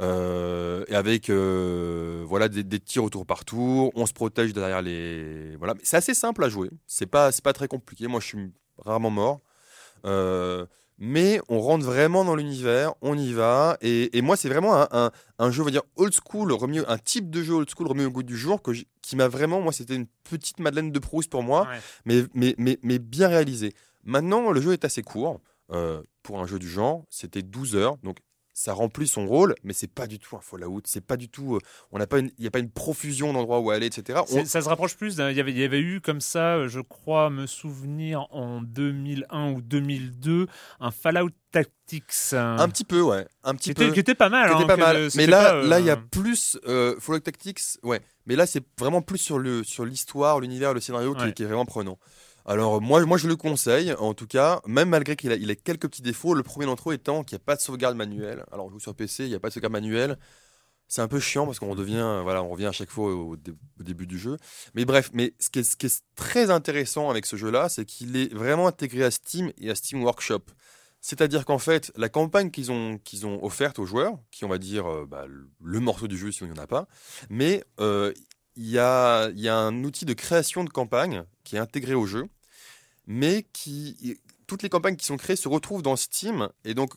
[0.00, 3.90] et avec voilà des, des tirs au tour par tour.
[3.96, 5.74] On se protège derrière les voilà.
[5.82, 6.70] C'est assez simple à jouer.
[6.86, 8.06] C'est pas c'est pas très compliqué.
[8.06, 9.40] Moi, je suis rarement mort.
[10.04, 10.66] Euh,
[11.02, 13.78] mais on rentre vraiment dans l'univers, on y va.
[13.80, 16.80] Et, et moi, c'est vraiment un, un, un jeu, on va dire, old school, remis,
[16.86, 19.60] un type de jeu old school remis au goût du jour que qui m'a vraiment,
[19.62, 21.78] moi, c'était une petite Madeleine de Proust pour moi, Ouais.
[22.04, 23.72] mais, mais, mais, mais bien réalisé.
[24.04, 25.40] Maintenant, le jeu est assez court.
[25.72, 27.96] euh, pour un jeu du genre, c'était 12 heures.
[28.02, 28.18] Donc,
[28.62, 30.82] ça remplit son rôle, mais c'est pas du tout un Fallout.
[30.84, 31.56] C'est pas du tout.
[31.56, 31.60] euh,
[31.92, 34.20] on n'a pas il n'y a pas une profusion d'endroits où aller, etc.
[34.30, 35.14] On- Ça se rapproche plus.
[35.14, 38.60] Il y avait, il y avait eu comme ça, euh, je crois me souvenir en
[38.60, 40.46] 2001 ou 2002,
[40.80, 42.04] un Fallout Tactics.
[42.32, 43.26] un- Un petit peu, ouais.
[43.42, 43.92] Un petit était, peu.
[43.92, 44.48] qui était pas mal.
[44.50, 45.08] Qui était hein, pas mal.
[45.16, 48.00] Mais là, pas, euh, là, il y a plus euh, Fallout Tactics, ouais.
[48.26, 51.64] Mais là, c'est vraiment plus sur le sur l'histoire, l'univers, le scénario qui est vraiment
[51.64, 51.98] prenant.
[52.50, 53.92] Alors moi, moi, je le conseille.
[53.92, 56.34] En tout cas, même malgré qu'il a, quelques petits défauts.
[56.34, 58.44] Le premier d'entre eux étant qu'il n'y a pas de sauvegarde manuelle.
[58.50, 60.18] Alors, on joue sur PC, il n'y a pas de sauvegarde manuelle.
[60.88, 63.52] C'est un peu chiant parce qu'on devient, voilà, on revient à chaque fois au, dé-
[63.78, 64.36] au début du jeu.
[64.74, 68.66] Mais bref, mais ce qui est, très intéressant avec ce jeu-là, c'est qu'il est vraiment
[68.66, 70.42] intégré à Steam et à Steam Workshop.
[71.00, 74.58] C'est-à-dire qu'en fait, la campagne qu'ils ont, qu'ils ont offerte aux joueurs, qui on va
[74.58, 75.24] dire euh, bah,
[75.60, 76.88] le- morceau du jeu si on n'y en a pas,
[77.28, 78.12] mais euh,
[78.56, 81.94] il y a, il y a un outil de création de campagne qui est intégré
[81.94, 82.26] au jeu,
[83.10, 84.16] mais qui
[84.46, 86.48] toutes les campagnes qui sont créées se retrouvent dans Steam.
[86.64, 86.94] Et donc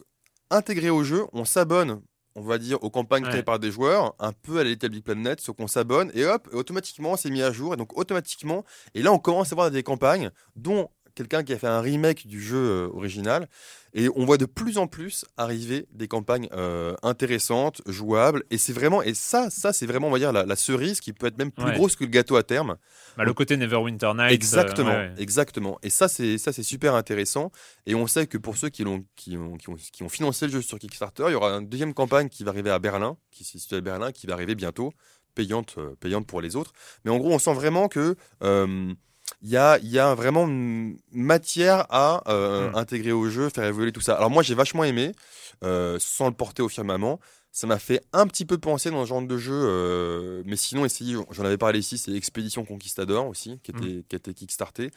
[0.52, 2.02] intégrées au jeu, on s'abonne
[2.36, 5.56] on va dire, aux campagnes créées par des joueurs, un peu à Big Planet, sauf
[5.56, 8.66] qu'on s'abonne, et hop, automatiquement, c'est mis à jour, et donc automatiquement,
[8.96, 12.28] et là, on commence à voir des campagnes, dont quelqu'un qui a fait un remake
[12.28, 13.48] du jeu euh, original,
[13.94, 18.74] et on voit de plus en plus arriver des campagnes euh, intéressantes, jouables, et c'est
[18.74, 21.38] vraiment, et ça, ça, c'est vraiment, on va dire, la, la cerise qui peut être
[21.38, 21.74] même plus Ouais.
[21.74, 22.78] grosse que le gâteau à terme.
[23.18, 24.32] Bah, le côté Neverwinter Nights.
[24.34, 25.22] Exactement, euh, ouais, ouais.
[25.22, 25.78] exactement.
[25.84, 27.52] Et ça, c'est ça, c'est super intéressant.
[27.86, 30.48] Et on sait que pour ceux qui l'ont, qui ont, qui ont, qui ont financé
[30.48, 33.18] le jeu sur Kickstarter, il y aura une deuxième campagne qui va arriver à Berlin,
[33.32, 34.92] qui se situe à Berlin, qui va arriver bientôt,
[35.36, 36.74] payante, euh, payante pour les autres.
[37.06, 38.16] Mais en gros, on sent vraiment que
[39.42, 42.76] il y a, il y a vraiment une matière à euh, Mm.
[42.76, 44.16] intégrer au jeu, faire évoluer tout ça.
[44.16, 45.12] Alors moi, j'ai vachement aimé,
[45.64, 47.20] euh, sans le porter au firmament.
[47.56, 50.86] Ça m'a fait un petit peu penser dans ce genre de jeu, euh, mais sinon,
[50.86, 54.90] essayez, j'en avais parlé ici, c'est Expédition Conquistador aussi, qui était, qui été kickstarté.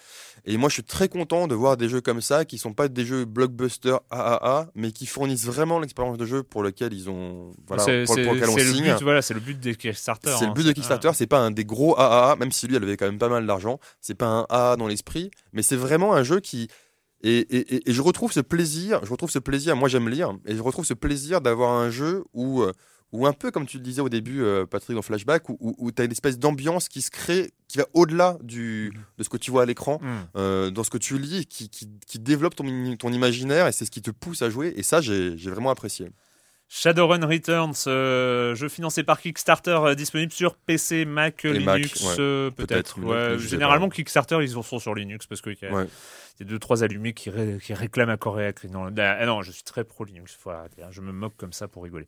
[0.46, 2.88] Et moi, je suis très content de voir des jeux comme ça, qui sont pas
[2.88, 7.52] des jeux blockbuster AAA, mais qui fournissent vraiment l'expérience de jeu pour lequel ils ont,
[7.66, 8.84] voilà, c'est pour, c'est- pour lequel on c'est le signe.
[8.94, 10.34] but, voilà, c'est le but des Kickstarter.
[10.38, 12.76] C'est le hein, but de Kickstarter, c'est pas un des gros AAA, même si lui,
[12.76, 13.78] elle avait quand même pas mal d'argent.
[14.00, 16.68] C'est pas un AAA dans l'esprit, mais c'est vraiment un jeu qui.
[17.22, 20.32] Et, et- et- et je retrouve ce plaisir, je retrouve ce plaisir, moi j'aime lire,
[20.46, 22.72] et je retrouve ce plaisir d'avoir un jeu où, euh,
[23.12, 25.90] où un peu comme tu le disais au début, euh, Patrick, dans Flashback, où, où,
[25.92, 28.90] tu as une espèce d'ambiance qui se crée, qui va au-delà de
[29.22, 30.06] ce que tu vois à l'écran, Mm.
[30.36, 33.86] euh, dans ce que tu lis, qui, qui, qui développe ton, ton imaginaire, et c'est
[33.86, 36.08] ce qui te pousse à jouer, et ça j'ai vraiment apprécié.
[36.68, 42.50] Shadowrun Returns, euh, jeu financé par Kickstarter, euh, disponible sur PC, Mac, Et Linux, ouais.
[42.50, 43.38] Peut-être, ouais.
[43.38, 43.88] Généralement.
[43.88, 45.40] Kickstarter, ils sont sur Linux parce
[45.72, 45.86] Ouais.
[46.42, 48.16] A deux trois allumés qui, ré- qui réclament à
[48.52, 48.68] cri.
[48.70, 50.82] Non, ah, non, je suis très pro Linux, faut arrêter.
[50.82, 50.88] hein.
[50.90, 52.06] Je me moque comme ça pour rigoler.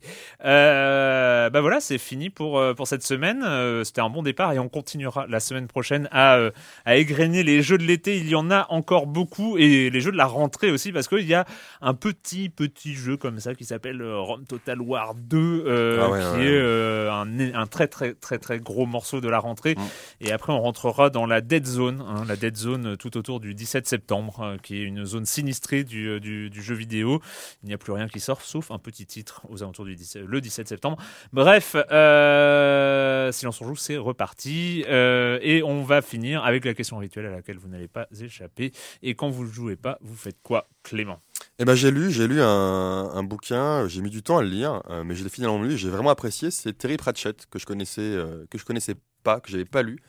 [0.63, 3.43] Euh, bah voilà, c'est fini pour euh, pour cette semaine.
[3.45, 6.37] Euh, C'était un bon départ et on continuera la semaine prochaine à
[6.85, 8.17] à égrener les jeux de l'été.
[8.17, 11.25] Il y en a encore beaucoup et les jeux de la rentrée aussi parce qu'il
[11.27, 11.45] y a
[11.81, 16.19] un petit petit jeu comme ça qui s'appelle Rome Total War 2 euh, Ah ouais,
[16.19, 19.75] qui ouais, est euh, un, un très très très très gros morceau de la rentrée
[19.75, 19.81] Mm.
[20.21, 23.53] et après on rentrera dans la Dead Zone hein, la Dead Zone tout autour du
[23.53, 27.21] 17 septembre euh, qui est une zone sinistrée du, euh, du, jeu vidéo.
[27.63, 30.23] Il n'y a plus rien qui sort sauf un petit titre aux alentours du 17,
[30.25, 30.97] le 17 septembre.
[31.33, 34.83] Bref euh, Silence on joue c'est reparti.
[34.87, 38.71] Euh, et on va finir avec la question rituelle à laquelle vous n'allez pas échapper.
[39.01, 41.19] Et quand vous ne jouez pas vous faites quoi Clément?
[41.61, 42.45] Eh ben j'ai lu, j'ai lu un,
[43.13, 45.77] un bouquin, j'ai mis du temps à le lire, euh, mais je l'ai finalement lu,
[45.77, 46.51] j'ai vraiment apprécié.
[46.51, 49.99] C'est Terry Pratchett que je connaissais, euh, que je connaissais pas, que j'avais pas lu.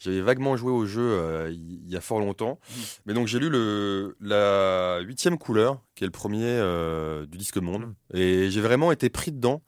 [0.00, 2.58] J'avais vaguement joué au jeu euh, il y a fort longtemps,
[3.04, 7.58] mais donc j'ai lu le la huitième couleur, qui est le premier euh, du disque
[7.58, 9.62] monde, et j'ai vraiment été pris dedans.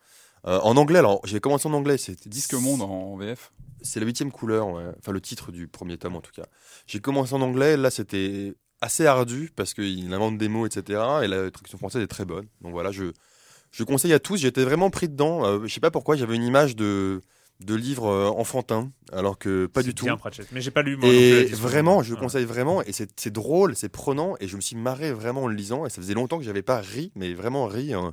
[0.47, 3.53] Euh, en anglais, alors j'ai commencé en anglais, c'était Disque Monde en VF.
[3.83, 4.83] c'est la huitième couleur, ouais.
[4.99, 6.47] enfin le titre du premier tome en tout cas.
[6.87, 11.01] J'ai commencé en anglais, là c'était assez ardu parce qu'il invente des mots, etc.
[11.23, 12.49] Et la traduction française est très bonne.
[12.63, 13.13] Donc voilà, je,
[13.71, 15.65] je conseille à tous, j'étais vraiment pris dedans.
[15.65, 17.21] Je sais pas pourquoi, j'avais une image de,
[17.65, 20.05] de livre euh, enfantin, alors que pas du tout.
[20.05, 22.21] bien Pratchett mais j'ai pas lu moi Et vraiment, je Ouais.
[22.21, 25.55] conseille vraiment, et c'est drôle, c'est prenant, et je me suis marré vraiment en le
[25.55, 28.13] lisant, et ça faisait longtemps que j'avais pas ri, mais vraiment ri en,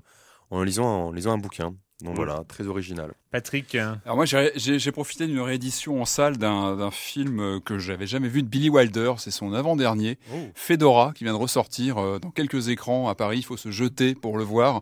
[0.52, 1.74] en lisant, en lisant un bouquin.
[2.02, 3.12] Donc voilà, très original.
[3.30, 8.08] Patrick euh, Alors moi, j'ai profité d'une réédition en salle d'un film euh, que j'avais
[8.08, 9.16] jamais vu de Billy Wilder.
[9.18, 10.18] C'est son avant-dernier,
[10.56, 13.40] Fedora, qui vient de ressortir dans quelques écrans à Paris.
[13.40, 14.82] Il faut se jeter pour le voir.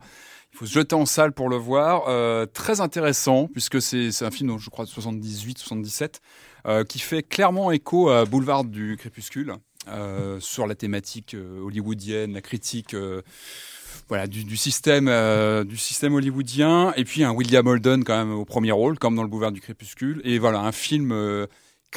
[0.53, 2.05] Il faut se jeter en salle pour le voir.
[2.07, 6.15] Euh, très intéressant, puisque c'est un film, je crois, de 78-77,
[6.65, 9.53] euh, qui fait clairement écho à Boulevard du Crépuscule,
[9.87, 12.95] euh, sur la thématique hollywoodienne, la critique...
[14.09, 15.11] voilà, du, système,
[15.65, 19.23] du système hollywoodien, et puis un William Holden quand même au premier rôle, comme dans
[19.23, 21.13] le Boulevard du Crépuscule, et voilà un film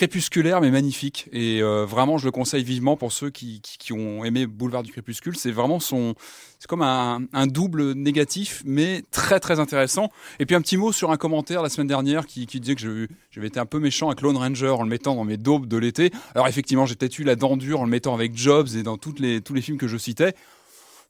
[0.01, 3.61] crépusculaire mais magnifique, et euh, vraiment je le conseille vivement pour ceux qui,
[3.91, 5.37] ont aimé Boulevard du Crépuscule.
[5.37, 6.15] C'est vraiment son,
[6.59, 10.09] c'est comme un, double négatif, mais très très intéressant.
[10.39, 13.49] Et puis un petit mot sur un commentaire la semaine dernière qui, disait que j'avais
[13.49, 16.13] été un peu méchant avec Lone Ranger en le mettant dans mes daubes de l'été.
[16.35, 18.97] Alors effectivement, j'ai peut-être eu la dent dure en le mettant avec Jobs et dans
[19.19, 20.35] les, tous les films que je citais.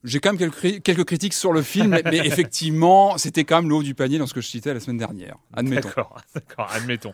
[0.02, 3.68] J'ai quand même quelques, cri- quelques critiques sur le film, mais, effectivement, c'était quand même
[3.68, 5.36] le haut du panier dans ce que je citais la semaine dernière.
[5.55, 5.89] Admettons.
[5.89, 7.12] D'accord, d'accord, admettons.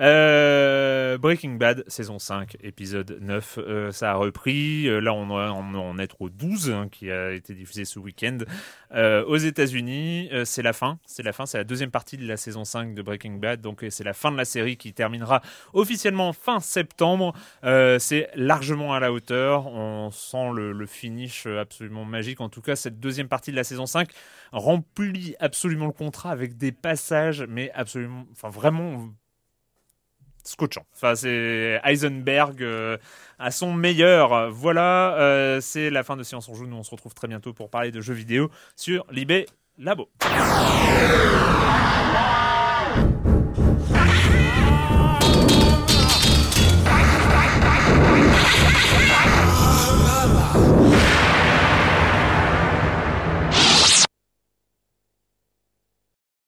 [0.00, 4.86] Euh, Breaking Bad, saison 5, épisode 9, euh, ça a repris.
[4.88, 8.38] Euh, là, on, en- est au 12, hein, qui a été diffusé ce week-end.
[8.94, 10.98] Aux États-Unis, c'est la fin.
[11.06, 13.60] C'est la fin, c'est la deuxième partie de la saison 5 de Breaking Bad.
[13.60, 15.42] Donc, c'est la fin de la série qui terminera
[15.72, 17.32] officiellement fin septembre.
[17.98, 19.66] C'est largement à la hauteur.
[19.66, 22.25] On sent le, le finish absolument magique.
[22.26, 24.08] J'imagine qu'en tout cas, cette deuxième partie de la saison 5
[24.50, 29.08] remplit absolument le contrat avec des passages, mais absolument, enfin vraiment
[30.42, 30.84] scotchant.
[30.92, 32.98] Enfin, c'est Heisenberg euh,
[33.38, 34.50] à son meilleur.
[34.50, 36.66] Voilà, euh, c'est la fin de Science en Joue.
[36.66, 39.46] Nous, on se retrouve très bientôt pour parler de jeux vidéo sur l'eBay
[39.78, 40.08] Labo.